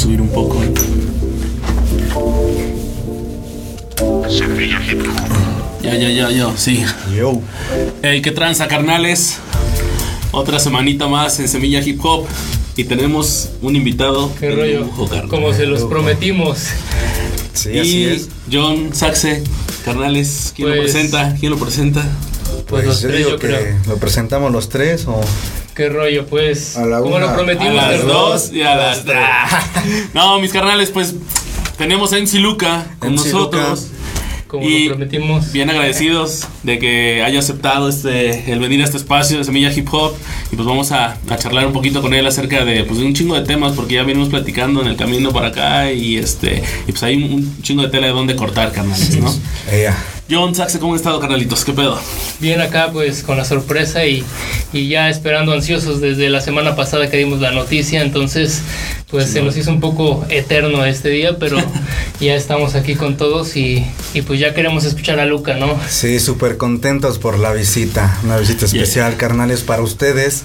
subir 0.00 0.20
un 0.20 0.28
poco. 0.28 0.56
Ya, 5.82 5.94
ya, 5.96 6.08
ya, 6.10 6.30
ya, 6.30 6.56
sí. 6.56 6.82
Yo. 7.16 7.40
Hey, 8.02 8.22
¿qué 8.22 8.30
tranza, 8.30 8.68
carnales? 8.68 9.38
Otra 10.32 10.58
semanita 10.58 11.06
más 11.08 11.38
en 11.40 11.48
Semilla 11.48 11.80
Hip 11.80 12.00
Hop. 12.04 12.26
Y 12.76 12.84
tenemos 12.84 13.50
un 13.60 13.76
invitado. 13.76 14.32
Qué 14.38 14.50
rollo. 14.50 14.88
Como 15.28 15.52
se 15.52 15.66
los 15.66 15.82
prometimos. 15.82 16.58
Sí, 17.52 17.70
y 17.72 17.78
así 17.78 18.04
es. 18.04 18.28
John 18.50 18.90
Saxe, 18.94 19.42
carnales, 19.84 20.52
¿quién 20.56 20.68
lo 20.70 20.76
Pues- 20.76 20.92
presenta? 20.92 21.34
¿Quién 21.38 21.50
lo 21.52 21.58
presenta? 21.58 22.04
Pues 22.68 22.86
los 22.86 23.02
yo 23.02 23.08
tres, 23.08 23.18
digo 23.18 23.30
yo 23.30 23.38
que 23.38 23.46
creo. 23.48 23.76
lo 23.88 23.96
presentamos 23.96 24.52
los 24.52 24.68
tres 24.68 25.06
o 25.06 25.20
Qué 25.74 25.88
rollo, 25.88 26.26
pues. 26.26 26.76
A 26.76 26.84
la 26.86 27.00
Como 27.00 27.18
lo 27.18 27.32
prometimos, 27.34 27.82
a 27.82 27.90
las 27.92 28.06
dos 28.06 28.52
y 28.52 28.62
a 28.62 28.74
las 28.76 29.04
tres. 29.04 29.18
No, 30.14 30.40
mis 30.40 30.52
carnales, 30.52 30.90
pues 30.90 31.14
tenemos 31.78 32.12
a 32.12 32.18
MC 32.18 32.34
Luca 32.34 32.86
con 32.98 33.14
MC 33.14 33.24
nosotros. 33.26 33.88
Como 34.46 34.68
Y 34.68 34.86
lo 34.88 34.96
prometimos. 34.96 35.52
Bien 35.52 35.70
agradecidos 35.70 36.48
de 36.64 36.80
que 36.80 37.22
haya 37.22 37.38
aceptado 37.38 37.88
este 37.88 38.50
el 38.52 38.58
venir 38.58 38.80
a 38.80 38.84
este 38.84 38.96
espacio 38.96 39.38
de 39.38 39.44
Semilla 39.44 39.72
Hip 39.72 39.86
Hop 39.92 40.12
y 40.50 40.56
pues 40.56 40.66
vamos 40.66 40.90
a, 40.90 41.16
a 41.28 41.36
charlar 41.36 41.66
un 41.68 41.72
poquito 41.72 42.02
con 42.02 42.12
él 42.14 42.26
acerca 42.26 42.64
de 42.64 42.82
pues 42.82 42.98
de 42.98 43.06
un 43.06 43.14
chingo 43.14 43.36
de 43.36 43.46
temas 43.46 43.74
porque 43.74 43.94
ya 43.94 44.02
venimos 44.02 44.28
platicando 44.28 44.82
en 44.82 44.88
el 44.88 44.96
camino 44.96 45.30
para 45.32 45.48
acá 45.48 45.92
y 45.92 46.16
este 46.16 46.64
y 46.88 46.90
pues 46.90 47.00
hay 47.04 47.14
un, 47.22 47.32
un 47.32 47.62
chingo 47.62 47.82
de 47.82 47.90
tela 47.90 48.08
de 48.08 48.12
dónde 48.12 48.34
cortar 48.34 48.72
carnales, 48.72 49.16
¿no? 49.18 49.32
ella. 49.70 49.96
John 50.30 50.54
Saxe, 50.54 50.78
¿cómo 50.78 50.92
han 50.92 50.96
estado 50.96 51.18
carnalitos? 51.18 51.64
¿Qué 51.64 51.72
pedo? 51.72 51.98
Bien 52.38 52.60
acá, 52.60 52.90
pues 52.92 53.24
con 53.24 53.36
la 53.36 53.44
sorpresa 53.44 54.06
y, 54.06 54.24
y 54.72 54.88
ya 54.88 55.08
esperando 55.08 55.52
ansiosos 55.52 56.00
desde 56.00 56.30
la 56.30 56.40
semana 56.40 56.76
pasada 56.76 57.10
que 57.10 57.16
dimos 57.16 57.40
la 57.40 57.50
noticia. 57.50 58.00
Entonces, 58.02 58.62
pues 59.10 59.28
se 59.30 59.42
nos 59.42 59.56
hizo 59.56 59.70
un 59.70 59.80
poco 59.80 60.24
eterno 60.28 60.84
este 60.84 61.08
día, 61.08 61.36
pero 61.38 61.58
ya 62.20 62.34
estamos 62.34 62.74
aquí 62.74 62.94
con 62.94 63.16
todos 63.16 63.56
y, 63.56 63.84
y 64.14 64.22
pues 64.22 64.38
ya 64.38 64.54
queremos 64.54 64.84
escuchar 64.84 65.18
a 65.20 65.26
Luca, 65.26 65.56
¿no? 65.56 65.76
Sí, 65.88 66.20
súper 66.20 66.56
contentos 66.56 67.18
por 67.18 67.38
la 67.38 67.52
visita. 67.52 68.18
Una 68.24 68.36
visita 68.36 68.66
especial, 68.66 69.16
carnales, 69.16 69.62
para 69.62 69.82
ustedes. 69.82 70.42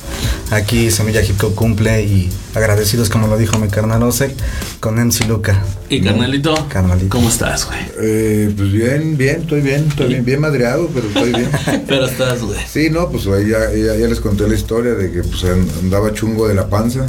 Aquí 0.52 0.90
Semilla 0.92 1.22
Hip 1.22 1.42
Hop 1.44 1.54
cumple 1.56 2.04
y 2.04 2.30
agradecidos, 2.56 3.10
como 3.10 3.28
lo 3.28 3.38
dijo 3.38 3.58
mi 3.60 3.68
carnal 3.68 4.02
Osek, 4.04 4.34
con 4.80 4.96
MC 5.00 5.28
Luca. 5.28 5.62
Y 5.90 6.02
carnalito, 6.02 6.56
Carnalito. 6.68 7.10
¿cómo 7.10 7.30
estás, 7.30 7.66
güey? 7.68 7.80
Eh, 8.02 8.52
pues 8.58 8.72
bien, 8.72 9.16
bien, 9.18 9.42
estoy 9.42 9.62
bien, 9.62 9.86
estoy 9.88 10.08
bien, 10.08 10.26
bien 10.26 10.42
madreado, 10.42 10.90
pero 10.94 11.08
estoy 11.08 11.30
bien. 11.32 11.50
Pero 11.88 12.06
estás, 12.08 12.42
güey. 12.42 12.60
Sí, 12.68 12.90
no, 12.90 13.10
pues 13.10 13.28
ahí 13.28 13.50
ya, 13.50 13.72
ya, 13.72 13.96
ya 13.96 14.08
les 14.08 14.20
conté 14.20 14.48
la 14.48 14.56
historia 14.56 14.94
de 14.96 15.12
que 15.12 15.22
pues 15.22 15.44
an- 15.44 15.68
andaba 15.84 16.12
chungo 16.14 16.48
de 16.48 16.56
la 16.56 16.68
panza 16.68 17.06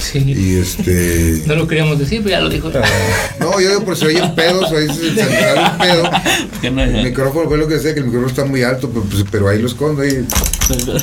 Sí. 0.00 0.18
y 0.26 0.58
este... 0.58 1.42
No 1.46 1.54
lo 1.54 1.66
queríamos 1.66 1.98
decir, 1.98 2.20
pero 2.22 2.30
ya 2.36 2.40
lo 2.40 2.48
dijo. 2.48 2.70
No, 3.40 3.60
yo 3.60 3.68
digo, 3.68 3.84
por 3.84 3.96
si 3.96 4.06
oyen 4.06 4.34
pedos, 4.34 4.70
ahí 4.72 4.86
se, 4.88 5.14
sale 5.14 5.60
un 5.62 5.78
pedo. 5.78 6.72
No- 6.72 6.82
El 6.82 7.04
micrófono, 7.04 7.48
fue 7.48 7.58
lo 7.58 7.68
que 7.68 7.74
decía, 7.74 7.94
que 7.94 8.00
el 8.00 8.06
micrófono 8.06 8.28
está 8.30 8.44
muy 8.44 8.62
alto, 8.62 8.90
pero, 8.90 9.04
pues, 9.04 9.24
pero 9.30 9.48
ahí 9.48 9.58
lo 9.60 9.68
escondo. 9.68 10.02
Ahí. 10.02 10.24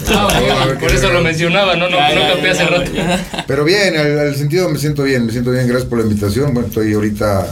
Ah, 0.10 0.68
por 0.80 0.92
eso 0.92 1.10
lo 1.12 1.22
mencionaba, 1.22 1.76
no, 1.76 1.90
no, 1.90 1.98
Ya, 1.98 2.16
no 2.16 2.22
ya, 2.44 2.52
hace 2.52 2.60
ya, 2.64 2.68
rato. 2.70 2.92
ya. 2.94 3.46
Pero 3.48 3.64
bien, 3.64 3.98
al, 3.98 4.20
al 4.20 4.36
sentido 4.36 4.70
me 4.70 4.78
siento 4.78 5.04
bien, 5.04 5.26
me 5.26 5.32
siento 5.32 5.52
bien, 5.52 5.68
gracias 5.68 5.90
por 5.90 6.00
la 6.00 6.06
invitación. 6.06 6.54
Bueno, 6.54 6.68
estoy 6.68 6.94
ahorita 6.94 7.48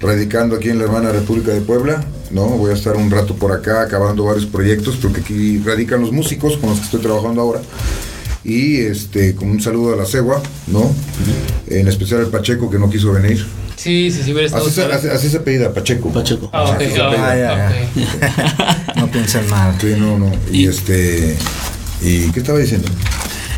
radicando 0.00 0.56
aquí 0.56 0.70
en 0.70 0.78
la 0.78 0.84
hermana 0.84 1.12
República 1.12 1.50
de 1.52 1.60
Puebla, 1.60 2.04
¿no? 2.30 2.44
Voy 2.46 2.70
a 2.70 2.74
estar 2.74 2.96
un 2.96 3.10
rato 3.10 3.34
por 3.34 3.52
acá 3.52 3.82
acabando 3.82 4.24
varios 4.24 4.46
proyectos, 4.46 4.96
porque 5.00 5.20
aquí 5.20 5.60
radican 5.64 6.00
los 6.00 6.12
músicos 6.12 6.56
con 6.56 6.70
los 6.70 6.78
que 6.78 6.84
estoy 6.86 7.00
trabajando 7.00 7.40
ahora. 7.42 7.60
Y 8.44 8.78
este, 8.80 9.34
con 9.34 9.50
un 9.50 9.60
saludo 9.60 9.94
a 9.94 9.96
la 9.96 10.06
Cegua, 10.06 10.42
¿no? 10.68 10.94
En 11.68 11.88
especial 11.88 12.20
al 12.20 12.26
Pacheco 12.28 12.70
que 12.70 12.78
no 12.78 12.88
quiso 12.88 13.12
venir. 13.12 13.44
Sí, 13.76 14.10
sí, 14.10 14.22
sí, 14.24 14.32
hubiera 14.32 14.46
estado. 14.46 14.66
Así 14.66 14.74
se, 14.74 14.82
así, 14.84 15.08
así 15.08 15.28
se 15.30 15.38
apellida, 15.38 15.72
Pacheco. 15.72 16.10
Pacheco. 16.12 16.50
Ah, 16.52 16.64
ok, 16.64 16.76
Así 16.82 16.90
se 16.92 17.00
ah. 17.00 17.10
Ah, 17.18 17.36
ya, 17.36 17.72
ok. 18.86 18.96
No 18.96 19.10
piensen 19.10 19.48
mal. 19.48 19.74
Sí, 19.80 19.94
no, 19.98 20.18
no. 20.18 20.30
Y, 20.50 20.64
Y- 20.64 20.66
este. 20.68 21.36
¿Y 22.02 22.30
qué 22.32 22.40
estaba 22.40 22.58
diciendo? 22.58 22.88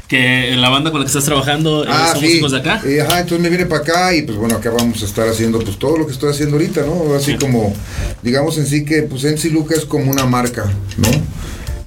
Que 0.09 0.55
la 0.57 0.69
banda 0.69 0.91
con 0.91 1.01
la 1.01 1.07
que 1.07 1.09
estás 1.09 1.25
trabajando 1.25 1.85
eh, 1.85 1.89
son 2.13 2.21
músicos 2.23 2.53
de 2.53 2.59
acá. 2.59 2.83
Eh, 2.85 3.01
ajá, 3.01 3.21
entonces 3.21 3.41
me 3.41 3.49
vine 3.49 3.65
para 3.67 3.81
acá 3.83 4.15
y 4.15 4.23
pues 4.23 4.37
bueno, 4.37 4.57
acá 4.57 4.71
vamos 4.71 5.01
a 5.03 5.07
estar 5.07 5.27
haciendo 5.27 5.59
pues 5.61 5.79
todo 5.79 5.97
lo 5.97 6.07
que 6.07 6.13
estoy 6.13 6.31
haciendo 6.31 6.57
ahorita, 6.57 6.83
¿no? 6.83 7.15
Así 7.15 7.33
Sí. 7.33 7.39
como, 7.39 7.75
digamos 8.23 8.59
en 8.59 8.67
sí 8.67 8.85
que 8.85 9.03
pues 9.03 9.25
MC 9.25 9.47
Luca 9.51 9.75
es 9.75 9.87
como 9.87 10.11
una 10.11 10.27
marca, 10.27 10.65
¿no? 10.99 11.09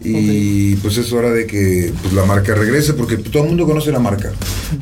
Y 0.08 0.76
pues 0.78 0.98
es 0.98 1.12
hora 1.14 1.32
de 1.32 1.46
que 1.46 1.92
pues 2.02 2.14
la 2.14 2.26
marca 2.26 2.54
regrese 2.54 2.94
porque 2.94 3.18
todo 3.18 3.44
el 3.44 3.50
mundo 3.50 3.66
conoce 3.66 3.92
la 3.92 4.00
marca. 4.00 4.32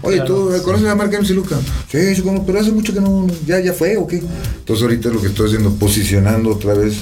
Oye, 0.02 0.18
Claro. 0.18 0.50
¿tú 0.58 0.64
conoces 0.64 0.86
la 0.86 0.96
marca 0.96 1.18
MC 1.20 1.30
Luca? 1.32 1.58
Sí, 1.92 2.22
pero 2.46 2.60
hace 2.60 2.72
mucho 2.72 2.94
que 2.94 3.02
no, 3.02 3.28
ya, 3.46 3.60
ya 3.60 3.74
fue 3.74 3.96
o 3.98 4.06
qué. 4.08 4.18
Entonces 4.60 4.84
ahorita 4.84 5.10
lo 5.10 5.22
que 5.22 5.28
estoy 5.28 5.48
haciendo, 5.48 5.72
posicionando 5.76 6.50
otra 6.52 6.74
vez 6.74 6.96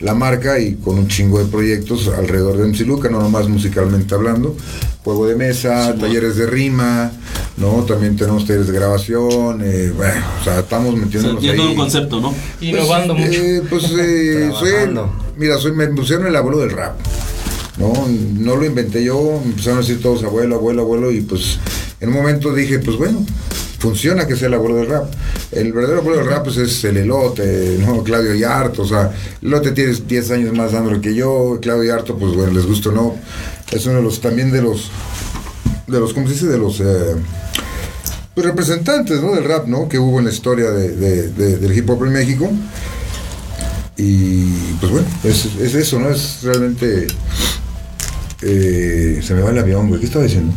la 0.00 0.14
marca 0.14 0.58
y 0.58 0.74
con 0.74 0.98
un 0.98 1.08
chingo 1.08 1.38
de 1.38 1.46
proyectos 1.46 2.08
alrededor 2.08 2.58
de 2.58 2.64
MC 2.68 2.80
Luca, 2.86 3.08
no 3.08 3.20
nomás 3.20 3.48
musicalmente 3.48 4.14
hablando, 4.14 4.54
juego 5.02 5.26
de 5.26 5.34
mesa, 5.36 5.92
Sí, 5.94 6.00
talleres 6.00 6.36
de 6.36 6.46
rima, 6.46 7.10
¿no? 7.56 7.82
También 7.84 8.14
tenemos 8.16 8.44
talleres 8.46 8.66
de 8.66 8.74
grabación, 8.74 9.62
eh, 9.64 9.90
bueno, 9.96 10.22
o 10.40 10.44
sea, 10.44 10.58
estamos 10.60 10.88
O 10.94 10.96
sea, 10.96 11.04
metiéndonos 11.06 11.42
ahí. 11.44 11.58
un 11.60 11.74
concepto, 11.76 12.20
¿no? 12.20 12.34
Innovando 12.60 13.14
Pues, 13.14 13.26
mucho. 13.28 13.40
eh, 13.40 13.62
pues 13.70 13.84
eh, 13.98 14.50
soy, 14.58 14.70
mira, 15.38 15.56
soy, 15.56 15.72
me 15.72 15.86
pusieron 15.88 16.26
el 16.26 16.36
abuelo 16.36 16.58
del 16.58 16.70
rap. 16.72 16.96
No, 17.78 17.92
no 18.08 18.56
lo 18.56 18.64
inventé 18.64 19.04
yo, 19.04 19.40
empezaron 19.44 19.78
a 19.78 19.82
decir 19.82 20.00
todos 20.00 20.24
abuelo, 20.24 20.54
abuelo, 20.56 20.82
abuelo, 20.82 21.10
y 21.10 21.20
pues 21.20 21.58
en 22.00 22.08
un 22.08 22.14
momento 22.14 22.54
dije, 22.54 22.78
pues 22.78 22.96
bueno, 22.96 23.24
funciona 23.78 24.26
que 24.26 24.34
sea 24.34 24.48
el 24.48 24.54
abuelo 24.54 24.76
del 24.76 24.86
rap. 24.88 25.12
El 25.52 25.72
verdadero 25.74 26.00
abuelo 26.00 26.18
del 26.20 26.26
rap 26.28 26.44
pues, 26.44 26.56
es 26.56 26.82
el 26.84 26.96
elote, 26.96 27.76
¿no? 27.80 28.02
Claudio 28.02 28.34
Yarto, 28.34 28.82
o 28.82 28.86
sea, 28.88 29.12
el 29.42 29.48
elote 29.48 29.72
tiene 29.72 29.92
10 29.92 30.30
años 30.30 30.54
más 30.56 30.72
dándole 30.72 31.00
que 31.02 31.14
yo, 31.14 31.58
Claudio 31.60 31.84
Yarto, 31.84 32.16
pues 32.16 32.32
bueno, 32.34 32.52
les 32.52 32.64
gusta 32.66 32.88
o 32.88 32.92
no, 32.92 33.14
es 33.70 33.84
uno 33.86 33.96
de 33.96 34.02
los, 34.02 34.20
también 34.22 34.50
de 34.50 34.62
los, 34.62 34.90
de 35.86 36.00
los, 36.00 36.14
¿cómo 36.14 36.26
se 36.28 36.32
dice? 36.32 36.46
De 36.46 36.58
los... 36.58 36.80
eh, 36.80 37.14
pues, 38.34 38.46
representantes 38.46 39.20
¿no? 39.22 39.34
del 39.34 39.44
rap 39.44 39.66
¿no? 39.66 39.86
que 39.88 39.98
hubo 39.98 40.18
en 40.18 40.24
la 40.26 40.30
historia 40.32 40.70
de- 40.70 41.28
del 41.28 41.76
hip 41.76 41.88
hop 41.90 42.04
en 42.06 42.12
México. 42.12 42.50
Y 43.98 44.44
pues 44.78 44.92
bueno, 44.92 45.06
es, 45.24 45.46
es 45.58 45.74
eso, 45.74 45.98
¿no? 45.98 46.10
Es 46.10 46.40
realmente... 46.42 47.06
eh, 48.42 49.20
se 49.22 49.34
me 49.34 49.40
va 49.40 49.50
el 49.50 49.58
avión, 49.58 49.88
güey. 49.88 50.00
¿Qué 50.00 50.06
estaba 50.06 50.24
diciendo? 50.24 50.52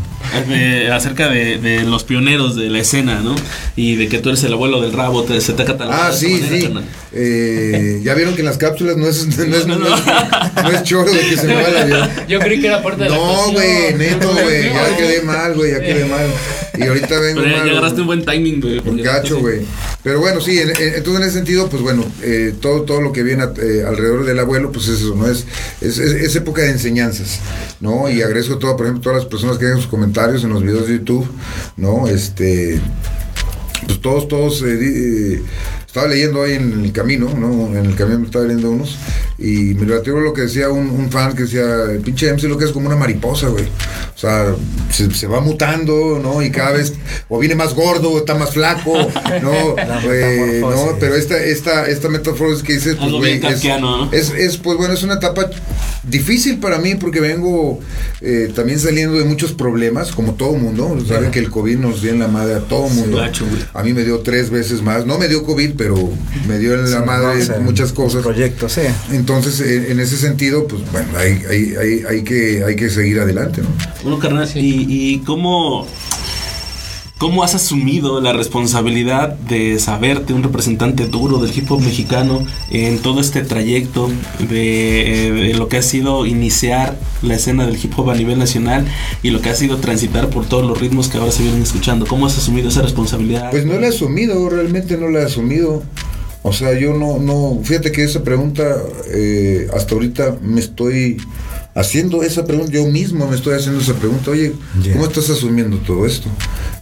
Eh, 0.50 0.90
acerca 0.92 1.30
de, 1.30 1.60
de 1.60 1.84
los 1.84 2.04
pioneros 2.04 2.56
de 2.56 2.70
la 2.70 2.80
escena, 2.80 3.22
¿no? 3.22 3.36
Y 3.76 3.96
de 3.96 4.10
que 4.10 4.20
tú 4.20 4.30
eres 4.30 4.44
el 4.44 4.54
abuelo 4.54 4.82
del 4.82 4.92
rabo, 4.92 5.24
te, 5.24 5.40
se 5.40 5.54
te 5.54 5.64
Ah, 5.90 6.12
sí, 6.14 6.42
manera, 6.42 6.50
sí. 6.50 6.74
Eh, 7.14 8.02
ya 8.04 8.14
vieron 8.16 8.34
que 8.36 8.42
en 8.42 8.48
las 8.48 8.58
cápsulas 8.58 8.98
no 8.98 9.08
es, 9.08 9.26
no 9.38 9.56
es, 9.56 9.66
No, 9.66 9.78
no 9.80 9.90
no. 9.90 9.96
es, 9.96 10.04
no 10.64 10.72
es 10.72 10.84
choro 10.84 11.12
de 11.12 11.20
que 11.22 11.38
se 11.38 11.48
me 11.48 11.56
va 11.56 11.70
el 11.70 11.78
avión. 11.78 12.10
Yo 12.28 12.40
creí 12.40 12.60
que 12.60 12.68
era 12.68 12.84
parte 12.84 13.04
de 13.04 13.10
la 13.10 13.16
No, 13.16 13.52
güey, 13.52 13.94
neto, 13.96 14.30
güey. 14.34 14.64
Ya 14.74 14.98
quedé 14.98 15.22
mal, 15.22 15.54
güey, 15.56 15.72
ya 15.72 15.80
quedé 15.80 16.06
mal. 16.06 16.26
Y 16.80 16.84
ahorita 16.88 17.20
vengo 17.20 17.42
Pero 17.42 17.52
ya, 17.52 17.58
mal. 17.58 17.66
ya 17.66 17.72
agarraste 17.74 18.02
un 18.02 18.08
buen 18.08 18.26
timing, 18.26 18.62
güey. 18.62 18.80
Un 18.86 18.98
gacho, 19.04 19.40
güey. 19.40 19.62
Pero 20.04 20.20
bueno, 20.22 20.40
sí, 20.42 20.58
en- 20.60 20.70
en- 20.70 20.94
entonces 20.96 21.16
en 21.16 21.24
ese 21.24 21.32
sentido, 21.34 21.70
pues 21.70 21.82
bueno, 21.82 22.06
eh, 22.22 22.54
todo, 22.62 22.84
todo 22.84 23.02
lo 23.02 23.12
que 23.12 23.22
viene 23.24 23.44
eh, 23.62 23.84
alrededor 23.88 24.26
del 24.26 24.40
abuelo, 24.40 24.72
pues 24.72 24.88
es 24.88 25.02
eso, 25.02 25.14
¿no? 25.16 25.28
Es, 25.30 25.46
es, 25.82 25.98
es- 26.00 26.14
es 26.24 26.36
época 26.36 26.62
de 26.62 26.72
enseñanzas, 26.72 27.40
¿no? 27.82 28.10
Y 28.10 28.22
agradezco 28.22 28.54
a 28.56 28.60
todo, 28.60 28.78
por 28.78 28.86
ejemplo, 28.86 29.02
todas 29.04 29.20
las 29.24 29.30
personas 29.30 29.58
que 29.58 29.66
dejan 29.66 29.82
sus 29.82 29.90
comentarios 29.90 30.44
en 30.44 30.50
los 30.52 30.64
videos 30.64 30.88
de 30.88 30.94
YouTube, 30.94 31.28
¿no? 31.78 32.08
Este, 32.08 32.80
pues 33.86 34.00
todos, 34.02 34.28
todos, 34.28 34.62
eh, 34.66 35.42
estaba 35.90 36.08
leyendo 36.08 36.44
ahí 36.44 36.54
en 36.54 36.86
el 36.86 36.92
camino, 36.92 37.34
¿no? 37.36 37.76
En 37.76 37.84
el 37.84 37.96
camino 37.96 38.20
me 38.20 38.26
estaba 38.28 38.46
leyendo 38.46 38.70
unos, 38.70 38.96
y 39.40 39.74
me 39.74 39.86
relató 39.86 40.12
lo 40.20 40.34
que 40.34 40.42
decía 40.42 40.70
un, 40.70 40.88
un 40.88 41.12
fan 41.12 41.36
que 41.36 41.44
decía, 41.44 41.86
el 41.92 42.02
pinche 42.02 42.32
MC 42.32 42.44
lo 42.44 42.60
que 42.60 42.66
es 42.66 42.72
como 42.72 42.86
una 42.86 42.96
mariposa, 42.96 43.48
güey. 43.48 43.64
O 43.66 44.18
sea, 44.20 44.54
se, 44.92 45.10
se 45.12 45.26
va 45.26 45.42
mutando, 45.42 46.20
¿no? 46.22 46.44
Y 46.44 46.52
cada 46.52 46.74
vez, 46.74 46.94
o 47.28 47.40
viene 47.40 47.56
más 47.56 47.74
gordo, 47.74 48.12
o 48.12 48.20
está 48.20 48.36
más 48.36 48.52
flaco, 48.52 48.94
¿no? 49.42 49.76
Eh, 50.12 50.60
no, 50.62 50.96
pero 51.00 51.16
esta, 51.16 51.44
esta, 51.44 51.88
esta 51.88 52.08
metáfora 52.08 52.54
que 52.64 52.74
dices, 52.74 52.96
pues, 52.96 53.12
güey, 53.12 53.42
es, 53.44 53.66
es, 54.12 54.30
es, 54.38 54.58
pues 54.58 54.78
bueno, 54.78 54.94
es 54.94 55.02
una 55.02 55.16
etapa 55.16 55.50
difícil 56.04 56.60
para 56.60 56.80
mí 56.80 56.96
porque 56.96 57.20
vengo 57.20 57.80
eh, 58.22 58.52
también 58.56 58.80
saliendo 58.80 59.18
de 59.18 59.26
muchos 59.26 59.54
problemas, 59.54 60.12
como 60.12 60.34
todo 60.34 60.54
mundo. 60.54 60.98
Saben 61.08 61.32
que 61.32 61.40
el 61.40 61.50
COVID 61.50 61.78
nos 61.78 62.02
dio 62.02 62.12
en 62.12 62.20
la 62.20 62.28
madre 62.28 62.56
a 62.56 62.60
todo 62.60 62.90
mundo. 62.90 63.22
a 63.74 63.84
mí 63.84 63.94
me 63.94 64.04
dio 64.04 64.20
tres 64.20 64.50
veces 64.50 64.82
más. 64.82 65.06
No 65.06 65.18
me 65.18 65.28
dio 65.28 65.44
COVID, 65.44 65.74
pero 65.80 65.96
me 66.46 66.60
dio 66.60 66.74
en 66.74 66.92
la 66.92 67.00
Sí, 67.00 67.06
madre 67.06 67.46
no, 67.48 67.62
muchas 67.62 67.94
cosas. 67.94 68.22
Proyectos, 68.22 68.74
sí. 68.74 68.82
Entonces, 69.14 69.62
en, 69.62 69.92
en 69.94 70.00
ese 70.02 70.18
sentido, 70.18 70.68
pues 70.68 70.82
bueno, 70.92 71.08
hay, 71.18 71.42
hay, 71.50 71.76
hay, 71.78 72.04
hay 72.08 72.22
que, 72.22 72.66
hay 72.66 72.76
que 72.76 72.90
seguir 72.90 73.18
adelante, 73.22 73.62
¿no? 73.62 73.70
Bueno, 74.04 74.20
carnal, 74.20 74.50
y 74.56 75.20
cómo. 75.26 75.88
¿Cómo 77.20 77.44
has 77.44 77.54
asumido 77.54 78.22
la 78.22 78.32
responsabilidad 78.32 79.34
de 79.34 79.78
saberte 79.78 80.32
un 80.32 80.42
representante 80.42 81.06
duro 81.06 81.40
del 81.40 81.56
hip 81.56 81.70
hop 81.70 81.82
mexicano 81.82 82.46
en 82.72 83.00
todo 83.00 83.20
este 83.20 83.42
trayecto 83.42 84.10
de, 84.40 85.34
de, 85.36 85.54
lo 85.54 85.68
que 85.68 85.76
ha 85.76 85.82
sido 85.82 86.26
iniciar 86.26 86.98
la 87.22 87.36
escena 87.36 87.66
del 87.66 87.76
hip 87.76 87.92
hop 88.00 88.12
a 88.12 88.16
nivel 88.16 88.40
nacional 88.40 88.86
y 89.22 89.32
lo 89.32 89.42
que 89.42 89.50
ha 89.50 89.56
sido 89.56 89.80
transitar 89.80 90.30
por 90.30 90.46
todos 90.46 90.66
los 90.66 90.80
ritmos 90.80 91.10
que 91.10 91.18
ahora 91.18 91.34
se 91.34 91.44
vienen 91.44 91.62
escuchando? 91.62 92.08
¿Cómo 92.08 92.26
has 92.26 92.38
asumido 92.38 92.70
esa 92.70 92.84
responsabilidad? 92.84 93.52
Pues 93.52 93.66
no 93.66 93.78
la 93.78 93.88
he 93.88 93.90
asumido, 93.90 94.50
realmente 94.50 94.96
no 94.96 95.10
la 95.10 95.20
he 95.20 95.26
asumido. 95.26 95.84
O 96.42 96.54
sea, 96.54 96.80
yo 96.80 96.94
no, 96.94 97.20
no, 97.20 97.60
fíjate 97.62 97.92
que 97.92 98.06
esa 98.06 98.24
pregunta, 98.24 98.64
eh, 99.14 99.68
hasta 99.74 99.94
ahorita 99.94 100.38
me 100.42 100.62
estoy 100.62 101.18
haciendo 101.76 102.24
esa 102.24 102.46
pregunta, 102.46 102.72
yo 102.72 102.86
mismo 102.86 103.28
me 103.28 103.36
estoy 103.36 103.56
haciendo 103.56 103.82
esa 103.82 103.96
pregunta, 103.96 104.32
oye, 104.32 104.54
yeah. 104.82 104.94
¿cómo 104.94 105.06
estás 105.06 105.30
asumiendo 105.30 105.78
todo 105.80 106.06
esto? 106.06 106.30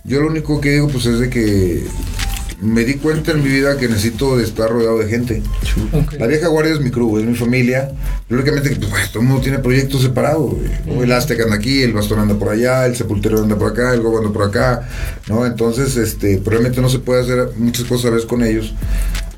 Yo 0.07 0.21
lo 0.21 0.27
único 0.27 0.61
que 0.61 0.71
digo 0.71 0.87
pues 0.87 1.05
es 1.05 1.19
de 1.19 1.29
que 1.29 1.83
me 2.61 2.83
di 2.83 2.95
cuenta 2.95 3.31
en 3.31 3.43
mi 3.43 3.49
vida 3.49 3.77
que 3.77 3.87
necesito 3.87 4.39
estar 4.39 4.69
rodeado 4.69 4.97
de 4.97 5.07
gente. 5.07 5.43
Okay. 5.91 6.17
La 6.17 6.27
vieja 6.27 6.47
guardia 6.47 6.73
es 6.73 6.79
mi 6.79 6.89
crew, 6.89 7.19
es 7.19 7.25
mi 7.25 7.35
familia. 7.35 7.91
Lógicamente, 8.29 8.75
pues, 8.75 8.89
pues, 8.89 9.11
todo 9.11 9.21
el 9.21 9.27
mundo 9.27 9.43
tiene 9.43 9.59
proyectos 9.59 10.01
separados. 10.01 10.55
¿no? 10.85 11.03
El 11.03 11.11
Azteca 11.11 11.43
anda 11.43 11.55
aquí, 11.55 11.83
el 11.83 11.93
Bastón 11.93 12.19
anda 12.19 12.35
por 12.35 12.49
allá, 12.49 12.85
el 12.87 12.95
Sepultero 12.95 13.43
anda 13.43 13.57
por 13.57 13.71
acá, 13.71 13.93
el 13.93 14.01
Gobo 14.01 14.17
anda 14.19 14.31
por 14.31 14.43
acá, 14.43 14.87
¿no? 15.27 15.45
Entonces, 15.45 15.95
este, 15.97 16.37
probablemente 16.37 16.81
no 16.81 16.89
se 16.89 16.99
puede 16.99 17.21
hacer 17.21 17.49
muchas 17.57 17.85
cosas 17.85 18.07
a 18.07 18.09
veces 18.15 18.25
con 18.25 18.43
ellos. 18.43 18.73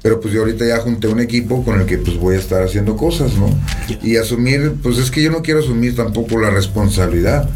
Pero 0.01 0.21
pues 0.21 0.33
yo 0.33 0.41
ahorita 0.41 0.65
ya 0.65 0.77
junté 0.77 1.09
un 1.09 1.19
equipo 1.19 1.65
con 1.65 1.81
el 1.81 1.85
que 1.85 1.97
pues 1.97 2.17
voy 2.17 2.35
a 2.35 2.39
estar 2.39 2.63
haciendo 2.63 2.95
cosas, 2.95 3.33
¿no? 3.35 3.49
Y 4.01 4.15
asumir, 4.15 4.75
pues 4.81 4.97
es 4.97 5.11
que 5.11 5.21
yo 5.21 5.29
no 5.29 5.41
quiero 5.41 5.59
asumir 5.59 5.93
tampoco 5.93 6.39
la 6.39 6.51
responsabilidad. 6.51 7.49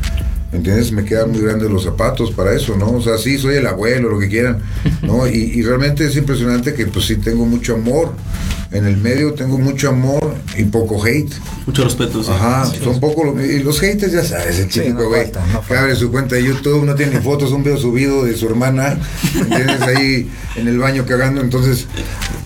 ¿Entiendes? 0.53 0.91
Me 0.91 1.03
quedan 1.03 1.31
muy 1.31 1.41
grandes 1.41 1.69
los 1.69 1.83
zapatos 1.83 2.31
para 2.31 2.53
eso, 2.53 2.75
¿no? 2.77 2.91
O 2.91 3.01
sea, 3.01 3.17
sí, 3.17 3.37
soy 3.37 3.55
el 3.55 3.67
abuelo, 3.67 4.09
lo 4.09 4.19
que 4.19 4.29
quieran, 4.29 4.59
¿no? 5.01 5.27
Y, 5.27 5.51
y, 5.55 5.61
realmente 5.63 6.05
es 6.05 6.15
impresionante 6.15 6.73
que 6.73 6.85
pues 6.85 7.05
sí 7.05 7.17
tengo 7.17 7.45
mucho 7.45 7.75
amor. 7.75 8.13
En 8.71 8.87
el 8.87 8.97
medio 8.97 9.33
tengo 9.33 9.59
mucho 9.59 9.89
amor 9.89 10.33
y 10.57 10.63
poco 10.63 11.03
hate. 11.05 11.31
Mucho 11.67 11.83
respeto, 11.83 12.23
sí. 12.23 12.31
Ajá, 12.33 12.65
sí, 12.65 12.79
son 12.83 12.99
poco... 12.99 13.39
Y 13.39 13.59
los 13.59 13.79
haters, 13.79 14.11
ya 14.11 14.23
sabes, 14.23 14.57
el 14.57 14.67
típico 14.67 15.09
güey. 15.09 15.27
Sí, 15.27 15.31
no 15.35 15.53
no 15.53 15.67
que 15.67 15.75
abre 15.75 15.95
su 15.95 16.11
cuenta 16.11 16.35
de 16.35 16.43
YouTube, 16.43 16.83
no 16.83 16.95
tiene 16.95 17.21
fotos, 17.21 17.51
un 17.51 17.63
video 17.63 17.77
subido 17.77 18.25
de 18.25 18.35
su 18.35 18.47
hermana, 18.47 18.97
¿entiendes? 19.35 19.81
Ahí 19.81 20.27
en 20.55 20.67
el 20.67 20.79
baño 20.79 21.05
cagando, 21.05 21.41
entonces... 21.41 21.87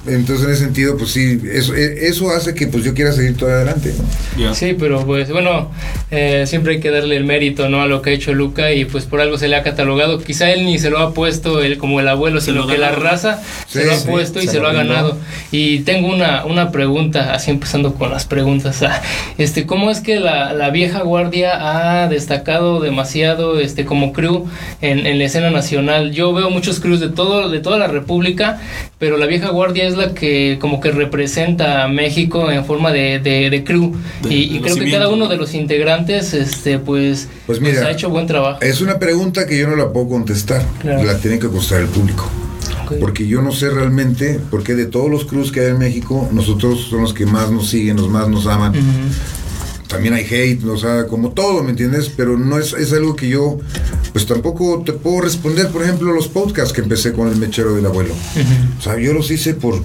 Entonces, 0.07 0.45
en 0.45 0.53
ese 0.53 0.63
sentido, 0.63 0.97
pues 0.97 1.11
sí, 1.11 1.39
eso, 1.51 1.75
eso 1.75 2.29
hace 2.31 2.53
que 2.53 2.67
pues 2.67 2.83
yo 2.83 2.93
quiera 2.93 3.11
seguir 3.11 3.35
todo 3.35 3.49
adelante. 3.49 3.93
¿no? 3.97 4.37
Yeah. 4.37 4.53
Sí, 4.53 4.75
pero 4.79 5.05
pues 5.05 5.29
bueno, 5.29 5.69
eh, 6.11 6.45
siempre 6.47 6.75
hay 6.75 6.79
que 6.79 6.89
darle 6.89 7.17
el 7.17 7.25
mérito 7.25 7.67
¿no? 7.67 7.81
a 7.81 7.87
lo 7.87 7.96
que 8.01 8.11
ha 8.11 8.13
hecho 8.13 8.33
Luca 8.33 8.71
y 8.71 8.85
pues 8.85 9.05
por 9.05 9.21
algo 9.21 9.37
se 9.37 9.47
le 9.47 9.55
ha 9.55 9.63
catalogado. 9.63 10.19
Quizá 10.19 10.51
él 10.51 10.65
ni 10.65 10.79
se 10.79 10.89
lo 10.89 10.99
ha 10.99 11.13
puesto 11.13 11.61
él 11.61 11.77
como 11.77 11.99
el 11.99 12.07
abuelo, 12.07 12.41
sino 12.41 12.61
lo 12.61 12.67
que 12.67 12.77
la 12.77 12.91
raza 12.91 13.41
sí, 13.67 13.79
se 13.79 13.85
lo 13.85 13.91
ha 13.91 13.95
sí, 13.95 14.07
puesto 14.09 14.39
y 14.39 14.45
se, 14.45 14.53
se 14.53 14.59
lo 14.59 14.67
ha 14.67 14.73
ganado. 14.73 15.17
Y 15.51 15.79
tengo 15.79 16.07
una, 16.07 16.45
una 16.45 16.71
pregunta, 16.71 17.33
así 17.33 17.51
empezando 17.51 17.93
con 17.93 18.11
las 18.11 18.25
preguntas. 18.25 18.83
Este, 19.37 19.65
¿Cómo 19.65 19.91
es 19.91 20.01
que 20.01 20.19
la, 20.19 20.53
la 20.53 20.69
vieja 20.69 21.01
guardia 21.01 22.01
ha 22.01 22.07
destacado 22.07 22.79
demasiado 22.79 23.59
este, 23.59 23.85
como 23.85 24.13
crew 24.13 24.47
en, 24.81 25.05
en 25.05 25.19
la 25.19 25.25
escena 25.25 25.49
nacional? 25.49 26.11
Yo 26.11 26.33
veo 26.33 26.49
muchos 26.49 26.79
crews 26.79 26.99
de, 26.99 27.09
todo, 27.09 27.49
de 27.49 27.59
toda 27.59 27.77
la 27.77 27.87
República, 27.87 28.59
pero 28.99 29.17
la 29.17 29.25
vieja 29.27 29.49
guardia 29.49 29.87
es 29.87 29.95
la 29.95 30.13
que 30.13 30.57
como 30.59 30.79
que 30.81 30.91
representa 30.91 31.83
a 31.83 31.87
México 31.87 32.49
en 32.51 32.65
forma 32.65 32.91
de, 32.91 33.19
de, 33.19 33.49
de 33.49 33.63
crew 33.63 33.95
De- 34.23 34.33
y, 34.33 34.59
creo 34.59 34.75
que 34.75 34.89
cada 34.91 35.09
uno 35.09 35.27
de 35.27 35.37
los 35.37 35.53
integrantes 35.53 36.33
este 36.33 36.79
pues, 36.79 37.27
Pues 37.45 37.61
mira, 37.61 37.85
ha 37.85 37.91
hecho 37.91 38.09
buen 38.09 38.25
trabajo 38.25 38.59
Es 38.61 38.81
una 38.81 38.97
pregunta 38.97 39.45
que 39.45 39.57
yo 39.57 39.67
no 39.67 39.75
la 39.75 39.91
puedo 39.91 40.09
contestar, 40.09 40.63
Claro. 40.81 41.03
la 41.03 41.17
tiene 41.19 41.37
que 41.39 41.47
contestar 41.47 41.81
el 41.81 41.87
público. 41.87 42.29
Porque 43.01 43.27
yo 43.27 43.41
no 43.41 43.51
sé 43.51 43.69
realmente 43.69 44.39
por 44.49 44.63
qué 44.63 44.73
de 44.73 44.85
todos 44.85 45.11
los 45.11 45.25
crews 45.25 45.51
que 45.51 45.59
hay 45.59 45.67
en 45.67 45.77
México, 45.79 46.29
nosotros 46.31 46.87
son 46.89 47.01
los 47.01 47.13
que 47.13 47.25
más 47.25 47.51
nos 47.51 47.69
siguen, 47.69 47.97
los 47.97 48.07
más 48.09 48.29
nos 48.29 48.47
aman. 48.47 48.71
También 49.87 50.13
hay 50.13 50.25
hate, 50.25 50.63
o 50.65 50.77
sea, 50.77 51.07
como 51.07 51.31
todo, 51.31 51.63
¿me 51.63 51.69
entiendes? 51.69 52.09
Pero 52.15 52.37
no 52.37 52.57
es, 52.59 52.73
es 52.73 52.91
algo 52.91 53.15
que 53.15 53.29
yo, 53.29 53.57
pues 54.11 54.25
tampoco 54.25 54.83
te 54.85 54.91
puedo 54.93 55.21
responder, 55.21 55.69
por 55.69 55.81
ejemplo, 55.83 56.11
los 56.11 56.27
podcasts 56.27 56.73
que 56.73 56.81
empecé 56.81 57.13
con 57.13 57.29
el 57.29 57.37
mechero 57.37 57.73
del 57.75 57.85
abuelo. 57.85 58.13
O 58.77 58.81
sea, 58.81 58.97
yo 58.99 59.13
los 59.13 59.31
hice 59.31 59.53
por 59.53 59.81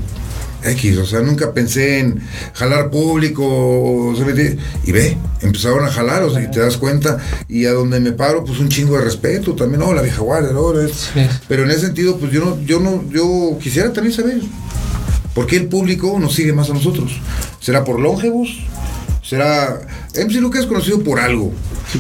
X, 0.65 0.99
o 0.99 1.07
sea, 1.07 1.21
nunca 1.21 1.53
pensé 1.53 2.01
en 2.01 2.21
jalar 2.55 2.91
público, 2.91 3.45
o 3.45 4.15
sea, 4.17 4.25
¿me 4.27 4.57
y 4.85 4.93
ve, 4.93 5.17
empezaron 5.41 5.85
a 5.85 5.91
jalar, 5.91 6.23
o 6.25 6.33
sea, 6.33 6.43
y 6.43 6.51
te 6.51 6.61
das 6.61 6.77
cuenta, 6.77 7.19
y 7.49 7.67
a 7.67 7.73
donde 7.73 7.99
me 8.01 8.13
paro, 8.13 8.45
pues 8.45 8.59
un 8.61 8.69
chingo 8.69 8.97
de 8.97 9.05
respeto 9.05 9.55
también, 9.55 9.81
no, 9.81 9.93
la 9.93 10.03
vieja 10.03 10.21
guardia, 10.21 10.53
no, 10.53 10.79
es- 10.81 11.11
Sí. 11.15 11.21
pero 11.49 11.65
en 11.65 11.71
ese 11.71 11.81
sentido, 11.87 12.17
pues 12.17 12.33
yo 12.33 12.45
no, 12.45 12.61
yo 12.63 12.79
no, 12.81 13.05
yo 13.11 13.57
quisiera 13.61 13.93
también 13.93 14.15
saber, 14.15 14.41
¿por 15.35 15.47
qué 15.47 15.57
el 15.57 15.67
público 15.67 16.17
nos 16.21 16.35
sigue 16.35 16.53
más 16.53 16.71
a 16.71 16.75
nosotros? 16.75 17.21
¿Será 17.61 17.85
por 17.85 17.99
longevos? 18.01 18.49
¿Será... 19.33 19.81
MC 20.15 20.41
Luca 20.41 20.59
es 20.61 20.67
conocido 20.67 21.03
por 21.03 21.19
algo, 21.21 21.53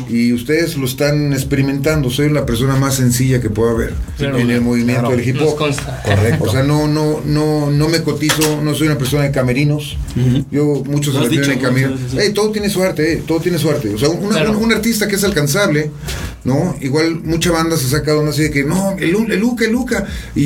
y 0.08 0.32
ustedes 0.34 0.76
lo 0.76 0.84
están 0.86 1.32
experimentando, 1.32 2.10
soy 2.10 2.28
la 2.30 2.44
persona 2.44 2.76
más 2.76 2.96
sencilla 2.96 3.40
que 3.40 3.48
pueda 3.48 3.70
haber 3.72 3.94
Claro. 4.18 4.38
en 4.38 4.50
el 4.50 4.60
movimiento 4.60 5.02
Claro. 5.08 5.16
del 5.16 5.26
hip 5.28 5.36
hop. 5.40 5.56
Correcto. 5.56 6.44
O 6.44 6.50
sea, 6.52 6.62
no, 6.62 6.86
no, 6.88 7.20
no, 7.24 7.70
no 7.70 7.88
me 7.88 8.02
cotizo, 8.02 8.60
no 8.62 8.74
soy 8.74 8.88
una 8.88 8.98
persona 8.98 9.22
de 9.24 9.30
camerinos. 9.30 9.96
Ujú. 10.14 10.44
Yo, 10.50 10.84
muchos 10.86 11.14
se 11.14 11.20
refieren 11.20 11.50
en 11.52 11.56
dicho, 11.56 11.66
camerinos. 11.68 12.00
sí, 12.10 12.18
sí, 12.20 12.32
todo 12.34 12.50
tiene 12.50 12.68
su 12.68 12.82
arte, 12.82 13.14
eh, 13.14 13.22
todo 13.26 13.40
tiene 13.40 13.58
su 13.58 13.70
arte. 13.70 13.88
O 13.94 13.98
sea, 13.98 14.10
una- 14.10 14.28
Claro. 14.36 14.58
un, 14.58 14.64
un 14.64 14.72
artista 14.72 15.08
que 15.08 15.16
es 15.16 15.24
alcanzable, 15.24 15.90
¿no? 16.44 16.76
Igual 16.82 17.20
mucha 17.24 17.50
banda 17.50 17.76
se 17.78 17.88
saca 17.88 18.12
de 18.12 18.18
una 18.18 18.30
así 18.30 18.42
de 18.42 18.50
que, 18.50 18.64
no, 18.64 18.92
el, 18.98 19.14
el 19.32 19.40
Luca, 19.40 19.64
el 19.64 19.72
Luca. 19.72 20.06
Y, 20.36 20.42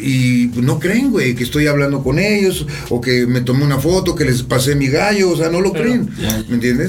y 0.00 0.50
no 0.56 0.78
creen, 0.80 1.10
güey, 1.12 1.34
que 1.36 1.44
estoy 1.44 1.66
hablando 1.68 2.02
con 2.02 2.18
ellos, 2.18 2.66
o 2.88 3.00
que 3.00 3.26
me 3.26 3.40
tomé 3.42 3.64
una 3.64 3.78
foto, 3.78 4.14
que 4.16 4.24
les 4.24 4.42
pasé 4.42 4.74
mi 4.74 4.88
gallo, 4.88 5.30
o 5.30 5.36
sea, 5.36 5.50
no 5.50 5.60
lo 5.60 5.70
Claro. 5.72 5.86
creen. 5.86 6.10
¿Me 6.48 6.54
entiendes? 6.56 6.79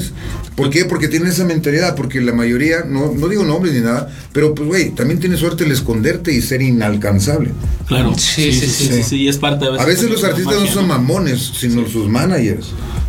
¿Por 0.55 0.69
qué? 0.69 0.85
Porque 0.85 1.07
tienen 1.07 1.29
esa 1.29 1.45
mentalidad, 1.45 1.95
porque 1.95 2.21
la 2.21 2.33
mayoría, 2.33 2.83
no, 2.87 3.13
no 3.13 3.27
digo 3.27 3.43
nombres 3.43 3.73
ni 3.73 3.81
nada, 3.81 4.13
pero 4.33 4.53
pues, 4.53 4.67
güey, 4.67 4.89
también 4.91 5.19
tiene 5.19 5.37
suerte 5.37 5.63
el 5.63 5.71
esconderte 5.71 6.33
y 6.33 6.41
ser 6.41 6.61
inalcanzable. 6.61 7.51
Claro. 7.87 8.13
Sí, 8.17 8.51
sí, 8.51 8.67
sí, 8.67 8.87
sí, 8.87 9.03
sí, 9.03 9.27
es 9.27 9.37
parte 9.37 9.65
A 9.65 9.85
veces 9.85 10.09
los 10.09 10.23
artistas 10.23 10.59
no 10.59 10.67
son 10.67 10.87
mamones, 10.87 11.51
sino 11.57 11.87
sus 11.87 12.07
managers. 12.07 12.67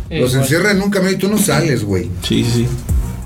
Los 0.09 0.35
encierran 0.35 0.77
en 0.77 0.83
un 0.83 0.91
camión 0.91 1.13
y 1.13 1.17
tú 1.17 1.27
no 1.27 1.37
sales, 1.37 1.83
güey. 1.83 2.09
Sí, 2.21 2.43
sí, 2.43 2.51
sí. 2.53 2.67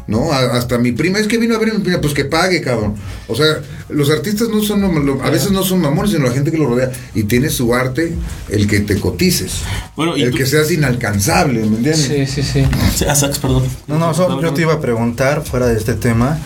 ¿No? 0.08 0.32
A- 0.32 0.56
hasta 0.58 0.78
mi 0.78 0.94
prima, 0.94 1.20
es 1.20 1.28
que 1.28 1.38
vino 1.38 1.54
a 1.56 1.60
ver 1.60 1.72
a 1.72 1.74
mi 1.74 1.80
prima, 1.84 2.00
pues 2.00 2.14
que 2.14 2.24
pague, 2.24 2.62
cabrón. 2.62 2.96
O 3.28 3.36
sea, 3.36 3.60
los 3.90 4.10
artistas 4.10 4.48
no 4.48 4.62
son, 4.64 5.06
lo- 5.06 5.22
a 5.22 5.30
veces 5.30 5.52
no 5.52 5.64
son 5.64 5.82
mamones, 5.82 6.12
sino 6.12 6.26
la 6.26 6.32
gente 6.32 6.50
que 6.50 6.58
lo 6.58 6.66
rodea. 6.68 6.92
Y 7.14 7.24
tiene 7.24 7.50
su 7.50 7.76
arte 7.76 8.14
el 8.50 8.68
que 8.68 8.80
te 8.80 9.00
cotices. 9.02 9.52
Bueno, 9.98 10.16
y 10.16 10.22
el 10.24 10.32
tú- 10.32 10.38
que 10.38 10.46
seas 10.46 10.72
inalcanzable, 10.72 11.60
¿me 11.60 11.78
entiendes? 11.78 11.98
Sí, 12.04 12.26
sí, 12.26 12.42
sí. 12.42 12.66
Sí, 12.96 13.06
Sax, 13.14 13.40
perdón. 13.40 13.64
No, 13.88 14.00
no, 14.00 14.14
solo 14.14 14.42
yo 14.42 14.54
te 14.54 14.62
iba 14.62 14.74
a 14.76 14.80
preguntar 14.80 15.44
fuera 15.44 15.68
de 15.68 15.78
este 15.78 15.94
tema. 15.94 16.40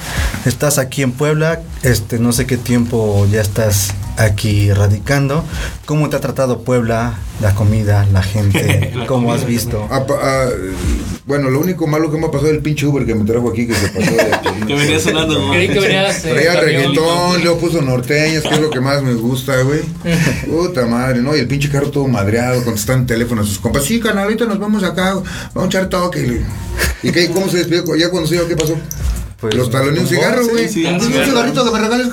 Estás 0.46 0.80
aquí 0.80 1.03
en 1.03 1.12
Puebla, 1.12 1.62
este, 1.84 2.18
no 2.18 2.32
sé 2.32 2.48
qué 2.48 2.58
tiempo 2.58 3.27
ya 3.32 3.41
estás 3.41 3.91
aquí 4.18 4.72
radicando. 4.74 5.44
¿Cómo 5.86 6.10
te 6.10 6.15
ha 6.15 6.20
tratado 6.20 6.62
Puebla, 6.63 7.13
la 7.41 7.53
comida, 7.53 8.08
la 8.12 8.24
gente? 8.24 8.91
La 8.96 9.06
¿Cómo 9.06 9.27
comida. 9.27 9.36
has 9.44 9.48
visto? 9.48 9.88
Bueno, 11.31 11.50
lo 11.50 11.61
único 11.61 11.88
malo 11.88 12.11
que 12.11 12.17
me 12.17 12.25
ha 12.25 12.29
pasado 12.29 12.50
es 12.50 12.57
el 12.57 12.61
pinche 12.61 12.85
Uber 12.85 13.05
que 13.05 13.15
me 13.15 13.23
trajo 13.23 13.50
aquí, 13.50 13.65
que 13.65 13.73
se 13.73 13.88
pasó 13.88 14.11
de... 14.11 14.65
Que 14.67 14.73
venía 14.75 15.00
sonando, 15.00 15.39
¿no? 15.39 15.53
Creí 15.53 15.69
que 15.69 15.79
venías 15.79 16.25
en 16.25 16.33
Traía 16.33 16.59
reggaetón, 16.59 17.41
luego 17.41 17.57
puso 17.57 17.81
norteñas, 17.81 18.43
que 18.43 18.50
es 18.50 18.59
lo 18.59 18.69
que 18.69 18.81
más 18.81 19.01
me 19.01 19.13
gusta, 19.13 19.61
güey. 19.61 19.79
Puta 20.45 20.85
madre, 20.88 21.21
¿no? 21.21 21.33
Y 21.33 21.39
el 21.39 21.47
pinche 21.47 21.69
carro 21.69 21.89
todo 21.89 22.05
madreado, 22.09 22.61
contestando 22.65 23.05
teléfono 23.05 23.43
a 23.43 23.45
sus 23.45 23.59
compas. 23.59 23.85
Sí, 23.85 24.01
canal, 24.01 24.25
ahorita 24.25 24.43
nos 24.43 24.59
vamos 24.59 24.83
acá, 24.83 25.13
vamos 25.53 25.63
a 25.63 25.65
echar 25.67 25.88
toque. 25.88 26.41
¿Y 27.01 27.11
qué, 27.13 27.29
cómo 27.29 27.47
se 27.47 27.59
despidió? 27.59 27.95
Ya 27.95 28.09
cuando 28.09 28.27
se 28.27 28.35
iba, 28.35 28.45
¿qué 28.45 28.57
pasó? 28.57 28.75
Pues, 29.41 29.55
Los 29.55 29.71
talones 29.71 30.01
un 30.03 30.07
cigarro, 30.07 30.48
güey. 30.48 30.69
sí, 30.69 30.86
un 30.86 31.01
sí. 31.01 31.07
cigarrito 31.25 31.65
que 31.65 31.71
me 31.71 31.79
regales. 31.79 32.07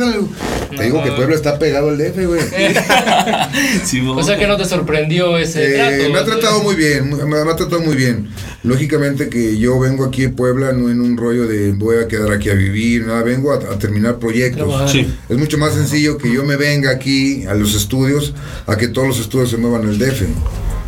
Te 0.74 0.82
digo 0.84 1.02
que 1.04 1.12
Puebla 1.12 1.34
está 1.34 1.58
pegado 1.58 1.90
al 1.90 1.98
DF, 1.98 2.26
güey. 2.26 2.40
Sí, 3.84 4.00
O 4.06 4.22
sea 4.22 4.38
que 4.38 4.46
no 4.46 4.56
te 4.56 4.64
sorprendió 4.64 5.36
ese 5.36 5.74
Eh, 5.74 5.76
trato. 5.76 6.12
me 6.12 6.18
ha 6.18 6.24
tratado 6.24 6.62
muy 6.62 6.74
bien, 6.74 7.08
me, 7.10 7.24
me 7.24 7.38
ha 7.50 7.56
tratado 7.56 7.80
muy 7.80 7.96
bien. 7.96 8.28
Lógicamente 8.62 9.28
que 9.28 9.58
yo 9.58 9.78
vengo 9.78 10.04
aquí 10.04 10.24
a 10.24 10.32
Puebla 10.32 10.72
no 10.72 10.90
en 10.90 11.00
un 11.00 11.16
rollo 11.16 11.46
de 11.46 11.72
voy 11.72 11.96
a 11.98 12.08
quedar 12.08 12.32
aquí 12.32 12.48
a 12.50 12.54
vivir, 12.54 13.06
nada, 13.06 13.22
vengo 13.22 13.52
a, 13.52 13.56
a 13.56 13.78
terminar 13.78 14.18
proyectos. 14.18 14.90
Sí. 14.90 15.06
Es 15.28 15.36
mucho 15.38 15.58
más 15.58 15.74
sencillo 15.74 16.16
que 16.18 16.32
yo 16.32 16.44
me 16.44 16.56
venga 16.56 16.90
aquí 16.90 17.44
a 17.46 17.54
los 17.54 17.74
estudios 17.74 18.34
a 18.66 18.76
que 18.76 18.88
todos 18.88 19.06
los 19.08 19.20
estudios 19.20 19.50
se 19.50 19.56
muevan 19.58 19.86
al 19.86 19.98
DF. 19.98 20.22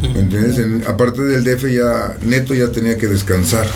¿Me 0.03 0.21
entiendes? 0.21 0.59
En- 0.59 0.85
aparte 0.87 1.23
del 1.23 1.45
DF 1.45 1.65
ya, 1.71 2.17
Neto 2.23 2.55
ya 2.55 2.69
tenía 2.73 2.97
que 2.97 3.07
descansar. 3.07 3.67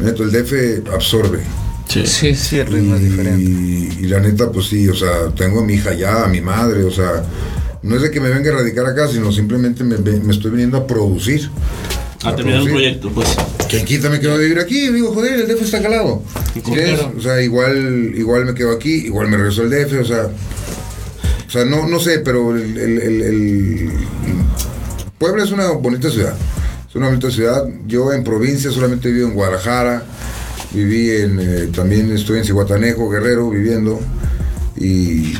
Neto, 0.00 0.22
el 0.22 0.30
DF 0.32 0.88
absorbe. 0.92 1.40
Sí. 1.88 2.06
Sí, 2.06 2.34
sí. 2.34 2.58
El 2.58 2.66
ritmo 2.66 2.96
es 2.96 3.02
diferente. 3.02 3.42
Y, 3.42 3.98
y 4.04 4.06
la 4.08 4.20
neta, 4.20 4.50
pues 4.52 4.66
sí, 4.66 4.88
o 4.88 4.94
sea, 4.94 5.30
tengo 5.36 5.60
a 5.60 5.64
mi 5.64 5.74
hija 5.74 5.94
ya, 5.94 6.24
a 6.24 6.28
mi 6.28 6.40
madre, 6.40 6.84
o 6.84 6.90
sea, 6.90 7.24
no 7.82 7.96
es 7.96 8.02
de 8.02 8.10
que 8.10 8.20
me 8.20 8.28
venga 8.28 8.50
a 8.50 8.56
radicar 8.58 8.84
acá, 8.86 9.08
sino 9.08 9.32
simplemente 9.32 9.84
me, 9.84 9.96
estoy 10.30 10.50
viniendo 10.50 10.76
a 10.76 10.86
producir. 10.86 11.50
A 12.24 12.34
terminar 12.34 12.62
un 12.62 12.68
proyecto, 12.68 13.10
pues. 13.10 13.28
quien 13.70 13.84
quita 13.84 14.10
me 14.10 14.18
quedo 14.20 14.34
a 14.34 14.38
vivir 14.38 14.58
aquí, 14.58 14.88
digo, 14.88 15.14
joder, 15.14 15.34
el 15.40 15.46
DF 15.48 15.62
está 15.62 15.80
calado. 15.80 16.22
O 17.16 17.20
sea, 17.22 17.40
igual, 17.40 18.12
igual 18.16 18.44
me 18.44 18.54
quedo 18.54 18.72
aquí, 18.72 19.06
igual 19.06 19.28
me 19.28 19.36
regreso 19.36 19.62
al 19.62 19.70
DF, 19.70 20.00
o 20.00 20.04
sea, 20.04 20.28
o 21.46 21.50
sea, 21.50 21.64
no, 21.64 21.86
no 21.88 21.98
sé, 22.00 22.18
pero 22.18 22.54
el, 22.54 22.76
el- 22.76 22.98
el- 23.00 23.22
el- 23.22 23.92
Puebla 25.16 25.44
es 25.44 25.50
una 25.52 25.70
bonita 25.70 26.10
ciudad. 26.10 26.34
Bonita 27.06 27.30
ciudad. 27.30 27.68
Yo 27.86 28.12
en 28.12 28.24
provincia 28.24 28.70
solamente 28.70 29.08
he 29.08 29.12
vivido 29.12 29.28
en 29.28 29.34
Guadalajara, 29.34 30.02
viví 30.72 31.10
en, 31.10 31.38
eh, 31.40 31.70
también 31.74 32.10
estoy 32.12 32.38
en 32.38 32.44
Cihuatanejo, 32.44 33.08
Guerrero, 33.08 33.50
viviendo, 33.50 34.00
y 34.76 35.34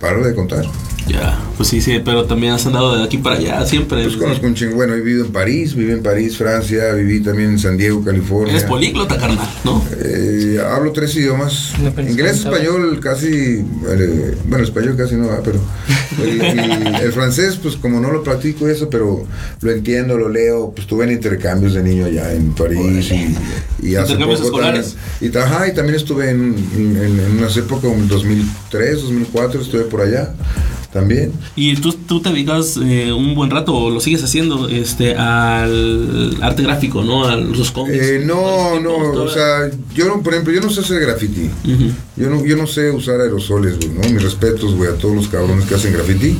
paro 0.00 0.24
de 0.24 0.34
contar. 0.34 0.64
Ya, 1.08 1.38
pues 1.56 1.68
sí, 1.70 1.80
sí, 1.80 2.00
pero 2.04 2.24
también 2.26 2.52
has 2.52 2.66
andado 2.66 2.96
de 2.96 3.02
aquí 3.04 3.18
para 3.18 3.36
allá 3.36 3.64
siempre. 3.66 4.02
Pues 4.04 4.16
conozco 4.16 4.46
un 4.46 4.54
chingo. 4.54 4.74
Bueno, 4.76 4.94
he 4.94 5.00
vivido 5.00 5.24
en 5.24 5.32
París, 5.32 5.74
viví 5.74 5.92
en 5.92 6.02
París, 6.02 6.36
Francia, 6.36 6.92
viví 6.92 7.20
también 7.20 7.50
en 7.50 7.58
San 7.58 7.76
Diego, 7.76 8.04
California. 8.04 8.52
Eres 8.52 8.64
políglota, 8.64 9.16
carnal, 9.16 9.48
¿no? 9.64 9.82
Eh, 10.00 10.60
hablo 10.64 10.92
tres 10.92 11.16
idiomas. 11.16 11.72
No. 11.82 11.88
Inglés, 12.02 12.38
español, 12.40 13.00
casi. 13.00 13.26
eh, 13.28 14.34
bueno, 14.46 14.64
español 14.64 14.96
casi 14.96 15.14
no 15.14 15.28
va, 15.28 15.40
pero. 15.42 15.58
El, 16.22 16.40
el- 16.40 16.94
el 16.96 17.12
francés, 17.12 17.58
pues 17.62 17.76
como 17.76 18.00
no 18.00 18.10
lo 18.10 18.24
practico 18.24 18.66
eso, 18.66 18.90
pero 18.90 19.24
lo 19.60 19.70
entiendo, 19.70 20.18
lo 20.18 20.28
leo. 20.28 20.72
Pues 20.74 20.86
tuve 20.88 21.04
en 21.04 21.12
intercambios 21.12 21.74
de 21.74 21.82
niño 21.82 22.06
allá 22.06 22.32
en 22.34 22.52
París 22.54 23.08
y, 23.12 23.86
y 23.86 23.94
hace 23.94 24.12
¿Intercambios 24.14 24.40
poco 24.40 24.58
escolares? 24.58 24.96
también. 25.20 25.32
Y, 25.32 25.38
ajá, 25.38 25.68
y 25.68 25.74
también 25.74 25.94
estuve 25.94 26.30
en, 26.30 26.56
en, 26.74 26.96
en 27.20 27.38
unas 27.38 27.56
épocas, 27.56 27.92
en 27.92 28.08
2003, 28.08 29.02
2004, 29.02 29.60
estuve 29.60 29.82
por 29.84 30.00
allá 30.00 30.32
también. 30.92 31.32
Y 31.54 31.76
tú, 31.76 31.92
tú 31.92 32.20
te 32.20 32.30
dedicas 32.30 32.78
eh, 32.82 33.12
un 33.12 33.34
buen 33.34 33.50
rato, 33.50 33.74
o 33.74 33.90
lo 33.90 34.00
sigues 34.00 34.22
haciendo, 34.24 34.68
este, 34.68 35.14
al 35.14 36.36
arte 36.40 36.62
gráfico, 36.62 37.02
¿no? 37.02 37.26
A 37.26 37.36
los 37.36 37.70
cómics. 37.70 37.98
Eh, 37.98 38.22
no, 38.24 38.80
no, 38.80 38.96
o 38.96 39.28
sea, 39.28 39.70
yo 39.94 40.06
no, 40.06 40.22
por 40.22 40.32
ejemplo, 40.32 40.52
yo 40.52 40.60
no 40.60 40.70
sé 40.70 40.80
hacer 40.80 41.00
graffiti. 41.00 41.50
Yo 42.16 42.30
no, 42.30 42.44
yo 42.44 42.56
no 42.56 42.66
sé 42.66 42.90
usar 42.90 43.20
aerosoles, 43.20 43.76
güey, 43.76 43.90
¿no? 43.90 44.08
Mis 44.08 44.22
respetos, 44.22 44.74
güey, 44.74 44.90
a 44.90 44.94
todos 44.94 45.14
los 45.14 45.28
cabrones 45.28 45.66
que 45.66 45.74
hacen 45.74 45.92
graffiti. 45.92 46.36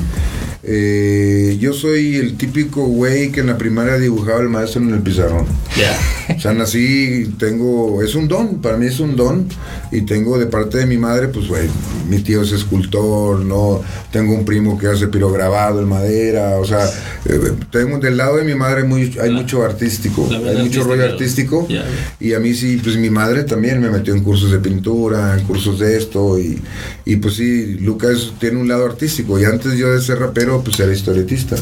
Eh, 0.63 1.57
yo 1.61 1.73
soy 1.73 2.17
el 2.17 2.37
típico 2.37 2.85
güey 2.87 3.31
que 3.31 3.41
en 3.41 3.47
la 3.47 3.57
primaria 3.57 3.97
dibujaba 3.97 4.41
el 4.41 4.49
maestro 4.49 4.83
en 4.83 4.93
el 4.93 5.01
pizarrón. 5.01 5.47
Ya. 5.77 6.35
O 6.37 6.41
sea, 6.41 6.53
nací, 6.53 7.33
tengo, 7.39 8.03
es 8.03 8.15
un 8.15 8.29
don, 8.29 8.61
para 8.61 8.77
mí 8.77 8.87
es 8.87 9.01
un 9.01 9.17
don. 9.17 9.47
Y 9.91 10.03
tengo 10.03 10.39
de 10.39 10.47
parte 10.47 10.79
de 10.79 10.87
mi 10.87 10.99
madre, 10.99 11.29
pues, 11.29 11.49
güey, 11.49 11.67
mi 12.11 12.19
tío 12.19 12.43
es 12.43 12.53
escultor, 12.53 13.41
¿no? 13.41 13.81
Tengo 14.13 14.35
un 14.35 14.45
primo 14.45 14.79
que 14.79 14.87
hace 14.87 15.09
pirograbado 15.09 15.81
en 15.81 15.89
madera, 15.89 16.59
o 16.59 16.65
sea, 16.65 16.85
eh, 17.25 17.53
tengo 17.71 17.99
del 17.99 18.19
lado 18.19 18.37
de 18.37 18.45
mi 18.45 18.55
madre 18.55 18.85
muy, 18.85 19.17
hay 19.19 19.31
mucho 19.31 19.65
artístico, 19.65 20.29
hay 20.31 20.59
mucho 20.59 20.85
rollo 20.85 21.05
artístico. 21.05 21.67
Ya. 21.69 21.87
Y 22.21 22.35
a 22.35 22.41
mí 22.41 22.53
sí, 22.53 22.79
pues 22.83 22.97
mi 22.97 23.09
madre 23.09 23.45
también 23.45 23.81
me 23.81 23.91
metió 23.91 24.15
en 24.15 24.23
cursos 24.23 24.51
de 24.51 24.59
pintura, 24.59 25.39
en 25.39 25.47
cursos 25.47 25.79
de 25.79 25.97
esto, 25.97 26.39
y, 26.39 26.61
y 27.07 27.17
pues 27.17 27.37
sí, 27.37 27.79
Lucas 27.81 28.33
tiene 28.39 28.61
un 28.61 28.69
lado 28.69 28.85
artístico. 28.85 29.41
Y 29.41 29.45
antes 29.45 29.73
yo 29.79 29.91
de 29.91 30.03
ser 30.03 30.19
rapero, 30.19 30.48
pues 30.65 30.79
era 30.81 30.93
historietista, 30.93 31.57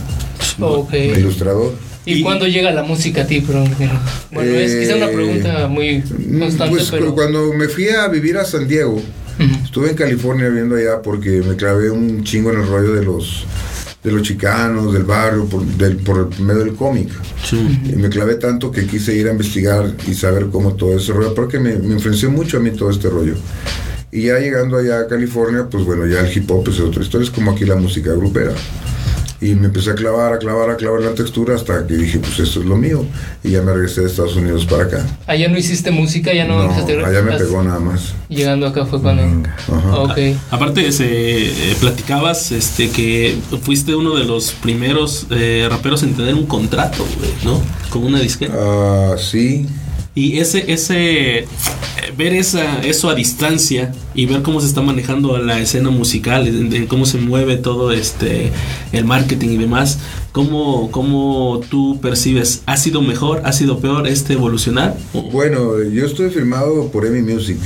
Ok. 0.60 0.94
ilustrador. 0.94 1.74
¿Y, 2.04 2.14
Y- 2.18 2.22
cuándo 2.22 2.46
llega 2.46 2.70
la 2.70 2.82
música 2.84 3.22
a 3.22 3.26
ti, 3.26 3.40
perdón? 3.40 3.68
Bueno, 4.30 4.52
es 4.54 4.74
quizá 4.76 4.96
una 4.96 5.06
Eh, 5.06 5.14
pregunta 5.14 5.66
muy 5.68 6.02
constante, 6.38 6.70
Pues 6.70 6.88
pero... 6.90 7.14
cuando 7.14 7.52
me 7.52 7.66
fui 7.68 7.88
a 7.88 8.06
vivir 8.08 8.36
a 8.38 8.44
San 8.44 8.68
Diego, 8.68 8.94
Ujú. 8.94 9.64
estuve 9.64 9.90
en 9.90 9.96
California 9.96 10.48
viviendo 10.48 10.76
allá 10.76 11.02
porque 11.02 11.42
me 11.42 11.56
clavé 11.56 11.90
un 11.90 12.22
chingo 12.22 12.52
en 12.52 12.60
el 12.60 12.66
rollo 12.68 12.92
de 12.92 13.04
los 13.04 13.44
de 14.04 14.12
los 14.12 14.22
chicanos, 14.22 14.92
del 14.92 15.02
barrio, 15.02 15.46
por, 15.46 15.64
del, 15.64 15.96
por 15.96 16.38
medio 16.38 16.60
del 16.62 16.74
cómic. 16.76 17.08
Sí. 17.44 17.56
Y 17.92 17.96
me 17.96 18.08
clavé 18.08 18.36
tanto 18.36 18.70
que 18.70 18.86
quise 18.86 19.12
ir 19.16 19.26
a 19.26 19.32
investigar 19.32 19.92
y 20.06 20.14
saber 20.14 20.46
cómo 20.52 20.74
todo 20.74 20.96
ese 20.96 21.12
rollo, 21.12 21.34
porque 21.34 21.58
me, 21.58 21.74
me 21.74 21.94
influenció 21.94 22.30
mucho 22.30 22.58
a 22.58 22.60
mí 22.60 22.70
todo 22.70 22.88
este 22.90 23.08
rollo. 23.08 23.34
Y 24.16 24.22
ya 24.28 24.38
llegando 24.38 24.78
allá 24.78 25.00
a 25.00 25.06
California, 25.08 25.66
pues 25.70 25.84
bueno, 25.84 26.06
ya 26.06 26.20
el 26.20 26.34
hip 26.34 26.50
hop 26.50 26.66
es 26.70 26.80
otra 26.80 27.02
historia, 27.02 27.24
es 27.26 27.30
como 27.30 27.50
aquí 27.50 27.66
la 27.66 27.76
música 27.76 28.12
grupera. 28.14 28.52
Y 29.42 29.54
me 29.54 29.66
empecé 29.66 29.90
a 29.90 29.94
clavar, 29.94 30.32
a 30.32 30.38
clavar, 30.38 30.70
a 30.70 30.76
clavar 30.76 31.02
la 31.02 31.14
textura 31.14 31.54
hasta 31.54 31.86
que 31.86 31.94
dije, 31.94 32.18
pues 32.20 32.38
esto 32.38 32.60
es 32.60 32.64
lo 32.64 32.76
mío. 32.78 33.04
Y 33.44 33.50
ya 33.50 33.60
me 33.60 33.74
regresé 33.74 34.00
de 34.00 34.06
Estados 34.06 34.34
Unidos 34.36 34.64
para 34.64 34.84
acá. 34.84 35.04
Allá 35.26 35.48
no 35.48 35.58
hiciste 35.58 35.90
música, 35.90 36.32
ya 36.32 36.46
no, 36.46 36.56
No, 36.56 36.62
empezaste 36.62 37.04
a- 37.04 37.06
allá 37.08 37.20
me 37.20 37.36
pegó 37.36 37.62
nada 37.62 37.78
más. 37.78 38.14
Llegando 38.30 38.66
acá 38.66 38.86
fue 38.86 39.02
cuando... 39.02 39.22
Ajá. 39.70 39.98
Ok. 39.98 40.18
Aparte, 40.50 40.90
se, 40.92 41.48
eh, 41.72 41.76
platicabas 41.78 42.50
este, 42.52 42.88
que 42.88 43.36
fuiste 43.60 43.94
uno 43.94 44.16
de 44.16 44.24
los 44.24 44.52
primeros 44.52 45.26
eh, 45.28 45.66
raperos 45.68 46.02
en 46.02 46.14
tener 46.14 46.34
un 46.34 46.46
contrato, 46.46 47.06
güey, 47.18 47.30
¿no? 47.44 47.60
Con 47.90 48.04
una 48.04 48.20
disquera. 48.20 48.54
Ah, 48.58 49.16
sí, 49.18 49.66
Y 50.18 50.38
ese, 50.38 50.72
ese, 50.72 51.40
eh, 51.40 51.46
ver 52.16 52.32
esa, 52.32 52.80
eso 52.80 53.10
a 53.10 53.14
distancia 53.14 53.92
y 54.14 54.24
ver 54.24 54.40
cómo 54.40 54.62
se 54.62 54.66
está 54.66 54.80
manejando 54.80 55.36
la 55.36 55.60
escena 55.60 55.90
musical, 55.90 56.48
en- 56.48 56.72
en 56.72 56.86
cómo 56.86 57.04
se 57.04 57.18
mueve 57.18 57.58
todo 57.58 57.92
este, 57.92 58.50
el 58.92 59.04
marketing 59.04 59.50
y 59.50 59.56
demás, 59.58 59.98
¿cómo, 60.32 60.90
cómo 60.90 61.60
tú 61.68 62.00
percibes? 62.00 62.62
¿Ha 62.64 62.78
sido 62.78 63.02
mejor? 63.02 63.42
¿Ha 63.44 63.52
sido 63.52 63.78
peor 63.78 64.06
este 64.08 64.32
evolucionar? 64.32 64.96
Bueno, 65.32 65.82
yo 65.82 66.06
estoy 66.06 66.30
firmado 66.30 66.88
por 66.90 67.04
EMI 67.04 67.20
Music 67.34 67.58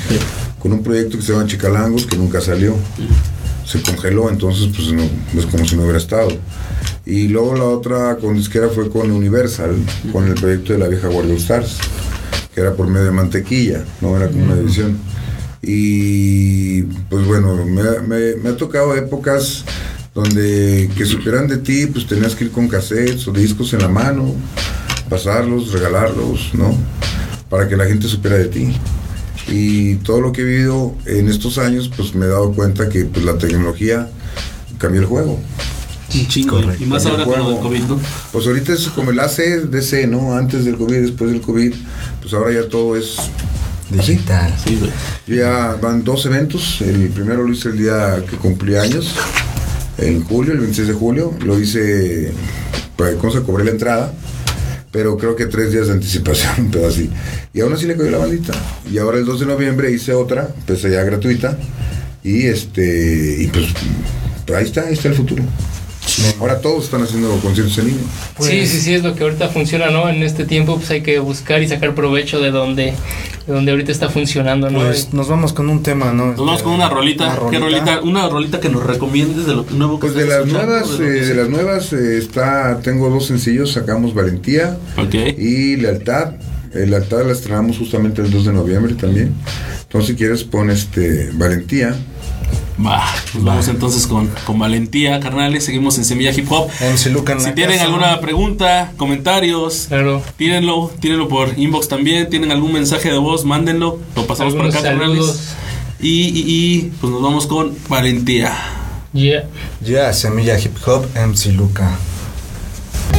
con 0.59 0.73
un 0.73 0.83
proyecto 0.83 1.19
que 1.19 1.23
se 1.23 1.33
llama 1.33 1.47
Chicalangos 1.47 2.05
que 2.05 2.17
nunca 2.17 2.41
salió. 2.41 2.75
Se 3.65 3.81
congeló, 3.81 4.29
entonces 4.29 4.69
pues 4.75 4.93
no, 4.93 5.05
es 5.39 5.47
como 5.47 5.65
si 5.65 5.77
no 5.77 5.83
hubiera 5.83 5.99
estado. 5.99 6.31
Y 7.07 7.29
luego 7.29 7.55
la 7.55 7.65
otra 7.65 8.17
con 8.17 8.37
disquera 8.37 8.69
fue 8.69 8.91
con 8.91 9.13
Universal, 9.13 9.77
con 10.13 10.27
el 10.27 10.35
proyecto 10.35 10.73
de 10.73 10.81
la 10.81 10.89
vieja 10.89 11.07
Guardia 11.07 11.37
Stars, 11.37 11.79
que 12.61 12.67
era 12.67 12.75
por 12.75 12.89
medio 12.89 13.07
de 13.07 13.13
mantequilla, 13.13 13.83
no 14.03 14.17
era 14.17 14.29
como 14.29 14.45
una 14.45 14.55
división. 14.57 14.99
Y 15.63 16.83
pues 17.09 17.27
bueno, 17.27 17.65
me, 17.65 17.81
ha- 17.81 18.03
me- 18.07 18.37
me 18.37 18.51
ha 18.51 18.57
tocado 18.57 18.95
épocas 18.95 19.65
donde 20.15 20.91
que 20.97 21.07
supieran 21.07 21.49
de 21.49 21.57
ti, 21.59 21.87
pues 21.87 22.07
tenías 22.07 22.35
que 22.35 22.45
ir 22.45 22.51
con 22.51 22.69
cassettes 22.69 23.27
o 23.29 23.33
discos 23.33 23.73
en 23.73 23.81
la 23.81 23.89
mano, 23.89 24.35
pasarlos, 25.09 25.73
regalarlos, 25.73 26.51
¿no? 26.55 26.77
Para 27.49 27.67
que 27.69 27.77
la 27.77 27.87
gente 27.87 28.09
supiera 28.09 28.37
de 28.37 28.47
ti. 28.47 28.77
Y 29.49 29.95
todo 29.97 30.21
lo 30.21 30.33
que 30.33 30.43
he 30.43 30.45
vivido 30.45 30.95
en 31.07 31.29
estos 31.29 31.57
años, 31.59 31.91
pues 31.97 32.15
me 32.15 32.27
he 32.27 32.29
dado 32.29 32.53
cuenta 32.53 32.89
que 32.89 33.05
pues, 33.07 33.25
la 33.25 33.39
tecnología 33.39 34.09
cambió 34.79 35.01
el 35.01 35.07
juego. 35.07 35.39
Un 36.15 36.29
chingo. 36.29 36.57
Correcto. 36.57 36.83
Y 36.83 36.87
más 36.87 37.07
ahora 37.07 37.25
con 37.25 37.39
lo 37.39 37.51
del 37.51 37.61
COVID, 37.61 37.83
¿no? 37.85 38.01
Pues 38.33 38.47
ahorita 38.47 38.73
es 38.73 38.89
como 38.89 39.11
el 39.11 39.21
ACDC, 39.21 40.09
¿no? 40.09 40.35
Antes 40.35 40.65
del 40.65 40.77
COVID, 40.77 41.01
después 41.01 41.31
del 41.31 41.41
COVID, 41.41 41.75
pues 42.21 42.35
ahora 42.35 42.53
ya 42.53 42.69
todo 42.69 42.97
es 42.97 43.19
así. 43.91 44.15
Digital. 44.15 44.55
Sí, 44.65 44.77
güey. 44.77 44.91
Ya 45.39 45.77
van 45.81 46.05
dos 46.05 46.25
eventos. 46.27 46.81
El 46.81 47.09
primero 47.09 47.43
lo 47.43 47.53
hice 47.53 47.71
el 47.71 47.79
día 47.79 48.23
que 48.29 48.37
cumplí 48.37 48.77
años, 48.77 49.15
en 49.99 50.23
julio, 50.25 50.53
el 50.53 50.61
26 50.61 50.89
de 50.89 50.95
julio. 50.95 51.35
Lo 51.45 51.59
hice, 51.59 52.33
pues, 52.97 53.17
¿cómo 53.17 53.33
se 53.33 53.43
cobré 53.43 53.65
la 53.65 53.73
entrada? 53.73 54.13
Pero 54.93 55.17
creo 55.17 55.37
que 55.37 55.47
tres 55.47 55.73
días 55.73 55.87
de 55.89 55.95
anticipación, 55.95 56.53
un 56.59 56.71
pedo 56.71 56.87
así. 56.87 57.11
Y 57.53 57.61
aún 57.61 57.73
así 57.73 57.87
le 57.87 57.97
cayó 57.97 58.11
la 58.11 58.19
maldita. 58.19 58.53
Y 58.91 58.99
ahora 58.99 59.19
el 59.19 59.25
2 59.25 59.41
de 59.41 59.47
noviembre 59.47 59.91
hice 59.91 60.13
otra, 60.13 60.49
pues 60.67 60.83
ya 60.83 61.03
gratuita. 61.03 61.59
Y 62.23 62.47
este, 62.47 63.43
y 63.43 63.47
pues, 63.49 63.67
ahí 64.55 64.65
está, 64.65 64.83
ahí 64.83 64.95
está 64.95 65.09
el 65.09 65.15
futuro. 65.15 65.43
Ahora 66.41 66.61
todos 66.61 66.85
están 66.85 67.03
haciendo 67.03 67.29
conciertos 67.41 67.77
en 67.79 67.87
línea. 67.89 68.03
Sí, 68.39 68.67
sí, 68.67 68.81
sí, 68.81 68.95
es 68.95 69.03
lo 69.03 69.15
que 69.15 69.25
ahorita 69.25 69.49
funciona, 69.49 69.91
¿no? 69.91 70.09
En 70.09 70.23
este 70.23 70.45
tiempo 70.45 70.77
pues 70.77 70.91
hay 70.91 71.03
que 71.03 71.19
buscar 71.19 71.63
y 71.63 71.69
sacar 71.69 71.95
provecho 71.95 72.41
de 72.41 72.51
donde, 72.51 72.95
de 73.47 73.53
donde 73.53 73.71
ahorita 73.71 73.93
está 73.93 74.09
funcionando, 74.09 74.71
¿no? 74.71 74.81
Pues 74.81 75.13
nos 75.13 75.29
vamos 75.29 75.53
con 75.53 75.69
un 75.69 75.83
tema, 75.83 76.13
¿no? 76.13 76.29
Nos 76.29 76.39
vamos 76.39 76.63
con 76.63 76.73
una 76.73 76.89
rolita. 76.89 77.39
¿Qué 77.51 77.59
rolita? 77.59 78.01
Una 78.03 78.29
rolita 78.29 78.61
que 78.61 78.69
nos 78.69 78.85
recomiendes 78.85 79.47
de 79.47 79.55
lo 79.55 79.65
nuevo 79.71 79.99
que 80.01 80.07
Pues 80.07 80.15
de 80.15 80.23
estás 80.23 80.39
las 80.41 80.53
nuevas, 80.53 80.99
de 80.99 81.19
eh, 81.19 81.25
de 81.27 81.35
las 81.35 81.49
nuevas 81.49 81.93
eh, 81.93 82.19
está, 82.19 82.81
tengo 82.83 83.11
dos 83.11 83.27
sencillos, 83.27 83.73
sacamos 83.73 84.15
Valentía 84.15 84.79
Ok. 84.97 85.15
y 85.39 85.77
Lealtad. 85.77 86.35
Eh, 86.73 86.87
Lealtad 86.87 87.27
la 87.27 87.33
estrenamos 87.33 87.79
justamente 87.79 88.23
el 88.23 88.31
2 88.31 88.47
de 88.47 88.53
noviembre 88.53 88.95
también. 88.95 89.35
Entonces 89.83 90.11
si 90.11 90.17
quieres 90.17 90.45
pon 90.45 90.71
este 90.71 91.31
Valentía. 91.33 91.97
Va, 92.85 93.05
nos 93.35 93.45
vamos 93.45 93.69
entonces 93.69 94.07
con, 94.07 94.29
con 94.47 94.59
valentía, 94.59 95.21
carnales. 95.21 95.65
Seguimos 95.65 95.99
en 95.99 96.05
Semilla 96.05 96.31
Hip 96.31 96.51
Hop. 96.51 96.71
MC 96.81 97.07
Luca 97.13 97.33
en 97.35 97.41
Si 97.41 97.47
la 97.49 97.55
tienen 97.55 97.77
casa. 97.77 97.87
alguna 97.87 98.21
pregunta, 98.21 98.93
comentarios, 98.97 99.87
Claro. 99.89 100.23
tírenlo, 100.37 100.91
tírenlo 101.01 101.29
por 101.29 101.59
inbox 101.59 101.89
también. 101.89 102.31
Tienen 102.31 102.51
algún 102.53 102.73
mensaje 102.73 103.11
de 103.11 103.19
voz, 103.19 103.45
mándenlo. 103.45 103.99
Lo 104.17 104.27
pasamos 104.27 104.55
por 104.55 104.67
acá, 104.67 104.81
carnales. 104.83 105.51
Y, 106.01 106.09
y, 106.29 106.45
y 106.47 106.93
pues 107.01 107.13
nos 107.13 107.21
vamos 107.21 107.47
con 107.47 107.77
valentía. 107.89 108.57
Yeah. 109.13 109.45
Ya, 109.83 110.13
Semilla 110.15 110.59
Hip 110.59 110.77
Hop, 110.87 111.05
MC 111.17 111.53
Luca. 111.53 111.91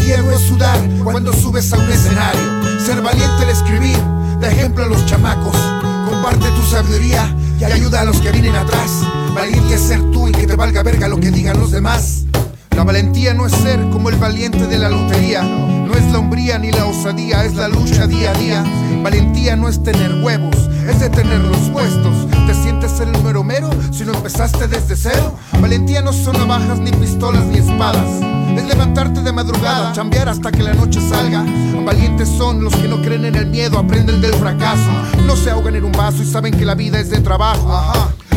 Quiero 0.04 0.32
es 0.32 0.42
sudar 0.42 0.80
cuando 1.04 1.32
subes 1.34 1.72
a 1.74 1.78
un 1.78 1.90
escenario. 1.92 2.42
Ser 2.84 3.02
valiente 3.02 3.44
al 3.44 3.50
escribir, 3.50 3.98
de 4.40 4.48
ejemplo 4.48 4.86
a 4.86 4.88
los 4.88 5.06
chamacos. 5.06 5.56
Comparte 6.10 6.48
tu 6.50 6.64
sabiduría 6.64 7.36
y 7.62 7.72
ayuda 7.72 8.02
a 8.02 8.06
los 8.06 8.20
que 8.20 8.32
vienen 8.32 8.56
atrás. 8.56 9.04
Valiente 9.36 9.76
es 9.76 9.82
ser 9.82 10.02
tú 10.12 10.28
y 10.28 10.32
que 10.32 10.48
te 10.48 10.56
valga 10.56 10.82
verga 10.82 11.08
lo 11.08 11.20
que 11.20 11.30
digan 11.30 11.60
los 11.60 11.72
demás. 11.72 12.26
La 12.76 12.84
valentía 12.84 13.36
no 13.36 13.46
es 13.46 13.52
ser 13.54 13.80
como 13.92 14.10
el 14.10 14.16
valiente 14.16 14.66
de 14.66 14.80
la 14.80 14.90
lotería. 14.90 15.44
No 15.44 15.94
es 15.94 16.12
la 16.12 16.18
hombría 16.18 16.58
ni 16.58 16.72
la 16.72 16.86
osadía, 16.86 17.46
es 17.46 17.54
la 17.54 17.68
lucha 17.68 18.08
día 18.08 18.32
a 18.32 18.34
día. 18.34 18.64
Valentía 19.04 19.56
no 19.56 19.70
es 19.70 19.84
tener 19.84 20.24
huevos, 20.24 20.56
es 20.90 21.00
de 21.00 21.10
tenerlos 21.10 21.70
puestos. 21.70 22.28
¿Te 22.48 22.56
sientes 22.56 23.00
el 23.00 23.12
número 23.12 23.44
mero 23.44 23.70
si 23.92 24.06
no 24.06 24.14
empezaste 24.14 24.68
desde 24.68 24.96
cero? 24.96 25.36
Valentía 25.60 26.02
no 26.02 26.14
son 26.14 26.38
navajas, 26.38 26.80
ni 26.80 26.92
pistolas, 26.92 27.46
ni 27.46 27.60
espadas. 27.60 28.08
Es 28.58 28.66
levantarte 28.66 29.22
de 29.22 29.32
madrugada, 29.32 29.94
chambear 29.94 30.30
hasta 30.30 30.52
que 30.52 30.64
la 30.64 30.74
noche 30.74 31.00
salga. 31.08 31.46
Valientes 31.86 32.30
son 32.30 32.64
los 32.64 32.76
que 32.76 32.88
no 32.88 33.02
creen 33.02 33.26
en 33.26 33.36
el 33.36 33.48
miedo, 33.48 33.80
aprenden 33.80 34.22
del 34.22 34.34
fracaso. 34.34 34.90
No 35.26 35.36
se 35.36 35.50
ahogan 35.50 35.76
en 35.76 35.86
un 35.86 35.92
vaso 35.92 36.22
y 36.22 36.26
saben 36.26 36.54
que 36.54 36.66
la 36.66 36.76
vida 36.76 37.00
es 37.00 37.10
de 37.10 37.20
trabajo. 37.20 37.68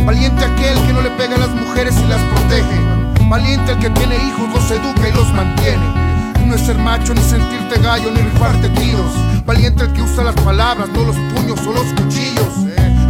Valiente 0.05 0.45
aquel 0.45 0.75
que 0.87 0.93
no 0.93 1.03
le 1.03 1.11
pega 1.11 1.37
a 1.37 1.39
las 1.39 1.51
mujeres 1.51 1.95
y 1.99 2.09
las 2.09 2.21
protege. 2.21 3.29
Valiente 3.29 3.73
el 3.73 3.79
que 3.79 3.91
tiene 3.91 4.17
hijos, 4.17 4.49
los 4.53 4.71
educa 4.71 5.09
y 5.09 5.13
los 5.13 5.33
mantiene. 5.33 6.05
No 6.47 6.55
es 6.55 6.61
ser 6.63 6.79
macho, 6.79 7.15
ni 7.15 7.23
sentirte 7.23 7.81
gallo, 7.81 8.11
ni 8.11 8.21
rifarte 8.21 8.69
tiros. 8.71 9.13
Valiente 9.47 9.85
el 9.85 9.93
que 9.93 10.03
usa 10.03 10.25
las 10.25 10.35
palabras, 10.37 10.89
no 10.91 11.05
los 11.05 11.17
puños 11.35 11.59
o 11.67 11.73
los 11.73 11.87
cuchillos. 11.95 12.49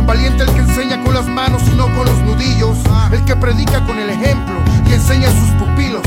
Valiente 0.07 0.45
el 0.45 0.51
que 0.51 0.61
enseña 0.61 1.03
con 1.03 1.15
las 1.15 1.27
manos 1.27 1.63
y 1.67 1.77
no 1.77 1.87
con 1.95 2.07
los 2.07 2.19
nudillos. 2.21 2.77
El 3.13 3.25
que 3.25 3.37
predica 3.37 3.85
con 3.85 3.99
el 3.99 4.11
ejemplo 4.11 4.55
y 4.89 4.95
enseña 4.95 5.29
a 5.29 5.33
sus 5.33 5.51
pupilos. 5.59 6.03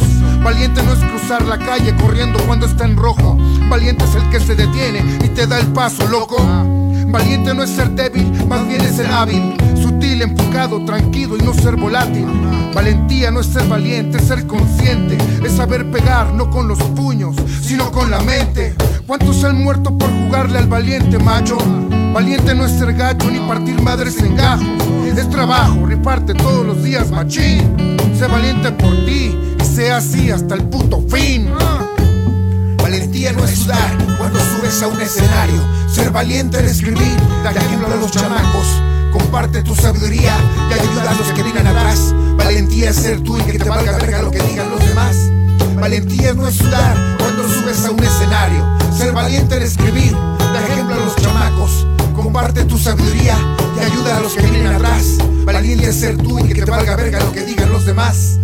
Valiente 0.47 0.81
no 0.81 0.93
es 0.93 0.99
cruzar 0.99 1.41
la 1.41 1.57
calle 1.57 1.93
corriendo 1.97 2.39
cuando 2.47 2.67
está 2.67 2.85
en 2.85 2.95
rojo. 2.95 3.37
Valiente 3.67 4.05
es 4.05 4.15
el 4.15 4.29
que 4.29 4.39
se 4.39 4.55
detiene 4.55 5.03
y 5.21 5.27
te 5.27 5.45
da 5.45 5.59
el 5.59 5.67
paso, 5.73 6.07
loco. 6.07 6.37
Valiente 7.07 7.53
no 7.53 7.63
es 7.63 7.69
ser 7.69 7.91
débil, 7.91 8.31
más 8.47 8.67
bien 8.67 8.81
es 8.81 8.97
ser 8.97 9.07
hábil. 9.07 9.55
Sutil, 9.81 10.21
enfocado, 10.21 10.83
tranquilo 10.83 11.37
y 11.37 11.41
no 11.41 11.53
ser 11.53 11.75
volátil. 11.75 12.25
Valentía 12.73 13.31
no 13.31 13.39
es 13.39 13.47
ser 13.47 13.67
valiente, 13.67 14.17
es 14.17 14.25
ser 14.25 14.45
consciente. 14.45 15.17
Es 15.43 15.53
saber 15.53 15.89
pegar, 15.89 16.33
no 16.33 16.49
con 16.49 16.67
los 16.67 16.79
puños, 16.79 17.35
sino 17.61 17.91
con 17.91 18.11
la 18.11 18.19
mente. 18.19 18.75
¿Cuántos 19.07 19.43
han 19.43 19.63
muerto 19.63 19.97
por 19.97 20.09
jugarle 20.09 20.59
al 20.59 20.67
valiente, 20.67 21.17
macho? 21.17 21.57
Valiente 22.13 22.53
no 22.53 22.65
es 22.65 22.73
ser 22.73 22.93
gacho 22.93 23.29
ni 23.31 23.39
partir 23.39 23.81
madres 23.81 24.19
en 24.19 24.35
gajos. 24.35 24.67
Es 25.05 25.29
trabajo, 25.29 25.85
riparte 25.85 26.33
todos 26.33 26.65
los 26.65 26.83
días, 26.83 27.09
machín. 27.09 27.97
Sé 28.17 28.27
valiente 28.27 28.71
por 28.71 28.93
ti 29.05 29.35
y 29.59 29.63
sea 29.63 29.97
así 29.97 30.29
hasta 30.29 30.55
el 30.55 30.63
puto 30.63 31.01
fin. 31.09 31.49
Valentía 32.81 33.31
no 33.31 33.43
es 33.45 33.59
sudar 33.59 33.97
cuando 34.17 34.39
subes 34.67 34.83
a 34.83 34.87
un 34.87 35.01
escenario. 35.01 35.61
Ser 35.87 36.11
valiente 36.11 36.59
en 36.59 36.65
escribir, 36.65 37.17
da 37.43 37.51
ejemplo 37.51 37.87
a 37.87 37.95
los 37.95 38.11
chamacos. 38.11 38.67
Comparte 39.11 39.63
tu 39.63 39.73
sabiduría 39.75 40.35
y 40.69 40.73
ayuda 40.73 41.11
a 41.11 41.15
los 41.15 41.27
que 41.27 41.43
vienen 41.43 41.67
atrás. 41.67 42.13
Valentía 42.35 42.89
es 42.89 42.97
ser 42.97 43.21
tú 43.21 43.37
y 43.37 43.41
que 43.43 43.59
te 43.59 43.69
valga 43.69 43.97
verga 43.97 44.21
lo 44.21 44.31
que 44.31 44.39
digan 44.39 44.69
los 44.69 44.85
demás. 44.85 45.15
Valentía 45.79 46.33
no 46.33 46.47
es 46.47 46.55
sudar 46.55 46.97
cuando 47.17 47.47
subes 47.47 47.85
a 47.85 47.91
un 47.91 48.03
escenario. 48.03 48.77
Ser 48.95 49.13
valiente 49.13 49.55
en 49.55 49.63
escribir, 49.63 50.11
da 50.11 50.65
ejemplo 50.65 50.95
a 50.95 51.05
los 51.05 51.15
chamacos. 51.15 51.87
Comparte 52.15 52.65
tu 52.65 52.77
sabiduría 52.77 53.37
y 53.77 53.85
ayuda 53.85 54.17
a 54.17 54.19
los 54.19 54.33
que 54.33 54.47
vienen 54.47 54.73
atrás. 54.73 55.17
Valiente 55.45 55.89
es 55.89 55.95
ser 55.99 56.17
tú 56.17 56.39
y 56.39 56.53
que 56.53 56.65
te 56.65 56.69
valga 56.69 56.95
verga 56.95 57.19
lo 57.19 57.31
que 57.31 57.41
digan 57.41 57.71
los 57.71 57.85
demás. 57.85 58.37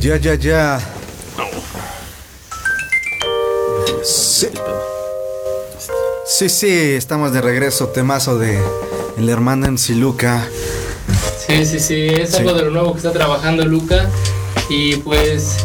Ya, 0.00 0.16
ya, 0.16 0.34
ya. 0.34 0.80
Sí. 4.02 4.48
Sí, 6.26 6.48
sí, 6.48 6.68
estamos 6.94 7.32
de 7.32 7.40
regreso. 7.40 7.88
Temazo 7.88 8.38
de 8.38 8.58
el 9.18 9.28
hermano 9.28 9.66
MC 9.66 9.90
Luca. 9.94 10.46
Sí, 11.46 11.66
sí, 11.66 11.80
sí, 11.80 12.06
es 12.06 12.30
Sí. 12.30 12.36
algo 12.38 12.54
de 12.54 12.62
lo 12.62 12.70
nuevo 12.70 12.92
que 12.92 12.98
está 12.98 13.12
trabajando 13.12 13.64
Luca. 13.64 14.08
Y 14.70 14.96
pues 14.96 15.56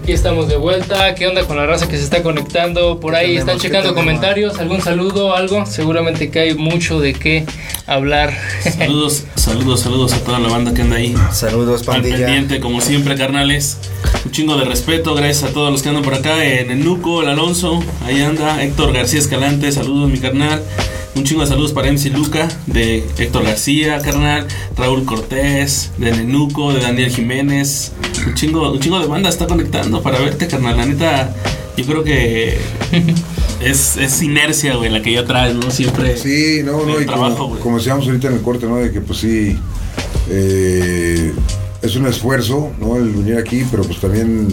aquí 0.00 0.12
estamos 0.12 0.48
de 0.48 0.56
vuelta. 0.56 1.14
¿Qué 1.14 1.26
onda 1.26 1.44
con 1.44 1.56
la 1.56 1.66
raza 1.66 1.88
que 1.88 1.96
se 1.96 2.04
está 2.04 2.22
conectando? 2.22 3.00
Por 3.00 3.14
ahí 3.16 3.36
están 3.38 3.56
¿Qué 3.56 3.62
checando 3.62 3.94
comentarios, 3.94 4.58
algún 4.60 4.82
saludo, 4.82 5.34
algo. 5.34 5.66
Seguramente 5.66 6.30
que 6.30 6.38
hay 6.40 6.54
mucho 6.54 7.00
de 7.00 7.14
qué 7.14 7.44
hablar. 7.88 8.36
Saludos, 8.62 9.24
saludos, 9.34 9.80
saludos 9.80 10.12
a 10.12 10.20
toda 10.20 10.38
la 10.38 10.48
banda 10.48 10.74
que 10.74 10.82
anda 10.82 10.96
ahí. 10.96 11.14
Saludos, 11.32 11.80
Al 11.80 11.86
pandilla. 11.86 12.16
pendiente, 12.18 12.60
como 12.60 12.80
siempre, 12.80 13.16
carnales. 13.16 13.78
Un 14.24 14.30
chingo 14.30 14.56
de 14.56 14.64
respeto, 14.64 15.14
gracias 15.14 15.50
a 15.50 15.52
todos 15.52 15.72
los 15.72 15.82
que 15.82 15.88
andan 15.88 16.04
por 16.04 16.14
acá. 16.14 16.44
En 16.44 16.70
el 16.70 16.84
Nuco, 16.84 17.22
el 17.22 17.28
Alonso, 17.28 17.82
ahí 18.04 18.20
anda. 18.20 18.62
Héctor 18.62 18.92
García 18.92 19.18
Escalante, 19.20 19.72
saludos, 19.72 20.10
mi 20.10 20.18
carnal. 20.18 20.62
Un 21.14 21.24
chingo 21.24 21.40
de 21.40 21.48
saludos 21.48 21.72
para 21.72 21.88
MC 21.88 22.10
Luca, 22.10 22.46
de 22.66 23.04
Héctor 23.18 23.42
García, 23.44 23.98
carnal. 24.00 24.46
Raúl 24.76 25.04
Cortés, 25.04 25.90
de 25.96 26.12
Nenuco, 26.12 26.72
de 26.72 26.80
Daniel 26.80 27.10
Jiménez. 27.10 27.92
Un 28.26 28.34
chingo, 28.34 28.70
un 28.70 28.78
chingo 28.78 29.00
de 29.00 29.06
banda 29.06 29.28
está 29.30 29.46
conectando 29.46 30.02
para 30.02 30.18
verte, 30.20 30.46
carnal. 30.46 30.76
La 30.76 30.86
neta, 30.86 31.34
yo 31.76 31.86
creo 31.86 32.04
que 32.04 32.58
es, 33.60 33.96
es 33.96 34.22
inercia, 34.22 34.76
güey, 34.76 34.90
la 34.90 35.02
que 35.02 35.12
ya 35.12 35.24
traes, 35.24 35.54
¿no? 35.54 35.70
Siempre. 35.70 36.16
Sí, 36.16 36.62
no, 36.64 36.84
no, 36.84 37.00
y 37.00 37.06
trabajo, 37.06 37.58
como 37.60 37.78
decíamos 37.78 38.06
ahorita 38.06 38.28
en 38.28 38.34
el 38.34 38.42
corte, 38.42 38.66
¿no? 38.66 38.76
De 38.76 38.90
que 38.90 39.00
pues 39.00 39.18
sí, 39.18 39.58
eh, 40.30 41.32
es 41.82 41.96
un 41.96 42.06
esfuerzo, 42.06 42.70
¿no? 42.78 42.96
El 42.96 43.10
venir 43.10 43.38
aquí, 43.38 43.64
pero 43.70 43.82
pues 43.82 43.98
también 44.00 44.48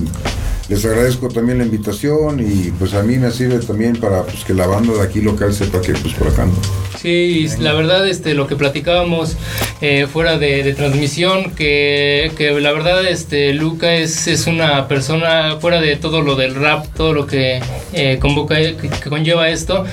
les 0.70 0.84
agradezco 0.86 1.28
también 1.30 1.60
la 1.60 1.66
invitación 1.66 2.40
y 2.40 2.72
pues 2.72 2.94
a 2.94 3.04
mí 3.04 3.18
me 3.18 3.32
sirve 3.32 3.60
también 3.60 3.96
para 3.98 4.24
pues 4.24 4.44
que 4.44 4.54
la 4.54 4.66
banda 4.68 4.94
de 4.94 5.02
aquí 5.04 5.22
local 5.22 5.54
sepa 5.54 5.82
que 5.82 5.94
pues 5.94 6.14
por 6.16 6.28
acá 6.28 6.44
ando. 6.44 6.58
Sí, 7.00 7.48
la 7.60 7.74
verdad, 7.74 8.08
este, 8.08 8.34
lo 8.34 8.48
que 8.48 8.56
platicábamos 8.56 9.36
eh, 9.82 10.08
fuera 10.12 10.40
de, 10.40 10.64
de 10.64 10.74
transmisión, 10.74 11.52
que, 11.52 12.32
que 12.36 12.60
la 12.60 12.72
verdad, 12.72 13.06
este, 13.06 13.54
Luca 13.54 13.94
es, 13.94 14.26
es 14.28 14.48
una 14.48 14.88
persona 14.88 15.58
fuera 15.60 15.82
de 15.82 15.98
todo 15.98 16.22
lo 16.22 16.36
del 16.36 16.56
rap, 16.56 16.88
todo 16.96 17.14
lo 17.14 17.28
que 17.28 17.60
eh, 17.94 18.18
convoca, 18.20 18.56
que, 18.56 18.76
que 18.76 19.10
conlleva 19.10 19.50
esto, 19.50 19.84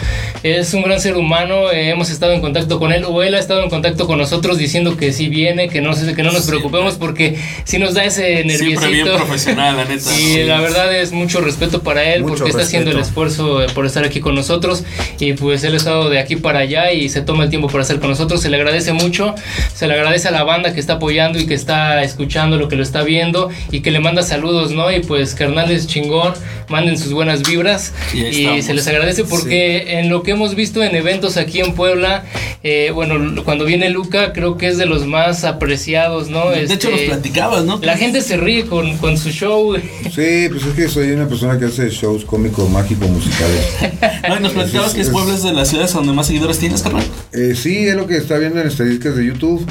es 0.42 0.72
un 0.72 0.84
gran 0.84 1.00
ser 1.00 1.16
humano. 1.16 1.70
eh, 1.70 1.90
hemos 1.90 2.08
estado 2.08 2.32
en 2.32 2.40
contacto 2.40 2.78
con 2.78 2.92
él 2.92 3.04
o 3.06 3.22
él 3.22 3.34
ha 3.34 3.40
estado 3.40 3.62
en 3.62 3.68
contacto 3.68 4.06
con 4.06 4.16
nosotros 4.16 4.56
diciendo 4.56 4.96
que 4.96 5.12
sí 5.12 5.28
viene, 5.28 5.68
que 5.68 5.82
no 5.82 5.92
que 5.92 6.22
no 6.22 6.32
nos 6.32 6.46
preocupemos 6.46 6.94
porque 6.94 7.36
si 7.64 7.78
nos 7.78 7.92
da 7.92 8.04
ese 8.04 8.42
nerviosito. 8.44 8.80
Siempre 8.80 8.90
bien 8.90 9.06
profesional, 9.16 9.76
la 9.76 9.84
neta. 9.84 10.18
Y 10.18 10.22
Sí. 10.32 10.44
la 10.44 10.61
verdad 10.62 10.94
es 10.96 11.12
mucho 11.12 11.40
respeto 11.42 11.82
para 11.82 12.02
él 12.14 12.22
Mucho 12.22 12.36
porque 12.36 12.50
está 12.50 12.62
haciendo 12.62 12.90
el 12.90 12.96
respeto. 12.96 13.26
esfuerzo 13.26 13.74
por 13.74 13.84
estar 13.84 14.04
aquí 14.04 14.20
con 14.20 14.34
nosotros 14.34 14.84
y 15.18 15.34
pues 15.34 15.62
él 15.64 15.74
ha 15.74 15.76
estado 15.76 16.08
de 16.08 16.18
aquí 16.18 16.36
para 16.36 16.60
allá 16.60 16.92
y 16.92 17.08
se 17.10 17.20
toma 17.20 17.44
el 17.44 17.50
tiempo 17.50 17.68
para 17.68 17.82
estar 17.82 17.98
con 18.00 18.08
nosotros. 18.08 18.40
Se 18.40 18.48
le 18.48 18.56
agradece 18.56 18.92
mucho, 18.94 19.34
se 19.74 19.86
le 19.86 19.94
agradece 19.94 20.28
a 20.28 20.30
la 20.30 20.44
banda 20.44 20.72
que 20.72 20.80
está 20.80 20.94
apoyando 20.94 21.38
y 21.38 21.46
que 21.46 21.54
está 21.54 22.02
escuchando 22.02 22.56
lo 22.56 22.68
que 22.68 22.76
lo 22.76 22.82
está 22.82 23.02
viendo 23.02 23.50
y 23.70 23.80
que 23.80 23.90
le 23.90 24.00
manda 24.00 24.22
saludos, 24.22 24.70
¿no? 24.72 24.90
Y 24.90 25.00
pues 25.00 25.34
carnales 25.34 25.86
chingón, 25.86 26.32
manden 26.72 26.98
sus 26.98 27.12
buenas 27.12 27.42
vibras 27.48 27.92
Y 28.12 28.24
y, 28.24 28.62
se 28.62 28.74
les 28.74 28.86
agradece 28.88 29.22
porque 29.24 29.98
en 30.00 30.08
lo 30.08 30.22
que 30.24 30.32
hemos 30.32 30.56
visto 30.56 30.82
en 30.82 30.96
eventos 30.96 31.36
aquí 31.36 31.60
en 31.60 31.74
Puebla, 31.74 32.24
eh, 32.64 32.90
bueno, 32.92 33.44
cuando 33.44 33.64
viene 33.64 33.90
Luca 33.90 34.32
creo 34.32 34.56
que 34.56 34.66
es 34.68 34.78
de 34.78 34.86
los 34.86 35.06
más 35.06 35.44
apreciados, 35.44 36.28
¿no? 36.28 36.50
De 36.50 36.62
hecho, 36.64 36.74
Este, 36.74 36.90
nos 36.90 37.00
platicabas, 37.02 37.64
¿no? 37.64 37.78
La 37.82 37.96
gente 37.96 38.20
se 38.22 38.36
ríe 38.36 38.66
con, 38.66 38.96
con 38.98 39.16
su 39.18 39.30
show. 39.30 39.76
Sí, 40.12 40.48
pues 40.50 40.64
es 40.64 40.74
que 40.74 40.88
soy 40.88 41.10
una 41.12 41.28
persona 41.28 41.58
que 41.58 41.66
hace 41.66 41.88
shows 41.90 42.24
cómicos, 42.24 42.68
mágicos, 42.68 43.08
musicales. 43.08 43.66
Ay, 44.22 44.40
nos 44.40 44.52
platicabas 44.52 44.88
Es- 44.88 44.94
que 44.94 45.00
es 45.02 45.06
es- 45.08 45.12
Puebla 45.12 45.34
es 45.34 45.42
de 45.42 45.52
las 45.52 45.68
ciudades 45.68 45.92
donde 45.92 46.12
más 46.12 46.26
seguidores 46.26 46.58
tienes, 46.58 46.82
carnal. 46.82 47.04
Eh, 47.32 47.54
sí, 47.54 47.86
es 47.86 47.94
lo 47.94 48.06
que 48.06 48.16
está 48.16 48.38
viendo 48.38 48.60
en 48.60 48.66
estadísticas 48.66 49.16
de 49.16 49.26
YouTube. 49.26 49.64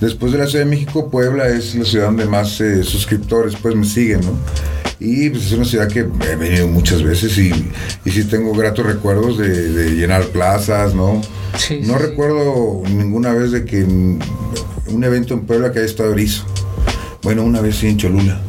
Después 0.00 0.32
de 0.32 0.38
la 0.38 0.46
Ciudad 0.46 0.64
de 0.64 0.70
México, 0.70 1.10
Puebla 1.10 1.48
es 1.48 1.74
la 1.74 1.84
ciudad 1.84 2.06
donde 2.06 2.24
más 2.26 2.60
eh, 2.60 2.84
suscriptores 2.84 3.54
pues 3.60 3.74
me 3.74 3.84
siguen, 3.84 4.20
¿no? 4.20 4.38
Y 5.00 5.30
pues 5.30 5.46
es 5.46 5.52
una 5.52 5.64
ciudad 5.64 5.86
que 5.88 6.00
he 6.00 6.36
venido 6.36 6.66
muchas 6.66 7.02
veces 7.04 7.36
y, 7.38 7.52
y 8.04 8.10
sí 8.10 8.24
tengo 8.24 8.52
gratos 8.52 8.84
recuerdos 8.84 9.38
de, 9.38 9.70
de 9.72 9.90
llenar 9.94 10.24
plazas, 10.26 10.92
¿no? 10.94 11.20
Sí, 11.56 11.80
no 11.82 11.94
sí, 11.94 12.00
sí. 12.00 12.06
recuerdo 12.08 12.82
ninguna 12.90 13.32
vez 13.32 13.52
de 13.52 13.64
que 13.64 13.84
un 13.84 15.04
evento 15.04 15.34
en 15.34 15.40
Puebla 15.46 15.70
que 15.72 15.78
haya 15.78 15.86
estado 15.86 16.12
erizo. 16.12 16.44
Bueno, 17.22 17.44
una 17.44 17.60
vez 17.60 17.76
sí 17.76 17.86
en 17.86 17.96
Cholula, 17.96 18.40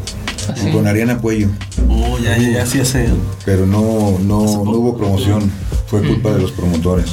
¿Ah, 0.48 0.56
sí? 0.56 0.72
con 0.72 0.88
Ariana 0.88 1.20
Puello, 1.22 1.50
Oh, 1.88 2.18
ya, 2.18 2.38
ya, 2.38 2.50
ya, 2.50 2.66
sí 2.66 2.80
hace. 2.80 3.08
pero 3.46 3.66
no, 3.68 4.18
no, 4.20 4.44
no 4.44 4.72
hubo 4.72 4.98
promoción. 4.98 5.52
Fue 5.88 6.02
culpa 6.02 6.32
de 6.32 6.40
los 6.42 6.52
promotores. 6.52 7.08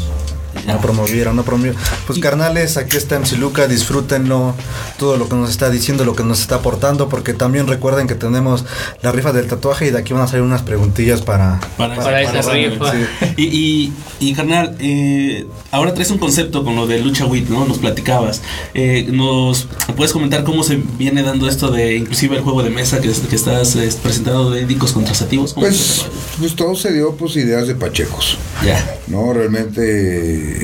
No 0.66 0.80
promovieron, 0.80 1.36
no 1.36 1.42
promovieron. 1.42 1.80
Pues 2.06 2.18
carnales, 2.18 2.76
aquí 2.76 2.96
está 2.96 3.18
MC 3.18 3.38
Luca, 3.38 3.66
disfrútenlo, 3.66 4.54
todo 4.98 5.16
lo 5.16 5.28
que 5.28 5.36
nos 5.36 5.50
está 5.50 5.70
diciendo, 5.70 6.04
lo 6.04 6.14
que 6.14 6.24
nos 6.24 6.40
está 6.40 6.56
aportando, 6.56 7.08
porque 7.08 7.32
también 7.32 7.66
recuerden 7.66 8.06
que 8.06 8.14
tenemos 8.14 8.64
la 9.02 9.12
rifa 9.12 9.32
del 9.32 9.46
tatuaje 9.46 9.86
y 9.86 9.90
de 9.90 9.98
aquí 9.98 10.12
van 10.12 10.22
a 10.22 10.26
salir 10.26 10.42
unas 10.42 10.62
preguntillas 10.62 11.22
para, 11.22 11.60
para, 11.76 12.22
esa 12.22 12.52
rifa. 12.52 12.92
Y, 13.36 13.44
y, 13.44 13.92
y, 14.18 14.34
carnal, 14.34 14.76
eh, 14.78 15.46
ahora 15.70 15.92
traes 15.92 16.10
un 16.10 16.18
concepto 16.18 16.64
con 16.64 16.74
lo 16.74 16.86
de 16.86 17.00
lucha 17.00 17.26
WIT, 17.26 17.48
¿no? 17.48 17.66
Nos 17.66 17.78
platicabas. 17.78 18.40
Eh, 18.72 19.06
¿Nos 19.10 19.68
puedes 19.96 20.12
comentar 20.12 20.44
cómo 20.44 20.62
se 20.62 20.76
viene 20.98 21.22
dando 21.22 21.48
esto 21.48 21.70
de 21.70 21.96
inclusive 21.96 22.36
el 22.36 22.42
juego 22.42 22.62
de 22.62 22.70
mesa 22.70 23.00
que, 23.00 23.10
que 23.10 23.36
estás 23.36 23.76
presentando 24.02 24.50
de 24.50 24.62
indicos 24.62 24.92
contrasativos? 24.92 25.52
Pues, 25.54 26.06
pues 26.38 26.56
todo 26.56 26.74
se 26.76 26.92
dio 26.92 27.12
pues 27.16 27.36
ideas 27.36 27.66
de 27.66 27.74
pachecos. 27.74 28.38
Ya. 28.64 28.98
No, 29.06 29.32
realmente, 29.32 30.55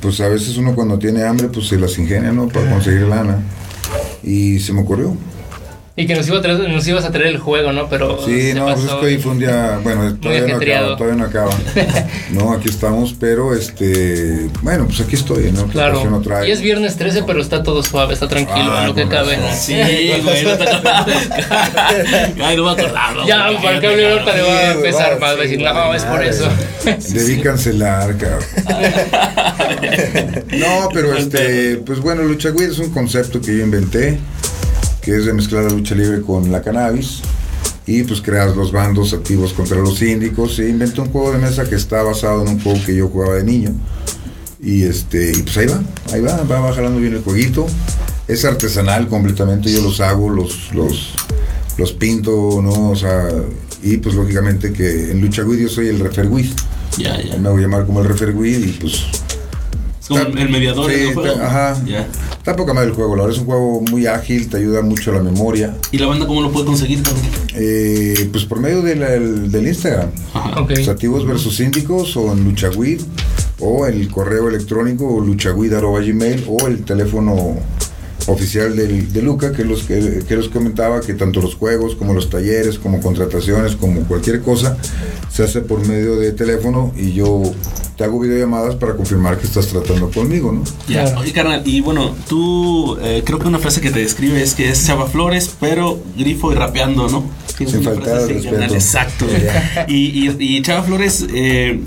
pues 0.00 0.20
a 0.20 0.28
veces 0.28 0.56
uno 0.56 0.74
cuando 0.74 0.98
tiene 0.98 1.24
hambre 1.24 1.48
pues 1.48 1.68
se 1.68 1.78
las 1.78 1.98
ingenia, 1.98 2.32
¿no? 2.32 2.48
Para 2.48 2.70
conseguir 2.70 3.02
lana. 3.02 3.42
Y 4.22 4.58
se 4.60 4.72
me 4.72 4.82
ocurrió. 4.82 5.16
Y 5.98 6.06
que 6.06 6.14
nos, 6.14 6.28
iba 6.28 6.38
a 6.38 6.40
traer, 6.40 6.60
nos 6.60 6.86
ibas 6.86 7.04
a 7.04 7.10
traer 7.10 7.26
el 7.26 7.38
juego, 7.38 7.72
¿no? 7.72 7.88
Pero. 7.88 8.24
Sí, 8.24 8.52
no, 8.54 8.66
pues 8.66 8.84
es 8.84 8.90
que 8.92 9.04
hoy 9.04 9.18
fue 9.18 9.32
un 9.32 9.40
día. 9.40 9.80
Bueno, 9.82 10.14
todavía 10.14 10.46
no 10.46 10.56
acaba, 10.56 10.96
todavía 10.96 11.16
no 11.16 11.24
acaba. 11.24 11.50
no, 12.30 12.52
aquí 12.52 12.68
estamos, 12.68 13.16
pero 13.18 13.52
este. 13.52 14.48
Bueno, 14.62 14.86
pues 14.86 15.00
aquí 15.00 15.16
estoy, 15.16 15.50
¿no? 15.50 15.66
Claro. 15.66 16.22
y 16.46 16.52
es 16.52 16.60
viernes 16.60 16.96
13, 16.96 17.24
pero 17.24 17.40
está 17.40 17.64
todo 17.64 17.82
suave, 17.82 18.14
está 18.14 18.28
tranquilo, 18.28 18.72
ah, 18.76 18.86
lo 18.86 18.94
que 18.94 19.08
cabe. 19.08 19.38
Sí, 19.58 19.74
güey, 20.22 20.44
no 20.44 20.56
te 20.56 20.68
Ay, 22.44 22.56
no 22.56 22.64
me 22.64 22.70
acordaba. 22.70 23.26
Ya, 23.26 23.50
para 23.60 23.80
que 23.80 23.86
hable 23.88 24.12
ahorita 24.12 24.36
le 24.36 24.42
va 24.42 24.58
a 24.58 24.72
empezar 24.74 25.18
más. 25.18 25.30
Va 25.34 25.40
a 25.40 25.42
decir, 25.42 25.60
no, 25.60 25.94
es 25.94 26.04
por 26.04 26.22
eso. 26.22 26.48
Debí 27.08 27.40
cancelar, 27.40 28.16
cabrón. 28.16 28.44
no, 30.52 30.90
pero 30.94 31.16
este. 31.16 31.78
Pues 31.78 31.98
bueno, 31.98 32.22
Lucha 32.22 32.50
Güey 32.50 32.68
es 32.68 32.78
un 32.78 32.90
concepto 32.90 33.40
que 33.40 33.56
yo 33.56 33.64
inventé 33.64 34.20
que 35.08 35.16
es 35.16 35.24
de 35.24 35.32
mezclar 35.32 35.64
la 35.64 35.70
lucha 35.70 35.94
libre 35.94 36.20
con 36.20 36.52
la 36.52 36.60
cannabis 36.60 37.20
y 37.86 38.02
pues 38.02 38.20
creas 38.20 38.54
los 38.54 38.72
bandos 38.72 39.14
activos 39.14 39.54
contra 39.54 39.78
los 39.78 39.96
síndicos 39.96 40.58
e 40.58 40.68
inventé 40.68 41.00
un 41.00 41.10
juego 41.10 41.32
de 41.32 41.38
mesa 41.38 41.66
que 41.66 41.76
está 41.76 42.02
basado 42.02 42.42
en 42.42 42.48
un 42.48 42.60
juego 42.60 42.78
que 42.84 42.94
yo 42.94 43.08
jugaba 43.08 43.36
de 43.36 43.44
niño 43.44 43.70
y 44.62 44.82
este 44.82 45.32
y 45.32 45.42
pues 45.44 45.56
ahí 45.56 45.66
va, 45.66 45.80
ahí 46.12 46.20
va, 46.20 46.42
va 46.42 46.60
bajando 46.60 47.00
bien 47.00 47.14
el 47.14 47.22
jueguito 47.22 47.66
es 48.26 48.44
artesanal 48.44 49.08
completamente, 49.08 49.72
yo 49.72 49.80
los 49.80 50.00
hago, 50.00 50.28
los, 50.28 50.74
los, 50.74 51.14
los 51.78 51.92
pinto, 51.92 52.60
¿no? 52.62 52.90
O 52.90 52.94
sea, 52.94 53.30
y 53.82 53.96
pues 53.96 54.14
lógicamente 54.14 54.70
que 54.70 55.12
en 55.12 55.22
Lucha 55.22 55.42
Wii 55.42 55.62
yo 55.62 55.68
soy 55.70 55.88
el 55.88 55.98
referguid. 55.98 56.50
Ya, 56.98 57.18
ya. 57.22 57.38
Me 57.38 57.48
voy 57.48 57.60
a 57.60 57.62
llamar 57.62 57.86
como 57.86 58.02
el 58.02 58.08
referguid 58.08 58.66
y 58.66 58.72
pues 58.72 59.06
el 60.10 60.48
mediador 60.48 60.90
sí, 60.90 61.10
ajá. 61.40 61.76
Está 62.36 62.56
poca 62.56 62.72
madre 62.72 62.88
el 62.88 62.94
juego, 62.94 63.14
la 63.16 63.22
verdad 63.22 63.36
es 63.36 63.40
un 63.40 63.46
juego 63.46 63.80
muy 63.82 64.06
ágil, 64.06 64.48
te 64.48 64.58
ayuda 64.58 64.82
mucho 64.82 65.10
a 65.10 65.14
la 65.14 65.22
memoria. 65.22 65.74
¿Y 65.92 65.98
la 65.98 66.06
banda 66.06 66.26
cómo 66.26 66.40
lo 66.42 66.50
puede 66.50 66.66
conseguir 66.66 67.02
eh, 67.54 68.28
pues 68.30 68.44
por 68.44 68.60
medio 68.60 68.82
del 68.82 69.66
Instagram. 69.66 70.10
Ajá. 70.32 70.60
Okay. 70.62 70.86
versus 71.26 71.56
síndicos 71.56 72.16
o 72.16 72.32
en 72.32 72.44
Luchagüid 72.44 73.00
o 73.60 73.86
el 73.86 74.08
correo 74.08 74.48
electrónico 74.48 75.20
luchagüid.gmail 75.20 76.44
o 76.48 76.66
el 76.66 76.84
teléfono 76.84 77.56
oficial 78.28 78.76
de 78.76 79.22
Luca, 79.22 79.52
que 79.52 79.64
los 79.64 79.82
que, 79.82 80.22
que 80.26 80.36
los 80.36 80.48
comentaba 80.48 81.00
que 81.00 81.14
tanto 81.14 81.40
los 81.40 81.54
juegos 81.54 81.94
como 81.96 82.14
los 82.14 82.30
talleres, 82.30 82.78
como 82.78 83.00
contrataciones, 83.00 83.74
como 83.74 84.02
cualquier 84.02 84.42
cosa, 84.42 84.76
se 85.32 85.42
hace 85.42 85.60
por 85.62 85.86
medio 85.86 86.16
de 86.16 86.32
teléfono 86.32 86.92
y 86.96 87.12
yo 87.12 87.42
te 87.96 88.04
hago 88.04 88.20
videollamadas 88.20 88.76
para 88.76 88.94
confirmar 88.94 89.38
que 89.38 89.46
estás 89.46 89.66
tratando 89.66 90.10
conmigo, 90.10 90.52
¿no? 90.52 90.62
Ya, 90.88 91.16
oye 91.18 91.32
carnal, 91.32 91.62
y 91.64 91.80
bueno, 91.80 92.14
tú 92.28 92.96
eh, 93.02 93.22
creo 93.24 93.38
que 93.38 93.48
una 93.48 93.58
frase 93.58 93.80
que 93.80 93.90
te 93.90 93.98
describe 93.98 94.40
es 94.40 94.54
que 94.54 94.70
es 94.70 94.86
Chava 94.86 95.06
Flores, 95.06 95.50
pero 95.58 95.98
grifo 96.16 96.52
y 96.52 96.54
rapeando, 96.54 97.08
¿no? 97.08 97.24
Sin 97.56 97.82
faltar 97.82 98.28
respeto. 98.28 98.74
Exacto. 98.74 99.26
y, 99.88 100.30
y, 100.38 100.62
Chava 100.62 100.84
Flores, 100.84 101.26
eh, 101.34 101.80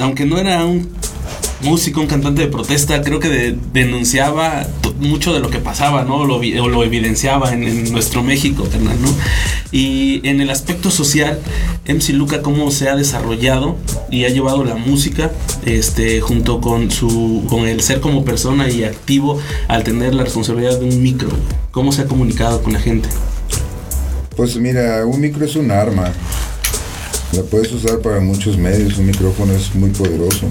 aunque 0.00 0.24
no 0.24 0.38
era 0.38 0.64
un 0.64 0.88
músico, 1.62 2.00
un 2.00 2.06
cantante 2.06 2.42
de 2.42 2.48
protesta, 2.48 3.02
creo 3.02 3.18
que 3.18 3.56
denunciaba 3.72 4.66
mucho 5.00 5.32
de 5.32 5.40
lo 5.40 5.50
que 5.50 5.58
pasaba, 5.58 6.04
¿no? 6.04 6.24
Lo, 6.24 6.40
lo 6.40 6.84
evidenciaba 6.84 7.52
en, 7.52 7.92
nuestro 7.92 8.22
México, 8.22 8.68
¿no? 8.80 9.08
Y 9.72 10.26
en 10.28 10.40
el 10.40 10.50
aspecto 10.50 10.90
social, 10.90 11.40
MC 11.86 12.10
Luca 12.10 12.42
cómo 12.42 12.70
se 12.70 12.88
ha 12.88 12.96
desarrollado 12.96 13.76
y 14.10 14.24
ha 14.24 14.28
llevado 14.28 14.64
la 14.64 14.76
música, 14.76 15.30
este, 15.64 16.20
junto 16.20 16.60
con 16.60 16.90
su, 16.90 17.44
con 17.48 17.66
el 17.66 17.80
ser 17.80 18.00
como 18.00 18.24
persona 18.24 18.68
y 18.68 18.84
activo 18.84 19.40
al 19.68 19.84
tener 19.84 20.14
la 20.14 20.24
responsabilidad 20.24 20.78
de 20.78 20.86
un 20.86 21.02
micro, 21.02 21.30
cómo 21.70 21.92
se 21.92 22.02
ha 22.02 22.06
comunicado 22.06 22.62
con 22.62 22.72
la 22.72 22.80
gente. 22.80 23.08
Pues 24.36 24.56
mira, 24.56 25.04
un 25.06 25.20
micro 25.20 25.44
es 25.44 25.56
un 25.56 25.70
arma. 25.70 26.12
La 27.32 27.42
puedes 27.42 27.72
usar 27.72 28.00
para 28.00 28.20
muchos 28.20 28.56
medios, 28.56 28.98
un 28.98 29.06
micrófono 29.06 29.52
es 29.52 29.74
muy 29.74 29.90
poderoso. 29.90 30.46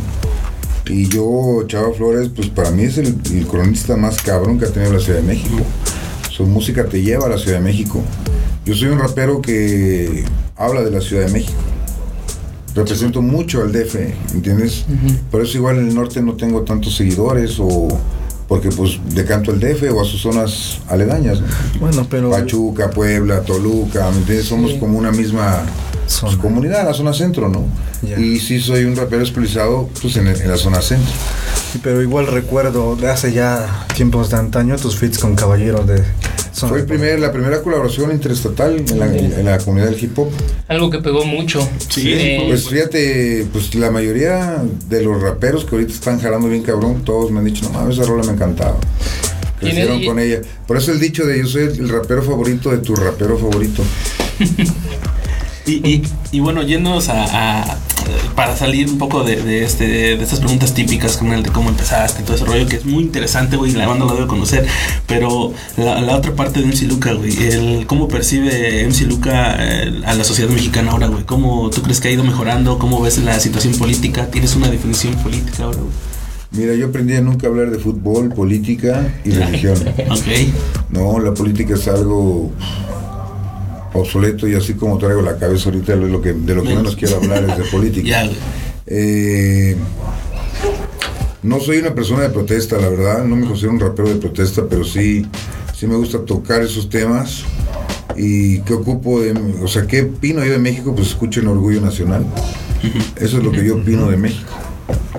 Y 0.89 1.07
yo, 1.07 1.63
Chava 1.67 1.93
Flores, 1.93 2.29
pues 2.35 2.49
para 2.49 2.71
mí 2.71 2.83
es 2.83 2.97
el, 2.97 3.15
cronista 3.47 3.95
más 3.95 4.21
cabrón 4.21 4.57
que 4.57 4.65
ha 4.65 4.69
tenido 4.69 4.93
la 4.93 4.99
Ciudad 4.99 5.19
de 5.19 5.25
México. 5.25 5.57
Su 6.31 6.45
música 6.45 6.85
te 6.85 7.01
lleva 7.01 7.27
a 7.27 7.29
la 7.29 7.37
Ciudad 7.37 7.59
de 7.59 7.63
México. 7.63 8.01
Yo 8.65 8.73
soy 8.73 8.87
un 8.89 8.97
rapero 8.97 9.39
que 9.39 10.25
habla 10.55 10.81
de 10.81 10.89
la 10.89 10.99
Ciudad 10.99 11.27
de 11.27 11.31
México. 11.31 11.59
Represento 12.73 13.21
mucho 13.21 13.61
al 13.61 13.71
DF, 13.71 13.95
¿entiendes? 14.33 14.85
Por 15.29 15.41
eso 15.41 15.57
igual 15.57 15.77
en 15.77 15.89
el 15.89 15.95
norte 15.95 16.21
no 16.21 16.33
tengo 16.33 16.61
tantos 16.61 16.95
seguidores 16.95 17.57
o 17.59 17.87
porque 18.47 18.69
pues 18.69 18.99
decanto 19.13 19.51
al 19.51 19.59
DF 19.59 19.91
o 19.93 20.01
a 20.01 20.05
sus 20.05 20.21
zonas 20.21 20.79
aledañas. 20.87 21.39
Bueno, 21.79 22.07
pero... 22.09 22.31
Pachuca, 22.31 22.89
Puebla, 22.89 23.41
Toluca, 23.41 24.09
¿me 24.09 24.17
entiendes? 24.17 24.47
Somos 24.47 24.73
como 24.73 24.97
una 24.97 25.11
misma 25.11 25.63
pues, 26.21 26.35
comunidad, 26.37 26.85
la 26.85 26.93
zona 26.93 27.13
centro, 27.13 27.49
¿no? 27.49 27.65
Y 28.01 28.39
sí 28.39 28.59
soy 28.59 28.85
un 28.85 28.95
rapero 28.95 29.23
especializado 29.23 29.89
pues, 30.01 30.15
en, 30.17 30.25
la 30.25 30.57
zona 30.57 30.81
centro. 30.81 31.11
pero 31.83 32.01
igual 32.01 32.27
recuerdo 32.27 32.95
de 32.95 33.09
hace 33.09 33.31
ya 33.31 33.85
tiempos 33.95 34.29
de 34.29 34.37
antaño 34.37 34.75
tus 34.77 34.97
fits 34.97 35.19
con 35.19 35.35
Caballero 35.35 35.83
de... 35.83 36.03
Fue 36.53 36.79
el 36.79 36.85
primer, 36.85 37.19
la 37.19 37.31
primera 37.31 37.61
colaboración 37.61 38.11
interestatal 38.11 38.75
en 38.77 39.45
la, 39.45 39.57
comunidad 39.59 39.91
del 39.91 40.03
hip 40.03 40.17
hop. 40.19 40.29
Algo 40.67 40.89
que 40.89 40.99
pegó 40.99 41.23
mucho. 41.23 41.65
Sí, 41.87 42.37
pues 42.47 42.67
fíjate, 42.67 43.47
pues 43.53 43.73
la 43.75 43.91
mayoría 43.91 44.61
de 44.89 45.01
los 45.01 45.21
raperos 45.21 45.63
que 45.63 45.75
ahorita 45.75 45.93
están 45.93 46.19
jalando 46.19 46.49
bien 46.49 46.63
cabrón, 46.63 47.05
todos 47.05 47.31
me 47.31 47.39
han 47.39 47.45
dicho, 47.45 47.63
no 47.63 47.79
mames, 47.79 47.97
esa 47.97 48.09
rola 48.09 48.23
me 48.23 48.33
encantaba. 48.33 48.77
Crecieron 49.57 50.03
con 50.03 50.19
ella. 50.19 50.41
Por 50.67 50.75
eso 50.75 50.91
el 50.91 50.99
dicho 50.99 51.25
de 51.25 51.39
yo 51.39 51.47
soy 51.47 51.63
el 51.63 51.87
rapero 51.87 52.23
favorito 52.23 52.71
de 52.71 52.79
tu 52.79 52.93
rapero 52.93 53.37
favorito. 53.37 53.83
Y, 55.69 56.03
y, 56.31 56.39
bueno, 56.39 56.63
yéndonos 56.63 57.09
a, 57.09 57.77
para 58.35 58.55
salir 58.55 58.89
un 58.89 58.97
poco 58.97 59.23
de, 59.23 59.63
este, 59.63 59.85
de 59.85 60.23
estas 60.23 60.39
preguntas 60.39 60.73
típicas 60.73 61.15
como 61.15 61.33
el 61.33 61.43
de 61.43 61.51
cómo 61.51 61.69
empezaste 61.69 62.21
y 62.21 62.25
todo 62.25 62.35
ese 62.35 62.45
rollo, 62.45 62.67
que 62.67 62.77
es 62.77 62.85
muy 62.85 63.03
interesante, 63.03 63.55
güey, 63.55 63.71
la 63.73 63.87
banda 63.87 64.05
lo 64.05 64.15
debe 64.15 64.27
conocer, 64.27 64.65
pero 65.07 65.53
la, 65.77 66.15
otra 66.15 66.33
parte 66.33 66.61
de 66.61 66.65
MC 66.65 66.87
Luca, 66.87 67.13
güey, 67.13 67.37
el 67.37 67.85
cómo 67.85 68.07
percibe 68.07 68.83
MC 68.87 69.01
Luca 69.07 69.55
eh, 69.59 70.01
a 70.05 70.15
la 70.15 70.23
sociedad 70.23 70.49
mexicana 70.49 70.91
ahora, 70.91 71.07
güey, 71.07 71.23
cómo 71.23 71.69
tú 71.69 71.83
crees 71.83 71.99
que 71.99 72.07
ha 72.07 72.11
ido 72.11 72.23
mejorando, 72.23 72.79
cómo 72.79 73.01
ves 73.01 73.19
la 73.19 73.39
situación 73.39 73.73
política, 73.75 74.27
tienes 74.31 74.55
una 74.55 74.69
definición 74.69 75.15
política 75.15 75.65
ahora, 75.65 75.79
güey. 75.79 75.93
Mira, 76.51 76.73
yo 76.73 76.87
aprendí 76.87 77.13
a 77.13 77.21
nunca 77.21 77.45
hablar 77.45 77.69
de 77.69 77.77
fútbol, 77.77 78.29
política 78.29 79.13
y 79.23 79.31
religión. 79.31 79.77
ok. 80.09 80.89
No, 80.89 81.19
la 81.19 81.31
política 81.35 81.75
es 81.75 81.87
algo 81.87 82.51
obsoleto 83.93 84.47
y 84.47 84.55
así 84.55 84.73
como 84.73 84.97
traigo 84.97 85.21
la 85.21 85.37
cabeza 85.37 85.69
ahorita 85.69 85.95
de 85.95 86.07
lo 86.07 86.21
que, 86.21 86.33
de 86.33 86.55
lo 86.55 86.63
que 86.63 86.75
menos 86.75 86.95
quiero 86.95 87.17
hablar 87.17 87.43
es 87.43 87.57
de 87.57 87.63
política. 87.71 88.29
Eh, 88.85 89.75
no 91.41 91.59
soy 91.59 91.77
una 91.77 91.93
persona 91.93 92.23
de 92.23 92.29
protesta, 92.29 92.77
la 92.77 92.89
verdad, 92.89 93.23
no 93.23 93.35
me 93.35 93.47
considero 93.47 93.73
un 93.73 93.79
rapero 93.79 94.09
de 94.09 94.15
protesta, 94.15 94.63
pero 94.69 94.83
sí, 94.83 95.25
sí 95.75 95.87
me 95.87 95.95
gusta 95.95 96.19
tocar 96.19 96.61
esos 96.61 96.89
temas. 96.89 97.43
¿Y 98.17 98.59
qué 98.61 98.73
ocupo 98.73 99.21
de, 99.21 99.31
o 99.63 99.67
sea, 99.67 99.87
qué 99.87 100.01
opino 100.01 100.43
yo 100.43 100.51
de 100.51 100.59
México? 100.59 100.93
Pues 100.93 101.09
escuchen 101.09 101.47
Orgullo 101.47 101.79
Nacional. 101.79 102.25
Eso 103.15 103.37
es 103.37 103.43
lo 103.43 103.51
que 103.51 103.63
yo 103.63 103.75
opino 103.75 104.09
de 104.09 104.17
México. 104.17 104.51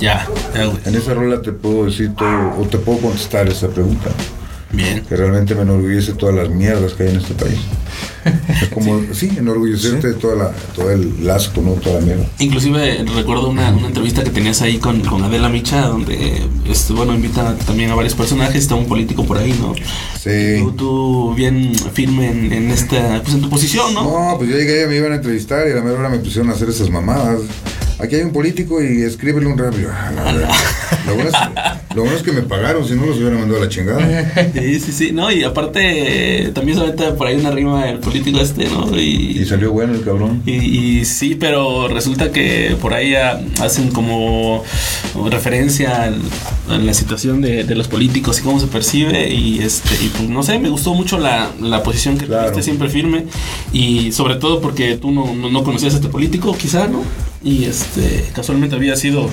Ya, 0.00 0.26
En 0.84 0.94
esa 0.94 1.14
rola 1.14 1.40
te 1.40 1.52
puedo 1.52 1.86
decir 1.86 2.14
todo, 2.14 2.58
o 2.58 2.66
te 2.66 2.78
puedo 2.78 2.98
contestar 2.98 3.48
esa 3.48 3.68
pregunta. 3.68 4.10
Bien. 4.72 5.02
Que 5.04 5.16
realmente 5.16 5.54
me 5.54 5.62
enorgullece 5.62 6.12
todas 6.12 6.34
las 6.34 6.48
mierdas 6.48 6.92
que 6.92 7.04
hay 7.04 7.10
en 7.10 7.16
este 7.16 7.34
país. 7.34 7.58
Es 8.62 8.68
como, 8.68 9.00
sí, 9.12 9.30
enorgullecerte 9.36 10.08
de 10.08 10.14
toda 10.14 10.36
la, 10.36 10.50
todo 10.74 10.90
el 10.90 11.28
asco, 11.28 11.60
¿no? 11.62 11.72
Toda 11.72 12.00
la 12.00 12.06
mierda. 12.06 12.26
Inclusive 12.38 13.04
recuerdo 13.16 13.48
una, 13.48 13.70
una 13.70 13.88
entrevista 13.88 14.22
que 14.22 14.30
tenías 14.30 14.60
ahí 14.62 14.78
con, 14.78 15.00
con 15.00 15.22
Adela 15.22 15.48
Micha, 15.48 15.86
donde, 15.86 16.42
este, 16.68 16.92
bueno, 16.92 17.14
invita 17.14 17.56
también 17.66 17.90
a 17.90 17.94
varios 17.94 18.14
personajes, 18.14 18.56
está 18.56 18.74
un 18.74 18.86
político 18.86 19.24
por 19.24 19.38
ahí, 19.38 19.58
¿no? 19.60 19.74
Sí. 20.18 20.64
Tú, 20.76 21.34
bien 21.34 21.74
firme 21.92 22.30
en, 22.30 22.52
en, 22.52 22.70
esta, 22.70 23.22
pues 23.22 23.34
en 23.34 23.40
tu 23.40 23.50
posición, 23.50 23.94
¿no? 23.94 24.02
No, 24.02 24.38
pues 24.38 24.50
yo 24.50 24.56
llegué, 24.56 24.86
me 24.86 24.96
iban 24.96 25.12
a 25.12 25.16
entrevistar 25.16 25.66
y 25.66 25.72
a 25.72 25.76
la 25.76 25.82
mera 25.82 25.98
hora 25.98 26.08
me 26.08 26.18
pusieron 26.18 26.50
a 26.50 26.54
hacer 26.54 26.68
esas 26.68 26.90
mamadas. 26.90 27.40
aquí 27.98 28.16
hay 28.16 28.22
un 28.22 28.32
político 28.32 28.82
y 28.82 29.02
escríbele 29.02 29.46
un 29.46 29.58
rap. 29.58 29.74
Ah, 29.90 30.32
lo, 31.06 31.14
bueno 31.14 31.30
es, 31.30 31.34
lo, 31.94 32.02
bueno 32.02 32.16
es, 32.16 32.22
que 32.22 32.32
me 32.32 32.42
pagaron, 32.42 32.86
si 32.86 32.94
no 32.94 33.06
los 33.06 33.18
hubiera 33.18 33.36
mandado 33.36 33.60
a 33.60 33.64
la 33.64 33.68
chingada. 33.68 34.50
Sí, 34.54 34.80
sí, 34.80 34.92
sí. 34.92 35.12
No, 35.12 35.30
y 35.30 35.42
aparte, 35.42 36.50
también 36.54 36.78
se 36.78 36.84
mete 36.84 37.12
por 37.12 37.26
ahí 37.26 37.36
una 37.36 37.50
rima 37.50 37.88
el 37.88 37.98
político 37.98 38.40
este, 38.40 38.68
¿no? 38.68 38.96
Y, 38.96 39.44
salió 39.44 39.72
bueno 39.72 39.94
el 39.94 40.02
cabrón. 40.02 40.42
Y, 40.46 41.04
sí, 41.04 41.34
pero 41.34 41.88
resulta 41.88 42.30
que 42.30 42.76
por 42.80 42.94
ahí 42.94 43.14
hacen 43.14 43.90
como 43.90 44.62
referencia 45.30 46.12
a 46.68 46.78
la 46.78 46.94
situación 46.94 47.40
de, 47.40 47.64
los 47.74 47.88
políticos 47.88 48.38
y 48.38 48.42
cómo 48.42 48.60
se 48.60 48.66
percibe. 48.66 49.28
Y 49.28 49.60
este, 49.60 49.94
y 50.04 50.08
pues 50.08 50.28
no 50.28 50.42
sé, 50.42 50.58
me 50.58 50.68
gustó 50.68 50.94
mucho 50.94 51.18
la, 51.18 51.50
la 51.60 51.82
posición 51.82 52.18
que 52.18 52.26
tuviste 52.26 52.62
siempre 52.62 52.88
firme. 52.88 53.26
Y 53.72 54.12
sobre 54.12 54.36
todo 54.36 54.60
porque 54.60 54.96
tú 54.96 55.10
no, 55.10 55.34
no 55.34 55.64
conocías 55.64 55.94
a 55.94 55.96
este 55.96 56.08
político, 56.08 56.56
quizá, 56.56 56.86
¿no? 56.86 57.02
y 57.42 57.64
este 57.64 58.28
casualmente 58.34 58.76
había 58.76 58.96
sido 58.96 59.30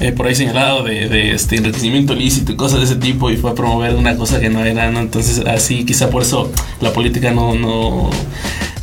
eh, 0.00 0.12
por 0.12 0.26
ahí 0.26 0.34
señalado 0.34 0.82
de, 0.82 1.32
este 1.32 1.56
enriquecimiento 1.56 2.14
ilícito 2.14 2.52
y 2.52 2.56
cosas 2.56 2.78
de 2.80 2.86
ese 2.86 2.96
tipo 2.96 3.30
y 3.30 3.36
fue 3.36 3.50
a 3.50 3.54
promover 3.54 3.94
una 3.94 4.16
cosa 4.16 4.40
que 4.40 4.48
no 4.48 4.64
era, 4.64 4.90
¿no? 4.90 5.00
Entonces 5.00 5.44
así 5.46 5.84
quizá 5.84 6.10
por 6.10 6.22
eso 6.22 6.50
la 6.80 6.92
política 6.92 7.30
no, 7.32 7.54
no, 7.54 8.10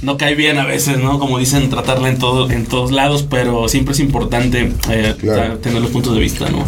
no 0.01 0.17
cae 0.17 0.35
bien 0.35 0.57
a 0.59 0.65
veces, 0.65 0.99
¿no? 0.99 1.19
Como 1.19 1.39
dicen, 1.39 1.69
tratarla 1.69 2.09
en, 2.09 2.19
todo, 2.19 2.49
en 2.51 2.65
todos 2.65 2.91
lados, 2.91 3.25
pero 3.29 3.67
siempre 3.67 3.93
es 3.93 3.99
importante 3.99 4.71
eh, 4.89 5.15
tener 5.61 5.81
los 5.81 5.91
puntos 5.91 6.13
de 6.13 6.19
vista, 6.19 6.49
¿no? 6.49 6.63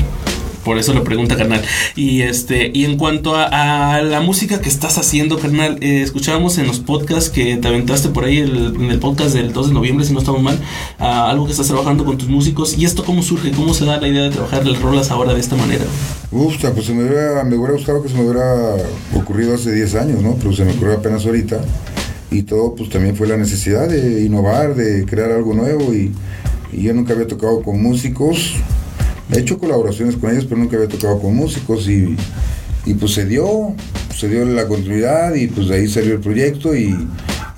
Por 0.69 0.77
eso 0.77 0.93
lo 0.93 1.03
pregunta, 1.03 1.35
carnal. 1.35 1.63
Y 1.95 2.21
este, 2.21 2.69
y 2.71 2.85
en 2.85 2.95
cuanto 2.95 3.35
a, 3.35 4.03
la 4.03 4.21
música 4.21 4.61
que 4.61 4.69
estás 4.69 4.99
haciendo, 4.99 5.39
carnal, 5.39 5.79
eh, 5.81 6.03
escuchábamos 6.03 6.59
en 6.59 6.67
los 6.67 6.79
podcasts 6.79 7.31
que 7.31 7.57
te 7.57 7.67
aventaste 7.67 8.09
por 8.09 8.25
ahí 8.25 8.37
en 8.37 8.91
el 8.91 8.99
podcast 8.99 9.33
del 9.33 9.51
2 9.51 9.69
de 9.69 9.73
noviembre, 9.73 10.05
si 10.05 10.13
no 10.13 10.19
estamos 10.19 10.43
mal, 10.43 10.59
algo 10.99 11.47
que 11.47 11.53
estás 11.53 11.65
trabajando 11.65 12.05
con 12.05 12.19
tus 12.19 12.29
músicos. 12.29 12.77
¿Y 12.77 12.85
esto 12.85 13.03
cómo 13.03 13.23
surge? 13.23 13.49
¿Cómo 13.49 13.73
se 13.73 13.83
da 13.85 13.99
la 13.99 14.07
idea 14.07 14.21
de 14.21 14.29
trabajar 14.29 14.63
las 14.63 14.79
rolas 14.79 15.09
ahora 15.09 15.33
de 15.33 15.39
esta 15.39 15.55
manera? 15.55 15.85
Uf, 16.29 16.57
pues 16.61 16.89
me 16.91 17.03
hubiera, 17.03 17.43
me 17.43 17.55
hubiera 17.55 17.73
gustado 17.73 18.03
que 18.03 18.09
se 18.09 18.13
me 18.13 18.25
hubiera 18.25 18.75
ocurrido 19.15 19.55
hace 19.55 19.71
10 19.71 19.95
años, 19.95 20.21
¿no? 20.21 20.35
Pero 20.35 20.53
se 20.53 20.65
me 20.65 20.73
ocurrió 20.73 20.97
apenas 20.97 21.25
ahorita. 21.25 21.61
Y 22.29 22.43
todo, 22.43 22.75
pues 22.75 22.91
también 22.91 23.15
fue 23.15 23.25
la 23.25 23.37
necesidad 23.37 23.89
de 23.89 24.23
innovar, 24.23 24.75
de 24.75 25.03
crear 25.07 25.31
algo 25.31 25.55
nuevo. 25.55 25.91
Y 25.95 26.13
yo 26.71 26.93
nunca 26.93 27.13
había 27.13 27.25
tocado 27.25 27.63
con 27.63 27.81
músicos 27.81 28.53
He 29.31 29.39
hecho 29.39 29.59
colaboraciones 29.59 30.15
con 30.15 30.31
ellos, 30.31 30.45
pero 30.45 30.59
nunca 30.59 30.75
había 30.75 30.89
tocado 30.89 31.19
con 31.19 31.35
músicos 31.35 31.87
y, 31.87 32.15
y 32.85 32.93
pues 32.95 33.13
se 33.13 33.25
dio, 33.25 33.75
se 34.15 34.27
dio 34.27 34.45
la 34.45 34.67
continuidad 34.67 35.35
y 35.35 35.47
pues 35.47 35.67
de 35.67 35.75
ahí 35.75 35.87
salió 35.87 36.13
el 36.13 36.19
proyecto 36.19 36.75
y, 36.75 36.97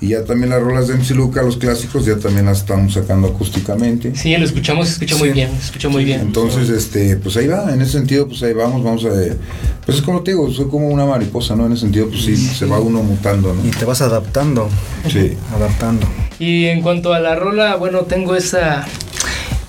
y 0.02 0.08
ya 0.08 0.24
también 0.24 0.50
las 0.50 0.60
rolas 0.60 0.88
de 0.88 0.96
MC 0.96 1.12
Luca, 1.12 1.42
los 1.42 1.56
clásicos, 1.56 2.04
ya 2.04 2.18
también 2.18 2.46
las 2.46 2.58
estamos 2.58 2.92
sacando 2.92 3.28
acústicamente. 3.28 4.14
Sí, 4.16 4.36
lo 4.36 4.44
escuchamos, 4.44 4.88
se 4.88 4.94
escucha 4.94 5.16
muy 5.16 5.30
bien, 5.30 5.50
se 5.52 5.66
escucha 5.66 5.88
muy 5.88 6.04
bien. 6.04 6.20
Entonces, 6.20 6.68
este, 6.70 7.16
pues 7.16 7.36
ahí 7.36 7.46
va, 7.46 7.72
en 7.72 7.80
ese 7.80 7.92
sentido, 7.92 8.26
pues 8.26 8.42
ahí 8.42 8.52
vamos, 8.52 8.82
vamos 8.82 9.04
a... 9.04 9.10
Pues 9.86 9.98
es 9.98 10.02
como 10.02 10.22
te 10.22 10.32
digo, 10.32 10.50
soy 10.50 10.66
como 10.66 10.88
una 10.88 11.06
mariposa, 11.06 11.54
¿no? 11.54 11.66
En 11.66 11.72
ese 11.72 11.82
sentido, 11.82 12.08
pues 12.08 12.22
sí, 12.22 12.36
se 12.36 12.66
va 12.66 12.80
uno 12.80 13.02
mutando, 13.02 13.54
¿no? 13.54 13.64
Y 13.64 13.70
te 13.70 13.84
vas 13.84 14.02
adaptando. 14.02 14.68
Sí. 15.08 15.36
Adaptando. 15.54 16.06
Y 16.40 16.66
en 16.66 16.82
cuanto 16.82 17.12
a 17.12 17.20
la 17.20 17.36
rola, 17.36 17.76
bueno, 17.76 18.00
tengo 18.00 18.34
esa 18.34 18.84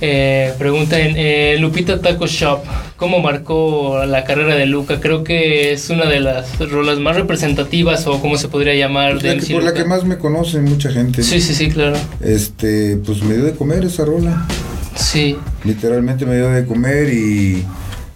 eh, 0.05 0.53
pregunta 0.57 0.99
en 0.99 1.15
eh, 1.15 1.55
Lupita 1.59 2.01
Taco 2.01 2.27
Shop, 2.27 2.59
¿cómo 2.97 3.21
marcó 3.21 4.05
la 4.05 4.25
carrera 4.25 4.53
de 4.55 4.65
Luca? 4.65 4.99
Creo 4.99 5.23
que 5.23 5.71
es 5.71 5.89
una 5.89 6.05
de 6.07 6.19
las 6.19 6.59
rolas 6.59 6.99
más 6.99 7.15
representativas 7.15 8.05
o 8.05 8.19
cómo 8.19 8.37
se 8.37 8.49
podría 8.49 8.75
llamar. 8.75 9.21
de 9.21 9.37
por 9.53 9.63
la 9.63 9.73
que 9.73 9.85
más 9.85 10.03
me 10.03 10.17
conoce 10.17 10.59
mucha 10.59 10.91
gente. 10.91 11.23
Sí, 11.23 11.39
sí, 11.39 11.55
sí, 11.55 11.69
claro. 11.69 11.95
Este, 12.19 12.97
pues 12.97 13.23
me 13.23 13.35
dio 13.35 13.45
de 13.45 13.53
comer 13.53 13.85
esa 13.85 14.03
rola. 14.03 14.45
Sí. 14.93 15.37
Literalmente 15.63 16.25
me 16.25 16.35
dio 16.35 16.49
de 16.49 16.65
comer 16.65 17.07
y 17.07 17.65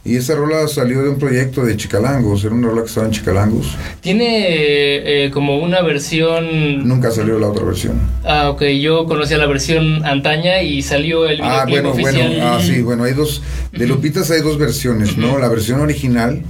y 0.08 0.16
esa 0.16 0.36
rola 0.36 0.68
salió 0.70 1.04
de 1.04 1.10
un 1.10 1.20
proyecto 1.20 1.66
de 1.66 1.76
Chicalangos, 1.76 2.46
era 2.46 2.56
una 2.56 2.70
rola 2.70 2.82
que 2.84 2.88
estaba 2.88 3.08
en 3.08 3.12
Chicalangos. 3.12 3.76
Tiene 4.00 5.26
eh, 5.26 5.32
como 5.32 5.58
una 5.58 5.82
versión... 5.82 6.88
Nunca 6.88 7.12
salió 7.12 7.38
la 7.38 7.50
otra 7.50 7.66
versión. 7.66 8.00
Ah, 8.24 8.50
ok, 8.50 8.64
yo 8.80 9.06
conocía 9.06 9.38
la 9.38 9.48
versión 9.48 10.06
antaña 10.06 10.62
y 10.62 10.82
salió 10.82 11.28
el 11.28 11.38
video 11.38 11.52
ah, 11.52 11.66
bueno, 11.68 11.92
Bueno, 11.92 12.20
ah, 12.42 12.60
sí, 12.62 12.82
bueno, 12.82 13.04
hay 13.04 13.14
dos... 13.14 13.42
De 13.74 13.86
Lupitas 13.86 14.32
hay 14.32 14.42
dos 14.42 14.58
versiones, 14.58 15.18
¿no? 15.18 15.38
La 15.38 15.50
versión 15.50 15.82
original 15.82 16.42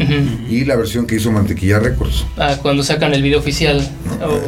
y 0.49 0.63
la 0.63 0.75
versión 0.75 1.07
que 1.07 1.15
hizo 1.15 1.31
Mantequilla 1.31 1.79
Records. 1.79 2.25
Ah, 2.37 2.57
cuando 2.61 2.83
sacan 2.83 3.13
el 3.13 3.23
video 3.23 3.39
oficial. 3.39 3.85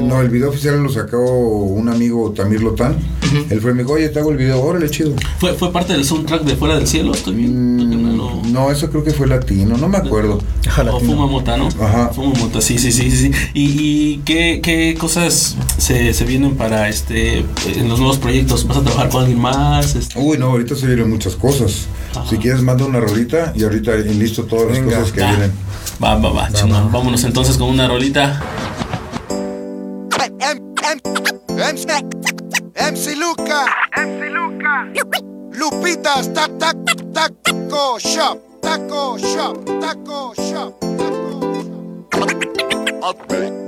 No, 0.01 0.21
el 0.21 0.29
video 0.29 0.49
oficial 0.49 0.81
lo 0.81 0.89
sacó 0.89 1.19
un 1.19 1.89
amigo 1.89 2.31
Tamir 2.31 2.61
Lotán. 2.61 2.95
Él 3.49 3.59
fue 3.59 3.73
mi 3.73 3.83
oye, 3.83 4.09
te 4.09 4.19
hago 4.19 4.31
el 4.31 4.37
video, 4.37 4.61
órale, 4.61 4.89
chido. 4.89 5.13
¿Fue, 5.39 5.53
¿Fue 5.53 5.71
parte 5.71 5.93
del 5.93 6.05
soundtrack 6.05 6.43
de 6.43 6.55
Fuera 6.55 6.75
del 6.75 6.87
Cielo 6.87 7.11
también? 7.11 7.77
Mm, 7.77 8.51
no, 8.51 8.71
eso 8.71 8.89
creo 8.89 8.98
que 9.03 9.11
fue 9.11 9.27
latino, 9.27 9.77
no 9.77 9.87
me 9.87 9.97
acuerdo. 9.97 10.39
O 10.91 10.99
Fuma 10.99 11.27
Mota, 11.27 11.57
¿no? 11.57 11.67
Ajá. 11.67 12.09
Fuma 12.09 12.33
Mota, 12.39 12.61
sí, 12.61 12.77
sí, 12.77 12.91
sí, 12.91 13.11
sí. 13.11 13.31
¿Y, 13.53 14.17
qué, 14.19 14.61
qué, 14.63 14.95
cosas 14.99 15.55
se, 15.77 16.13
se, 16.13 16.25
vienen 16.25 16.55
para 16.55 16.89
este 16.89 17.45
en 17.75 17.89
los 17.89 17.99
nuevos 17.99 18.17
proyectos? 18.17 18.67
¿Vas 18.67 18.77
a 18.77 18.81
trabajar 18.81 19.09
con 19.09 19.21
alguien 19.21 19.39
más? 19.39 19.95
Este? 19.95 20.19
Uy, 20.19 20.37
no, 20.37 20.47
ahorita 20.47 20.75
se 20.75 20.87
vienen 20.87 21.09
muchas 21.09 21.35
cosas. 21.35 21.87
Si 22.29 22.37
quieres, 22.37 22.61
manda 22.61 22.85
una 22.85 22.99
rolita 22.99 23.53
y 23.55 23.63
ahorita 23.63 23.93
enlisto 23.95 24.43
todas 24.43 24.71
las 24.71 24.79
cosas 24.79 25.11
que 25.11 25.21
vienen. 25.21 25.51
Va, 26.03 26.15
va, 26.15 26.31
va, 26.31 26.49
Vámonos 26.91 27.23
entonces 27.23 27.57
con 27.57 27.69
una 27.69 27.87
rolita. 27.87 28.41
MC 32.75 33.15
Luca. 33.17 33.65
MC 33.95 34.29
Luca. 34.31 34.87
Lupitas, 35.51 36.33
tac, 36.33 36.57
tac, 36.57 36.77
taco 37.13 37.99
shop, 37.99 38.39
taco 38.61 39.17
shop, 39.17 39.63
taco 39.79 40.33
shop, 40.35 40.73
taco 42.99 43.25
güero. 43.27 43.59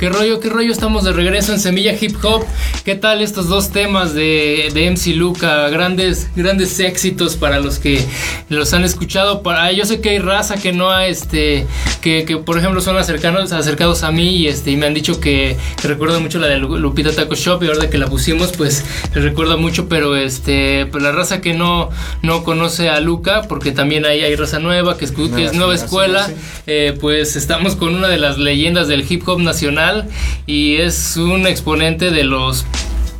¿Qué 0.00 0.08
rollo, 0.08 0.40
qué 0.40 0.48
rollo? 0.48 0.72
Estamos 0.72 1.04
de 1.04 1.12
regreso 1.12 1.52
en 1.52 1.60
Semilla 1.60 1.92
Hip 1.92 2.16
Hop. 2.24 2.42
¿Qué 2.86 2.94
tal 2.94 3.20
estos 3.20 3.48
dos 3.48 3.68
temas 3.68 4.14
de, 4.14 4.70
de 4.72 4.90
MC 4.90 5.14
Luca? 5.14 5.68
Grandes, 5.68 6.30
grandes 6.34 6.80
éxitos 6.80 7.36
para 7.36 7.60
los 7.60 7.78
que 7.78 8.02
los 8.48 8.72
han 8.72 8.82
escuchado. 8.82 9.42
Para, 9.42 9.70
yo 9.72 9.84
sé 9.84 10.00
que 10.00 10.08
hay 10.08 10.18
raza 10.18 10.56
que 10.56 10.72
no 10.72 10.88
ha, 10.88 11.06
este, 11.06 11.66
que, 12.00 12.24
que 12.24 12.36
por 12.36 12.58
ejemplo 12.58 12.80
son 12.80 12.96
acercados, 12.96 13.52
acercados 13.52 14.02
a 14.02 14.10
mí 14.10 14.36
y, 14.36 14.46
este, 14.48 14.70
y 14.70 14.76
me 14.76 14.86
han 14.86 14.94
dicho 14.94 15.20
que, 15.20 15.56
que 15.80 15.88
recuerdan 15.88 16.22
mucho 16.22 16.38
la 16.38 16.46
de 16.46 16.58
Lu- 16.58 16.78
Lupita 16.78 17.12
Taco 17.12 17.34
Shop 17.34 17.62
y 17.62 17.66
ahora 17.68 17.90
que 17.90 17.98
la 17.98 18.06
pusimos, 18.06 18.52
pues 18.56 18.84
les 19.14 19.24
recuerda 19.24 19.56
mucho, 19.56 19.88
pero 19.88 20.16
este, 20.16 20.86
pues, 20.86 21.02
la 21.02 21.12
raza 21.12 21.40
que 21.40 21.54
no, 21.54 21.90
no 22.22 22.42
conoce 22.44 22.88
a 22.88 23.00
Luca, 23.00 23.42
porque 23.48 23.72
también 23.72 24.04
hay, 24.06 24.20
hay 24.22 24.34
raza 24.36 24.58
nueva, 24.58 24.96
que 24.96 25.04
es 25.04 25.12
nueva 25.54 25.74
escuela, 25.74 26.30
eh, 26.66 26.96
pues 27.00 27.36
estamos 27.36 27.76
con 27.76 27.94
una 27.94 28.08
de 28.08 28.18
las 28.18 28.38
leyendas 28.38 28.88
del 28.88 29.04
hip 29.10 29.28
hop 29.28 29.40
nacional 29.40 30.08
y 30.46 30.76
es 30.76 31.16
un 31.16 31.46
exponente 31.46 32.10
de 32.10 32.24
los 32.24 32.64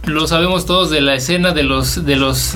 lo 0.07 0.27
sabemos 0.27 0.67
todos 0.67 0.91
de 0.91 1.01
la 1.01 1.15
escena 1.15 1.53
de 1.53 1.63
los 1.63 2.05
de 2.05 2.17
los 2.17 2.55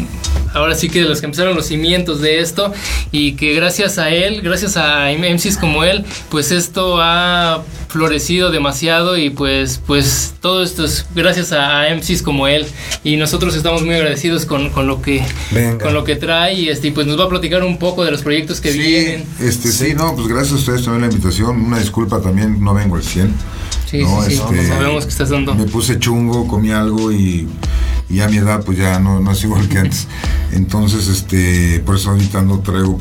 ahora 0.55 0.75
sí 0.75 0.89
que 0.89 1.03
de 1.03 1.09
los 1.09 1.21
que 1.21 1.27
empezaron 1.27 1.55
los 1.55 1.67
cimientos 1.67 2.21
de 2.21 2.41
esto 2.41 2.73
y 3.13 3.33
que 3.33 3.55
gracias 3.55 3.99
a 3.99 4.11
él 4.11 4.41
gracias 4.43 4.77
a 4.77 5.09
MCs 5.13 5.57
como 5.59 5.85
él 5.85 6.05
pues 6.31 6.51
esto 6.53 6.99
ha 7.01 7.63
florecido 7.89 8.51
demasiado 8.51 9.17
y 9.19 9.31
pues 9.31 9.81
pues 9.87 10.35
todo 10.41 10.63
esto 10.63 10.85
es 10.85 11.07
gracias 11.15 11.53
a, 11.53 11.83
a 11.83 11.95
MCs 11.95 12.23
como 12.23 12.49
él 12.49 12.67
y 13.05 13.17
nosotros 13.17 13.55
estamos 13.55 13.83
muy 13.83 13.95
agradecidos 13.95 14.47
con, 14.47 14.71
con 14.71 14.87
lo 14.87 15.03
que 15.03 15.23
Venga. 15.53 15.85
con 15.85 15.93
lo 15.95 16.03
que 16.03 16.17
trae 16.17 16.55
y 16.55 16.69
este 16.71 16.91
pues 16.93 17.07
nos 17.07 17.19
va 17.21 17.25
a 17.25 17.29
platicar 17.29 17.63
un 17.63 17.79
poco 17.79 18.05
de 18.05 18.11
los 18.11 18.23
proyectos 18.23 18.61
que 18.61 18.73
Sí, 18.73 18.79
vienen 18.79 19.25
este, 19.41 19.71
sí. 19.71 19.95
no, 19.95 20.15
pues 20.17 20.27
gracias 20.29 20.53
a 20.53 20.57
ustedes 20.57 20.85
también 20.85 21.03
la 21.03 21.09
invitación. 21.15 21.61
Una 21.61 21.79
disculpa 21.79 22.21
también, 22.21 22.63
no 22.63 22.75
vengo 22.75 22.97
al 22.97 23.03
100. 23.03 23.33
Sí 23.99 24.03
no, 24.03 24.23
sí, 24.23 24.31
sí 24.31 24.43
este, 24.43 24.69
sabemos 24.69 25.05
que 25.05 25.11
estás 25.11 25.31
dando 25.31 25.55
Me 25.55 25.65
puse 25.65 25.99
chungo, 25.99 26.47
comí 26.49 26.71
algo 26.73 27.13
y, 27.13 27.47
y 28.11 28.21
a 28.21 28.29
mi 28.29 28.39
edad 28.39 28.65
pues 28.65 28.79
ya 28.79 28.99
no, 28.99 29.21
no 29.21 29.33
es 29.33 29.45
igual 29.45 29.69
que 29.69 29.79
antes. 29.79 30.09
Entonces, 30.53 31.09
este, 31.09 31.81
por 31.81 31.97
eso 31.97 32.11
ahorita 32.11 32.43
no 32.43 32.61
traigo 32.61 32.99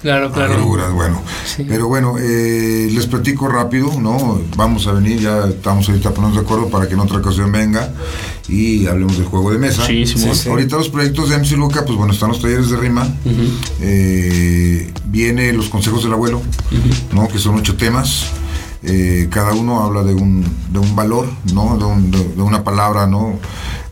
claro 0.00 0.32
claro 0.32 0.94
bueno. 0.94 1.22
Sí. 1.44 1.64
Pero 1.68 1.88
bueno, 1.88 2.16
eh, 2.18 2.88
les 2.90 3.06
platico 3.06 3.48
rápido, 3.48 3.92
¿no? 4.00 4.40
Vamos 4.56 4.86
a 4.86 4.92
venir, 4.92 5.20
ya 5.20 5.46
estamos 5.46 5.88
ahorita 5.88 6.12
poniendo 6.14 6.40
de 6.40 6.46
acuerdo 6.46 6.68
para 6.68 6.88
que 6.88 6.94
en 6.94 7.00
otra 7.00 7.18
ocasión 7.18 7.52
venga 7.52 7.92
y 8.48 8.86
hablemos 8.86 9.18
del 9.18 9.26
juego 9.26 9.52
de 9.52 9.58
mesa. 9.58 9.86
Sí, 9.86 10.06
Simón. 10.06 10.34
Sí, 10.34 10.42
sí. 10.42 10.48
Ahorita 10.48 10.76
los 10.76 10.88
proyectos 10.88 11.28
de 11.28 11.38
MC 11.38 11.52
Luca, 11.52 11.84
pues 11.84 11.98
bueno, 11.98 12.12
están 12.12 12.30
los 12.30 12.40
talleres 12.40 12.70
de 12.70 12.76
rima, 12.78 13.06
eh, 13.80 14.90
viene 15.06 15.52
los 15.52 15.68
consejos 15.68 16.02
del 16.02 16.14
abuelo, 16.14 16.40
¿no? 17.12 17.28
Que 17.28 17.38
son 17.38 17.56
ocho 17.56 17.76
temas. 17.76 18.26
Eh, 18.82 19.28
cada 19.30 19.52
uno 19.52 19.82
habla 19.84 20.02
de 20.02 20.14
un, 20.14 20.42
de 20.72 20.78
un 20.78 20.96
valor, 20.96 21.28
¿no? 21.52 21.76
De, 21.76 21.84
un- 21.84 22.10
de- 22.10 22.28
de 22.34 22.42
una 22.42 22.64
palabra, 22.64 23.06
¿no? 23.06 23.38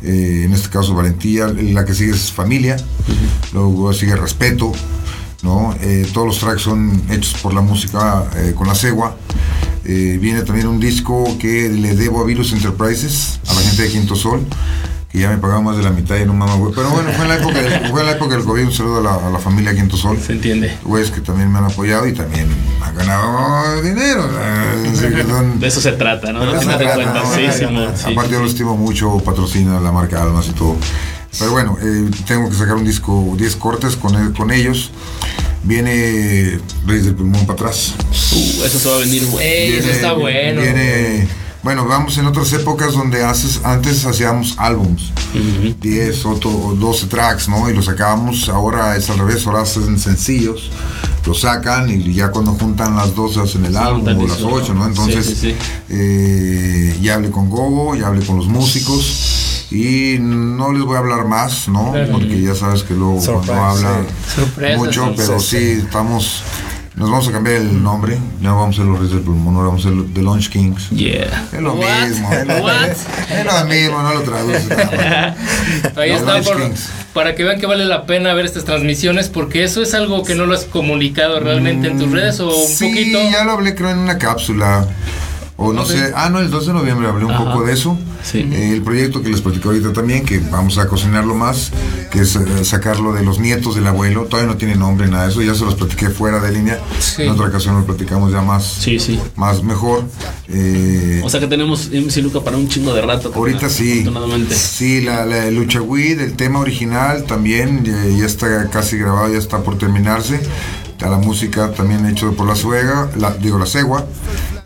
Eh, 0.02 0.42
en 0.46 0.52
este 0.54 0.68
caso 0.70 0.94
valentía, 0.94 1.48
la 1.48 1.84
que 1.84 1.94
sigue 1.94 2.12
es 2.12 2.32
familia, 2.32 2.76
luego 3.52 3.92
sigue 3.92 4.16
respeto, 4.16 4.72
¿no? 5.42 5.74
Eh, 5.80 6.06
todos 6.14 6.26
los 6.26 6.38
tracks 6.38 6.62
son 6.62 7.02
hechos 7.10 7.34
por 7.42 7.52
la 7.52 7.60
música 7.60 8.24
con 8.54 8.66
la 8.66 8.74
cegua. 8.74 9.16
Viene 9.84 10.42
también 10.42 10.66
un 10.66 10.78
disco 10.80 11.24
que 11.38 11.70
le 11.70 11.94
debo 11.96 12.20
a 12.20 12.24
Virus 12.24 12.52
Enterprises, 12.52 13.40
a 13.48 13.54
la 13.54 13.60
gente 13.62 13.82
de 13.84 13.88
Quinto 13.88 14.16
Sol, 14.16 14.46
que 15.10 15.18
ya 15.18 15.30
me 15.30 15.38
pagaba 15.38 15.62
más 15.62 15.76
de 15.78 15.82
la 15.82 15.90
mitad 15.90 16.16
y 16.16 16.26
no 16.26 16.34
mamá, 16.34 16.54
güey. 16.56 16.72
Pero 16.74 16.90
bueno, 16.90 17.10
fue 17.12 17.22
en 17.24 17.28
la 17.30 17.36
época, 17.36 17.62
del- 17.62 17.90
fue 17.90 18.00
en 18.00 18.06
la 18.06 18.12
época 18.12 18.36
del 18.36 18.44
COVID. 18.44 18.64
Un 18.64 18.72
saludo 18.72 18.98
a 18.98 19.02
la, 19.02 19.26
a 19.28 19.30
la 19.30 19.38
familia 19.38 19.74
Quinto 19.74 19.96
Sol. 19.96 20.18
Se 20.20 20.32
entiende. 20.32 20.76
Güeyes 20.84 21.10
que 21.10 21.20
también 21.22 21.50
me 21.50 21.58
han 21.58 21.64
apoyado 21.64 22.06
y 22.06 22.12
también 22.12 22.46
han 22.82 22.94
ganado 22.94 23.80
dinero. 23.82 24.28
son- 25.28 25.60
De 25.60 25.66
eso 25.68 25.80
se 25.80 25.92
trata, 25.92 26.32
¿no? 26.32 26.40
final 26.60 26.78
de 26.78 26.84
trata, 26.84 26.94
cuentas, 26.94 27.24
¿no? 27.24 27.34
sí, 27.34 27.58
Simón, 27.58 27.92
sí. 27.96 28.12
Aparte 28.12 28.32
yo 28.32 28.40
lo 28.40 28.46
estimo 28.46 28.76
mucho, 28.76 29.18
patrocina 29.24 29.80
la 29.80 29.92
marca 29.92 30.22
Almas 30.22 30.46
y 30.48 30.52
todo. 30.52 30.76
Pero 31.38 31.52
bueno, 31.52 31.76
eh, 31.80 32.10
tengo 32.26 32.48
que 32.50 32.56
sacar 32.56 32.74
un 32.76 32.84
disco, 32.84 33.34
10 33.36 33.56
cortes 33.56 33.96
con, 33.96 34.14
el- 34.14 34.32
con 34.32 34.50
ellos. 34.50 34.90
Viene 35.62 36.58
Reyes 36.86 37.04
del 37.06 37.14
Pulmón 37.14 37.42
para 37.46 37.54
atrás. 37.54 37.94
Uh, 38.32 38.64
eso 38.64 38.78
se 38.78 38.88
va 38.88 38.96
a 38.96 38.98
venir, 39.00 39.26
güey. 39.26 39.44
Ey, 39.46 39.72
eso 39.78 39.90
está 39.90 40.12
bueno 40.12 40.60
Viene, 40.62 41.26
bueno, 41.62 41.84
vamos 41.86 42.16
en 42.18 42.26
otras 42.26 42.52
épocas 42.52 42.92
donde 42.92 43.24
haces, 43.24 43.60
antes 43.64 44.04
hacíamos 44.06 44.54
álbums. 44.58 45.12
10 45.80 46.24
o 46.26 46.34
12 46.78 47.06
tracks, 47.06 47.48
¿no? 47.48 47.68
Y 47.68 47.74
los 47.74 47.84
sacábamos, 47.86 48.48
ahora 48.48 48.96
es 48.96 49.10
al 49.10 49.18
revés, 49.18 49.46
ahora 49.46 49.62
hacen 49.62 49.98
sencillos, 49.98 50.70
los 51.26 51.40
sacan 51.40 51.90
y 51.90 52.12
ya 52.14 52.30
cuando 52.30 52.52
juntan 52.52 52.96
las 52.96 53.14
12 53.14 53.40
hacen 53.40 53.64
el 53.66 53.76
álbum 53.76 54.06
o 54.18 54.26
las 54.26 54.38
eso, 54.38 54.48
8, 54.50 54.74
¿no? 54.74 54.86
Entonces, 54.86 55.26
Sí, 55.26 55.34
sí, 55.34 55.40
sí. 55.50 55.56
eh, 55.90 56.98
ya 57.02 57.14
hablé 57.14 57.30
con 57.30 57.50
Gogo, 57.50 57.94
ya 57.94 58.06
hablé 58.06 58.24
con 58.24 58.36
los 58.36 58.46
músicos 58.46 59.66
y 59.70 60.16
no 60.18 60.72
les 60.72 60.82
voy 60.82 60.96
a 60.96 61.00
hablar 61.00 61.26
más, 61.26 61.68
¿no? 61.68 61.92
Porque 62.10 62.40
ya 62.40 62.54
sabes 62.54 62.82
que 62.84 62.94
luego 62.94 63.20
Surprise, 63.20 63.52
cuando 63.52 63.64
habla 63.64 64.76
mucho, 64.78 65.12
pero 65.16 65.38
sí. 65.40 65.56
estamos... 65.84 66.42
Nos 66.98 67.10
vamos 67.10 67.28
a 67.28 67.32
cambiar 67.32 67.56
el 67.58 67.80
nombre, 67.82 68.18
ya 68.40 68.50
vamos 68.52 68.74
a 68.74 68.78
ser 68.78 68.86
los 68.86 68.98
Reyes 68.98 69.14
del 69.14 69.22
Pulmón, 69.22 69.54
ahora 69.54 69.68
vamos 69.68 69.86
a 69.86 69.88
ser 69.90 69.98
The 70.14 70.22
Launch 70.22 70.50
Kings. 70.50 70.90
Yeah. 70.90 71.46
Es 71.52 71.60
lo 71.60 71.74
What? 71.74 72.08
mismo, 72.08 72.32
es 72.32 72.46
lo, 72.46 72.54
es 72.56 73.44
lo 73.44 73.64
mismo, 73.66 74.02
no 74.02 74.14
lo 74.14 74.20
más. 74.30 75.96
Ahí 75.96 76.10
está, 76.10 76.32
Launch 76.32 76.44
por- 76.46 76.60
Kings. 76.62 76.88
para 77.12 77.34
que 77.36 77.44
vean 77.44 77.60
que 77.60 77.66
vale 77.66 77.84
la 77.84 78.04
pena 78.04 78.34
ver 78.34 78.46
estas 78.46 78.64
transmisiones, 78.64 79.28
porque 79.28 79.62
eso 79.62 79.80
es 79.80 79.94
algo 79.94 80.24
que 80.24 80.34
no 80.34 80.46
lo 80.46 80.54
has 80.54 80.64
comunicado 80.64 81.38
realmente 81.38 81.86
en 81.86 81.98
tus 82.00 82.10
redes 82.10 82.40
o 82.40 82.48
un 82.48 82.66
sí, 82.68 82.88
poquito. 82.88 83.18
ya 83.30 83.44
lo 83.44 83.52
hablé 83.52 83.74
creo 83.76 83.90
en 83.90 83.98
una 83.98 84.18
cápsula. 84.18 84.86
O 85.60 85.72
no 85.72 85.84
sé, 85.84 86.12
ah, 86.14 86.30
no, 86.30 86.38
el 86.38 86.50
2 86.52 86.68
de 86.68 86.72
noviembre 86.72 87.08
hablé 87.08 87.24
un 87.24 87.32
Ajá. 87.32 87.44
poco 87.44 87.64
de 87.64 87.72
eso. 87.72 87.98
Sí. 88.22 88.38
Eh, 88.52 88.74
el 88.74 88.82
proyecto 88.82 89.22
que 89.22 89.28
les 89.28 89.40
platico 89.40 89.70
ahorita 89.70 89.92
también, 89.92 90.24
que 90.24 90.38
vamos 90.38 90.78
a 90.78 90.86
cocinarlo 90.86 91.34
más, 91.34 91.72
que 92.12 92.20
es 92.20 92.36
eh, 92.36 92.64
sacarlo 92.64 93.12
de 93.12 93.24
los 93.24 93.40
nietos 93.40 93.74
del 93.74 93.88
abuelo. 93.88 94.26
Todavía 94.26 94.52
no 94.52 94.56
tiene 94.56 94.76
nombre, 94.76 95.08
nada 95.08 95.24
de 95.24 95.30
eso, 95.32 95.42
ya 95.42 95.56
se 95.56 95.64
los 95.64 95.74
platiqué 95.74 96.10
fuera 96.10 96.38
de 96.38 96.52
línea. 96.52 96.78
Sí. 97.00 97.22
En 97.22 97.30
otra 97.30 97.48
ocasión 97.48 97.74
lo 97.76 97.84
platicamos 97.84 98.30
ya 98.30 98.40
más, 98.40 98.64
Sí, 98.64 99.00
sí. 99.00 99.18
más 99.34 99.64
mejor. 99.64 100.04
Eh, 100.48 101.22
O 101.24 101.28
sea 101.28 101.40
que 101.40 101.48
tenemos 101.48 101.90
MC 101.92 102.22
Luca 102.22 102.40
para 102.40 102.56
un 102.56 102.68
chingo 102.68 102.94
de 102.94 103.02
rato. 103.02 103.32
Ahorita 103.34 103.68
sí. 103.68 104.06
Sí, 104.54 105.00
la, 105.00 105.26
la 105.26 105.50
lucha 105.50 105.82
Weed, 105.82 106.20
el 106.20 106.34
tema 106.34 106.60
original 106.60 107.24
también 107.24 107.84
ya, 107.84 108.04
ya 108.16 108.26
está 108.26 108.70
casi 108.70 108.96
grabado, 108.96 109.32
ya 109.32 109.38
está 109.38 109.58
por 109.64 109.76
terminarse. 109.76 110.40
A 111.00 111.08
la 111.08 111.18
música 111.18 111.70
también 111.72 112.06
hecho 112.06 112.32
por 112.34 112.46
la 112.48 112.54
suega, 112.56 113.08
la, 113.16 113.32
digo 113.34 113.58
la 113.58 113.66
cegua. 113.66 114.04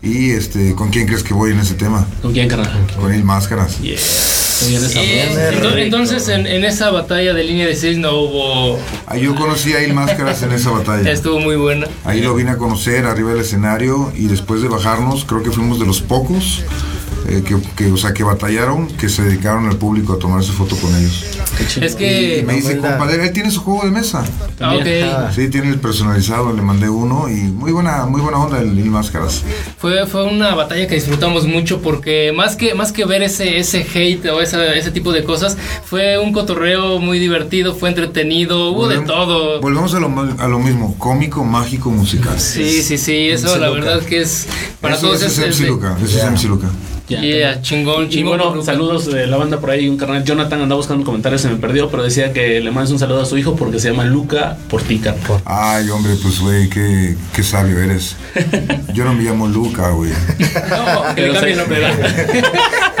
Y 0.03 0.31
este, 0.31 0.75
¿con 0.75 0.89
quién 0.89 1.07
crees 1.07 1.23
que 1.23 1.33
voy 1.33 1.51
en 1.51 1.59
ese 1.59 1.75
tema? 1.75 2.05
¿Con 2.21 2.33
quién, 2.33 2.49
carnal? 2.49 2.69
Con 2.99 3.13
el 3.13 3.23
Máscaras. 3.23 3.79
Yeah. 3.79 3.97
Ento- 3.97 5.77
entonces, 5.77 6.27
en, 6.27 6.45
en 6.45 6.65
esa 6.65 6.91
batalla 6.91 7.33
de 7.33 7.43
línea 7.43 7.65
de 7.67 7.75
6 7.75 7.97
no 7.99 8.11
hubo. 8.19 8.77
Ah, 9.07 9.15
yo 9.17 9.33
conocí 9.35 9.71
a 9.73 9.81
Il 9.81 9.93
Máscaras 9.93 10.43
en 10.43 10.51
esa 10.51 10.71
batalla. 10.71 11.09
Estuvo 11.09 11.39
muy 11.39 11.55
buena. 11.55 11.87
Ahí 12.03 12.21
lo 12.21 12.35
vine 12.35 12.51
a 12.51 12.57
conocer 12.57 13.05
arriba 13.05 13.31
del 13.31 13.41
escenario 13.41 14.11
y 14.15 14.25
después 14.27 14.61
de 14.61 14.67
bajarnos, 14.67 15.23
creo 15.25 15.41
que 15.41 15.51
fuimos 15.51 15.79
de 15.79 15.85
los 15.85 16.01
pocos 16.01 16.63
eh, 17.27 17.43
que, 17.47 17.55
que, 17.75 17.91
o 17.91 17.97
sea, 17.97 18.13
que 18.13 18.23
batallaron, 18.23 18.87
que 18.87 19.09
se 19.09 19.23
dedicaron 19.23 19.67
al 19.67 19.77
público 19.77 20.13
a 20.13 20.19
tomarse 20.19 20.51
foto 20.51 20.75
con 20.77 20.95
ellos. 20.95 21.23
Es 21.79 21.93
Y 21.93 21.97
que. 21.97 22.43
me 22.47 22.53
dice, 22.55 22.77
compadre, 22.77 23.23
él 23.25 23.31
tiene 23.33 23.51
su 23.51 23.61
juego 23.61 23.83
de 23.85 23.91
mesa. 23.91 24.23
Ah, 24.59 24.75
ok. 24.75 25.33
Sí, 25.35 25.49
tiene 25.49 25.69
el 25.69 25.79
personalizado, 25.79 26.51
le 26.53 26.61
mandé 26.61 26.89
uno 26.89 27.29
y 27.29 27.33
muy 27.35 27.71
buena, 27.71 28.05
muy 28.05 28.21
buena 28.21 28.39
onda 28.39 28.59
el 28.59 28.77
Il 28.77 28.89
Máscaras. 28.89 29.43
Fue, 29.77 30.05
fue 30.07 30.23
una 30.23 30.55
batalla 30.55 30.87
que 30.87 30.95
disfrutamos 30.95 31.45
mucho 31.47 31.81
porque 31.81 32.31
más 32.35 32.55
que, 32.55 32.73
más 32.73 32.91
que 32.91 33.05
ver 33.05 33.21
ese, 33.23 33.57
ese 33.59 33.85
hate 33.93 34.25
o 34.27 34.41
esa- 34.41 34.73
ese 34.73 34.91
tipo 34.91 35.11
de 35.11 35.23
cosas, 35.23 35.57
fue 35.85 36.17
un 36.17 36.33
cotorreo 36.33 36.99
muy 36.99 37.19
divertido, 37.19 37.75
fue 37.75 37.89
entretenido, 37.89 38.71
hubo 38.71 38.87
de 38.87 38.99
todo. 39.01 39.61
Volvemos 39.61 39.93
a 39.93 39.99
lo, 39.99 40.07
a 40.39 40.47
lo 40.47 40.59
mismo, 40.59 40.95
cómico, 40.97 41.43
mágico, 41.43 41.91
musical. 41.91 42.39
Sí, 42.39 42.81
sí, 42.81 42.97
sí, 42.97 43.29
eso 43.29 43.57
la 43.57 43.69
verdad 43.69 44.01
que 44.01 44.21
es 44.21 44.47
para 44.81 44.95
Eso, 44.95 45.07
todos 45.07 45.21
ese 45.21 45.49
es 45.49 45.55
es 45.55 45.59
MC 45.61 45.67
Luca, 45.69 45.97
ese 46.03 46.17
Ya. 46.17 46.23
es 46.25 46.31
MC 46.31 46.47
Luca. 46.47 46.67
Ya. 47.13 47.21
Yeah, 47.21 47.61
chingón, 47.61 48.05
Y 48.05 48.09
chingón. 48.09 48.37
bueno, 48.39 48.61
saludos 48.63 49.05
de 49.05 49.27
la 49.27 49.37
banda 49.37 49.59
por 49.59 49.69
ahí. 49.71 49.87
Un 49.89 49.97
carnal 49.97 50.23
Jonathan 50.23 50.61
andaba 50.61 50.77
buscando 50.77 51.03
comentarios, 51.05 51.41
se 51.41 51.49
me 51.49 51.55
perdió, 51.57 51.89
pero 51.89 52.03
decía 52.03 52.33
que 52.33 52.59
le 52.59 52.71
mandes 52.71 52.91
un 52.91 52.99
saludo 52.99 53.21
a 53.21 53.25
su 53.25 53.37
hijo 53.37 53.55
porque 53.55 53.79
se 53.79 53.89
llama 53.91 54.03
Luca 54.05 54.57
Portica. 54.69 55.15
Ay, 55.45 55.89
hombre, 55.89 56.13
pues, 56.21 56.39
güey, 56.39 56.69
qué, 56.69 57.15
qué 57.35 57.43
sabio 57.43 57.79
eres. 57.79 58.15
Yo 58.93 59.03
no 59.05 59.13
me 59.13 59.23
llamo 59.23 59.47
Luca, 59.47 59.89
güey. 59.89 60.11
No, 60.69 61.15
que 61.15 61.21
le 61.21 61.27
Pero 61.27 61.33
cambie 61.33 61.53
el 61.53 61.59
se- 61.59 61.61
nombre. 61.61 62.41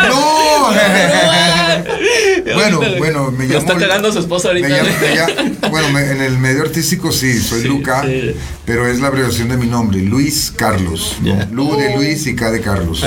¡No! 0.09 0.73
bueno, 2.55 2.81
bueno, 2.97 3.31
me 3.31 3.47
Lo 3.47 3.53
llamo... 3.59 3.67
está 3.71 3.77
cagando 3.79 4.11
su 4.11 4.19
esposa 4.19 4.49
ahorita. 4.49 4.67
me 4.67 4.75
llamo- 4.75 4.89
me 5.01 5.15
llamo- 5.15 5.69
bueno, 5.71 5.89
me- 5.89 6.11
en 6.11 6.21
el 6.21 6.37
medio 6.37 6.61
artístico 6.63 7.11
sí, 7.11 7.39
soy 7.39 7.61
Sí, 7.61 7.67
Luca, 7.67 8.03
sí. 8.03 8.35
Pero 8.65 8.87
es 8.87 8.99
la 9.01 9.07
abreviación 9.07 9.49
de 9.49 9.57
mi 9.57 9.67
nombre, 9.67 9.99
Luis 10.01 10.53
Carlos. 10.55 11.17
Lu 11.51 11.75
de 11.75 11.95
Luis 11.95 12.25
y 12.27 12.35
K 12.35 12.51
de 12.51 12.61
Carlos. 12.61 13.03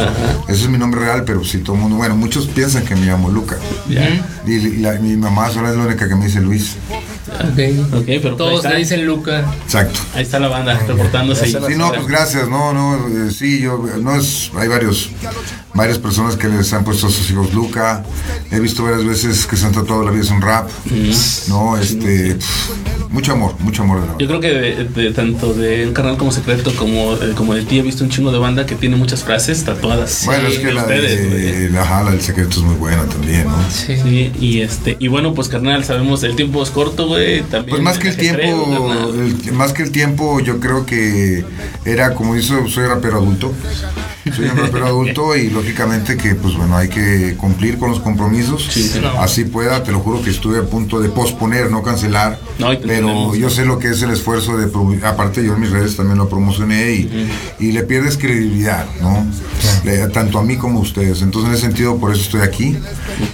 Ese 0.48 0.62
es 0.64 0.68
mi 0.68 0.78
nombre 0.78 1.00
real, 1.00 1.24
pero 1.24 1.44
si 1.44 1.58
todo 1.58 1.76
el 1.76 1.82
mundo, 1.82 1.96
bueno, 1.96 2.14
muchos 2.16 2.46
piensan 2.46 2.84
que 2.84 2.94
me 2.94 3.06
llamo 3.06 3.30
Luca. 3.30 3.56
Ya. 3.88 4.08
Y, 4.46 4.76
la- 4.78 4.94
mi 4.94 5.16
mamá 5.16 5.50
sola 5.50 5.70
es 5.70 5.76
la 5.76 5.84
única 5.84 6.08
que 6.08 6.14
me 6.14 6.26
dice 6.26 6.40
Luis. 6.40 6.76
Ok. 7.28 7.94
Ok, 7.94 8.04
pero 8.06 8.20
pues 8.22 8.36
Todos 8.36 8.64
le 8.64 8.76
dicen 8.76 9.04
Luca. 9.06 9.44
Exacto. 9.64 9.98
ahí 10.14 10.22
está 10.22 10.38
la 10.38 10.48
banda 10.48 10.74
reportándose. 10.86 11.46
Sí, 11.46 11.56
no, 11.76 11.90
pues 11.92 12.06
gracias, 12.06 12.48
no, 12.48 12.72
no, 12.72 12.96
eh, 13.08 13.30
sí, 13.30 13.60
yo, 13.60 13.84
no 14.00 14.14
es, 14.16 14.50
hay 14.56 14.68
varios, 14.68 15.10
varias 15.74 15.98
personas 15.98 16.36
que 16.36 16.48
les 16.48 16.72
han 16.72 16.84
puesto 16.84 17.08
a 17.08 17.10
sus 17.10 17.28
hijos 17.30 17.52
Luca, 17.52 18.04
he 18.50 18.60
visto 18.60 18.84
varias 18.84 19.04
veces 19.04 19.46
que 19.46 19.56
se 19.56 19.66
han 19.66 19.72
tratado 19.72 20.04
la 20.04 20.10
vida 20.12 20.22
es 20.22 20.30
un 20.30 20.40
rap, 20.40 20.68
no, 21.48 21.76
este, 21.76 22.36
mucho 23.16 23.32
amor, 23.32 23.54
mucho 23.60 23.82
amor 23.82 24.02
de 24.02 24.06
la 24.08 24.18
Yo 24.18 24.26
creo 24.26 24.40
que 24.40 24.48
de, 24.50 24.84
de- 24.84 25.10
tanto 25.12 25.54
de 25.54 25.86
un 25.86 25.94
canal 25.94 26.18
como 26.18 26.30
secreto 26.32 26.70
como, 26.76 27.14
eh, 27.14 27.32
como 27.34 27.54
de 27.54 27.62
ti 27.64 27.78
he 27.78 27.82
visto 27.82 28.04
un 28.04 28.10
chingo 28.10 28.30
de 28.30 28.38
banda 28.38 28.66
que 28.66 28.74
tiene 28.74 28.94
muchas 28.96 29.24
frases 29.24 29.64
tatuadas. 29.64 30.22
Bueno, 30.26 30.48
es 30.48 30.58
que 30.58 30.70
la 30.72 30.82
ustedes, 30.82 31.62
de 31.62 31.70
la 31.70 31.84
jala, 31.86 32.10
el 32.12 32.20
secreto 32.20 32.50
es 32.50 32.58
muy 32.62 32.74
buena 32.74 33.04
también, 33.06 33.46
¿no? 33.46 33.56
Sí. 33.70 33.96
Sí, 34.02 34.32
y 34.38 34.60
este, 34.60 34.96
y 34.98 35.08
bueno, 35.08 35.32
pues 35.32 35.48
carnal, 35.48 35.82
sabemos 35.84 36.22
el 36.24 36.36
tiempo 36.36 36.62
es 36.62 36.68
corto, 36.70 37.06
güey. 37.08 37.40
También 37.42 37.70
Pues 37.70 37.82
más 37.82 37.98
que 37.98 38.08
el 38.08 38.16
tiempo, 38.18 39.12
el- 39.14 39.52
más 39.54 39.72
que 39.72 39.82
el 39.82 39.90
tiempo, 39.92 40.38
yo 40.40 40.60
creo 40.60 40.84
que 40.84 41.42
era 41.86 42.12
como 42.14 42.34
dice, 42.34 42.52
soy 42.68 42.86
rapero 42.86 43.16
adulto. 43.16 43.52
Soy 44.34 44.46
un 44.46 44.56
rapero 44.56 44.86
adulto 44.92 45.36
y 45.36 45.48
lógicamente 45.50 46.16
que 46.16 46.34
pues 46.34 46.54
bueno, 46.56 46.76
hay 46.76 46.88
que 46.88 47.34
cumplir 47.36 47.78
con 47.78 47.90
los 47.90 48.00
compromisos. 48.00 48.66
Sí, 48.70 48.82
sí. 48.82 48.98
No. 49.00 49.20
Así 49.22 49.44
pueda, 49.44 49.82
te 49.84 49.92
lo 49.92 50.00
juro 50.00 50.20
que 50.20 50.30
estuve 50.30 50.58
a 50.58 50.62
punto 50.64 51.00
de 51.00 51.08
posponer, 51.08 51.70
no 51.70 51.82
cancelar. 51.82 52.38
No, 52.58 52.72
y 52.72 52.76
te 52.78 53.00
pero 53.06 53.34
yo 53.34 53.50
sé 53.50 53.64
lo 53.64 53.78
que 53.78 53.90
es 53.90 54.02
el 54.02 54.10
esfuerzo 54.10 54.56
de 54.56 54.66
aparte 55.06 55.44
yo 55.44 55.54
en 55.54 55.60
mis 55.60 55.70
redes 55.70 55.96
también 55.96 56.18
lo 56.18 56.28
promocioné 56.28 56.92
y, 56.92 57.28
y 57.60 57.72
le 57.72 57.82
pierdes 57.84 58.16
credibilidad, 58.16 58.86
¿no? 59.00 59.26
Le- 59.84 60.08
tanto 60.08 60.38
a 60.38 60.42
mí 60.42 60.56
como 60.56 60.78
a 60.80 60.82
ustedes. 60.82 61.22
Entonces 61.22 61.48
en 61.50 61.54
ese 61.56 61.66
sentido 61.66 61.96
por 61.98 62.12
eso 62.12 62.22
estoy 62.22 62.40
aquí. 62.42 62.76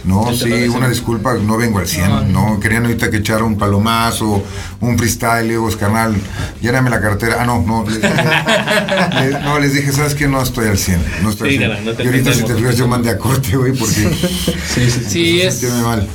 No, 0.04 0.30
Sí, 0.34 0.50
una 0.68 0.88
disculpa, 0.88 1.34
no 1.34 1.56
vengo 1.56 1.78
al 1.78 1.86
100, 1.88 2.32
no, 2.32 2.58
querían 2.60 2.84
ahorita 2.84 3.10
que 3.10 3.18
echara 3.18 3.44
un 3.44 3.56
palomazo, 3.56 4.42
un 4.80 4.98
freestyle, 4.98 5.56
"Pues, 5.58 5.76
carnal, 5.76 6.14
lléname 6.60 6.90
la 6.90 7.00
cartera. 7.00 7.36
Ah, 7.40 7.44
no, 7.46 7.62
no, 7.66 7.84
les 7.88 9.42
no, 9.42 9.58
les 9.58 9.74
dije, 9.74 9.92
¿sabes 9.92 10.14
qué? 10.14 10.26
No 10.28 10.42
estoy 10.42 10.68
al 10.68 10.78
100, 10.78 11.00
no 11.22 11.30
estoy 11.30 11.50
Sí, 11.50 11.56
al 11.56 11.60
100. 11.60 11.70
carnal, 11.70 11.84
no 11.84 11.92
te 11.96 12.02
y 12.02 12.06
ahorita 12.06 12.32
si 12.32 12.42
te 12.44 12.54
fijas 12.54 12.76
yo 12.76 12.88
mandé 12.88 13.10
a 13.10 13.18
corte, 13.18 13.56
güey, 13.56 13.72
porque 13.72 13.92
Sí, 14.74 14.90
sí, 14.90 14.90
sí. 14.90 15.04
Sí, 15.08 15.40
es. 15.42 15.62
mal. 15.82 16.06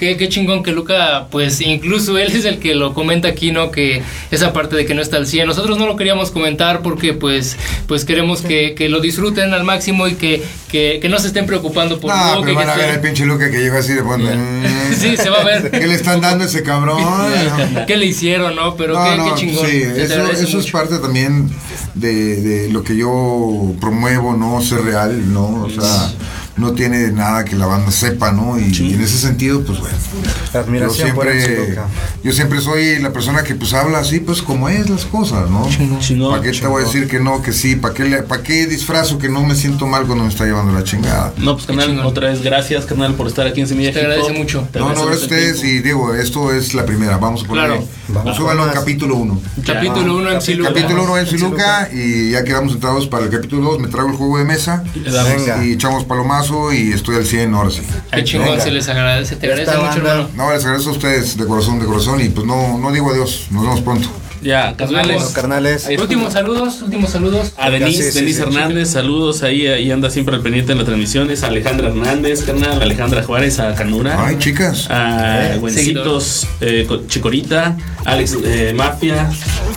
Qué, 0.00 0.16
qué 0.16 0.30
chingón 0.30 0.62
que 0.62 0.72
Luca, 0.72 1.26
pues 1.30 1.60
incluso 1.60 2.16
él 2.16 2.32
es 2.34 2.46
el 2.46 2.58
que 2.58 2.74
lo 2.74 2.94
comenta 2.94 3.28
aquí, 3.28 3.52
¿no? 3.52 3.70
Que 3.70 4.02
esa 4.30 4.50
parte 4.54 4.74
de 4.74 4.86
que 4.86 4.94
no 4.94 5.02
está 5.02 5.18
al 5.18 5.26
100. 5.26 5.46
Nosotros 5.46 5.76
no 5.76 5.86
lo 5.86 5.96
queríamos 5.96 6.30
comentar 6.30 6.80
porque 6.80 7.12
pues, 7.12 7.58
pues 7.86 8.06
queremos 8.06 8.40
que, 8.40 8.74
que 8.74 8.88
lo 8.88 9.00
disfruten 9.00 9.52
al 9.52 9.62
máximo 9.62 10.08
y 10.08 10.14
que, 10.14 10.42
que, 10.70 11.00
que 11.02 11.10
no 11.10 11.18
se 11.18 11.26
estén 11.26 11.44
preocupando 11.44 12.00
por 12.00 12.14
No, 12.16 12.40
pero 12.40 12.54
van 12.54 12.70
a 12.70 12.76
ver 12.76 12.94
el 12.94 13.00
pinche 13.00 13.26
Luca 13.26 13.50
que 13.50 13.58
llega 13.58 13.80
así 13.80 13.92
de 13.92 14.02
fondo. 14.02 14.30
Sí, 14.96 15.16
se 15.16 15.28
va 15.28 15.42
a 15.42 15.44
ver. 15.44 15.70
¿Qué 15.70 15.86
le 15.86 15.94
están 15.94 16.20
dando 16.22 16.44
a 16.44 16.46
ese 16.46 16.62
cabrón? 16.62 17.02
¿Qué 17.86 17.96
le 17.96 18.06
hicieron, 18.06 18.56
no? 18.56 18.76
Pero 18.76 18.94
No, 18.94 19.04
qué, 19.04 19.16
no, 19.16 19.34
qué 19.34 19.40
chingón. 19.40 19.66
Sí, 19.66 19.82
eso, 19.82 20.58
es 20.58 20.70
parte 20.70 20.98
también 20.98 21.50
de, 21.94 22.36
de 22.36 22.68
lo 22.70 22.82
que 22.82 22.96
yo 22.96 23.74
promuevo, 23.80 24.34
¿no? 24.34 24.62
Ser 24.62 24.82
real, 24.82 25.32
¿no? 25.32 25.64
O 25.64 25.70
sea, 25.70 26.10
no 26.56 26.72
tiene 26.72 27.10
nada 27.12 27.44
que 27.44 27.56
la 27.56 27.66
banda 27.66 27.90
sepa, 27.90 28.32
¿no? 28.32 28.58
Y, 28.58 28.64
y 28.76 28.94
en 28.94 29.00
ese 29.00 29.18
sentido, 29.18 29.62
pues 29.64 29.78
bueno. 29.80 29.96
Yo 30.52 30.60
Admiración 30.60 31.14
por 31.14 31.26
MC 31.26 31.44
siempre, 31.46 31.78
yo 32.22 32.32
siempre 32.32 32.60
soy 32.60 32.98
la 32.98 33.12
persona 33.12 33.42
que 33.44 33.54
pues 33.54 33.72
habla 33.72 33.98
así, 34.00 34.20
pues 34.20 34.42
como 34.42 34.68
es 34.68 34.90
las 34.90 35.04
cosas, 35.04 35.48
¿no? 35.48 35.68
Chingón, 36.00 36.30
¿Para 36.32 36.42
qué 36.42 36.52
te 36.58 36.66
voy 36.66 36.82
a 36.82 36.86
decir 36.86 37.08
que 37.08 37.20
no, 37.20 37.40
que 37.42 37.52
sí? 37.52 37.76
¿Para 37.76 37.94
qué, 37.94 38.04
le- 38.04 38.22
¿Para 38.22 38.42
qué 38.42 38.66
disfrazo 38.66 39.18
que 39.18 39.28
no 39.28 39.42
me 39.42 39.54
siento 39.54 39.86
mal 39.86 40.04
cuando 40.06 40.24
me 40.24 40.30
está 40.30 40.44
llevando 40.44 40.72
la 40.72 40.84
chingada? 40.84 41.32
No, 41.38 41.54
pues 41.54 41.66
carnal, 41.66 41.86
chingón. 41.88 42.06
otra 42.06 42.28
vez 42.28 42.42
gracias, 42.42 42.84
carnal, 42.84 43.14
por 43.14 43.26
estar 43.28 43.46
aquí 43.46 43.60
en 43.60 43.68
Semilla 43.68 43.92
Te 43.92 44.00
agradece 44.00 44.32
mucho. 44.32 44.68
Te 44.72 44.78
No, 44.80 44.88
no, 44.92 45.06
gracias 45.06 45.22
a 45.22 45.24
ustedes 45.24 45.64
y 45.64 45.78
digo, 45.80 46.14
esto 46.14 46.52
es 46.52 46.74
la 46.74 46.84
primera, 46.84 47.16
vamos 47.16 47.44
a 47.44 47.46
ponerle, 47.46 47.76
Claro. 47.76 47.88
Vamos. 48.08 48.36
súbalo 48.36 48.64
al 48.64 48.72
capítulo 48.72 49.14
1. 49.16 49.40
Capítulo 49.64 50.16
1 50.16 50.30
MC 50.32 50.54
Luca. 50.56 50.72
Capítulo 50.74 51.04
1 51.04 51.16
MC 51.18 51.32
MC 51.34 51.40
Luca 51.42 51.88
y 51.92 52.30
ya 52.32 52.42
quedamos 52.44 52.72
sentados 52.72 53.06
para 53.06 53.24
el 53.24 53.30
capítulo 53.30 53.70
2, 53.70 53.80
me 53.80 53.88
traigo 53.88 54.10
el 54.10 54.16
juego 54.16 54.38
de 54.38 54.44
mesa 54.44 54.82
Le 54.94 55.10
damos. 55.12 55.32
Venga. 55.46 55.64
y 55.64 55.72
echamos 55.72 56.04
y 56.72 56.92
estoy 56.92 57.16
al 57.16 57.26
100 57.26 57.54
ahora 57.54 57.70
sí. 57.70 57.82
Qué 58.12 58.24
chingón 58.24 58.48
Venga. 58.50 58.62
se 58.64 58.70
les 58.70 58.88
agradece. 58.88 59.36
Te 59.36 59.46
agradece 59.46 59.72
mucho, 59.76 59.86
banda- 59.88 60.10
hermano. 60.12 60.28
No, 60.34 60.52
les 60.52 60.64
agradezco 60.64 60.90
a 60.90 60.92
ustedes 60.94 61.36
de 61.36 61.46
corazón, 61.46 61.78
de 61.78 61.86
corazón 61.86 62.20
y 62.20 62.28
pues 62.30 62.46
no, 62.46 62.78
no 62.78 62.90
digo 62.92 63.10
adiós, 63.12 63.46
nos 63.50 63.62
vemos 63.62 63.80
pronto. 63.82 64.08
Ya, 64.42 64.74
carnales. 64.74 65.16
vemos. 65.18 65.32
Carnales. 65.32 65.86
Últimos 66.00 66.32
saludos, 66.32 66.80
últimos 66.80 67.10
saludos. 67.10 67.52
A 67.58 67.68
Denise, 67.68 68.04
Sí, 68.04 68.10
sí, 68.12 68.18
Denise 68.20 68.38
sí. 68.38 68.48
Hernández, 68.48 68.88
saludos, 68.88 69.42
ahí, 69.42 69.66
ahí 69.66 69.90
anda 69.92 70.08
siempre 70.08 70.34
al 70.34 70.40
pendiente 70.40 70.72
en 70.72 70.78
las 70.78 70.86
transmisiones. 70.86 71.42
A 71.42 71.48
Alejandra 71.48 71.88
Hernández, 71.88 72.42
carnal, 72.44 72.80
Alejandra 72.80 73.22
Juárez, 73.22 73.60
a 73.60 73.74
Canura. 73.74 74.16
Ay, 74.26 74.36
chicas. 74.38 74.86
a 74.90 75.56
Güencitos, 75.58 76.46
eh, 76.62 76.86
Co- 76.88 77.06
Chicorita, 77.06 77.76
Alex 78.06 78.38
eh, 78.42 78.72
Mafia, 78.74 79.28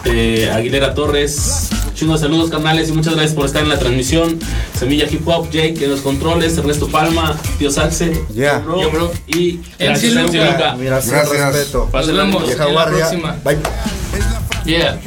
eh, 0.06 0.50
Aguilera 0.54 0.94
Torres. 0.94 1.68
Chingos 1.94 2.22
saludos, 2.22 2.50
carnales, 2.50 2.90
y 2.90 2.92
muchas 2.94 3.14
gracias 3.14 3.34
por 3.36 3.46
estar 3.46 3.62
en 3.64 3.70
la 3.70 3.78
transmisión. 3.80 4.40
Semilla 4.78 5.06
Hip 5.10 5.28
Hop, 5.28 5.50
Jake 5.52 5.84
en 5.84 5.92
los 5.92 6.02
controles, 6.02 6.58
Ernesto 6.58 6.88
Palma, 6.88 7.38
Tío 7.60 7.72
Saxe, 7.72 8.20
Ya. 8.34 8.60
Bro, 8.60 8.82
Yo, 8.82 8.92
bro. 8.92 9.12
y 9.28 9.60
gracias, 9.80 10.14
Luca. 10.14 10.72
Admiración, 10.72 11.16
Gracias. 11.16 11.54
respeto. 11.54 11.90
Nos 11.94 12.08
vemos 12.08 12.52
en 12.52 12.76
la 12.76 12.86
próxima. 12.86 13.36
Bye. 13.44 13.58
Yeah 14.66 14.98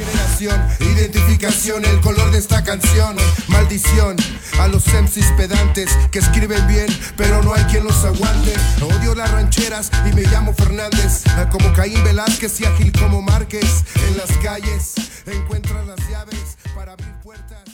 identificación, 0.41 1.83
el 1.85 1.99
color 2.01 2.31
de 2.31 2.37
esta 2.37 2.63
canción. 2.63 3.15
Maldición 3.47 4.15
a 4.59 4.67
los 4.67 4.85
MCs 4.87 5.31
pedantes 5.37 5.89
que 6.11 6.19
escriben 6.19 6.65
bien, 6.67 6.87
pero 7.15 7.41
no 7.41 7.53
hay 7.53 7.63
quien 7.65 7.83
los 7.83 8.03
aguante. 8.05 8.53
Odio 8.81 9.15
las 9.15 9.31
rancheras 9.31 9.89
y 10.09 10.13
me 10.13 10.23
llamo 10.23 10.53
Fernández, 10.53 11.23
ah, 11.29 11.49
como 11.49 11.73
Caín 11.73 12.03
Velázquez 12.03 12.61
y 12.61 12.65
ágil 12.65 12.91
como 12.91 13.21
Márquez. 13.21 13.83
En 14.07 14.17
las 14.17 14.31
calles 14.37 14.95
encuentras 15.25 15.85
las 15.87 15.99
llaves 16.09 16.57
para 16.75 16.93
abrir 16.93 17.13
puertas. 17.23 17.66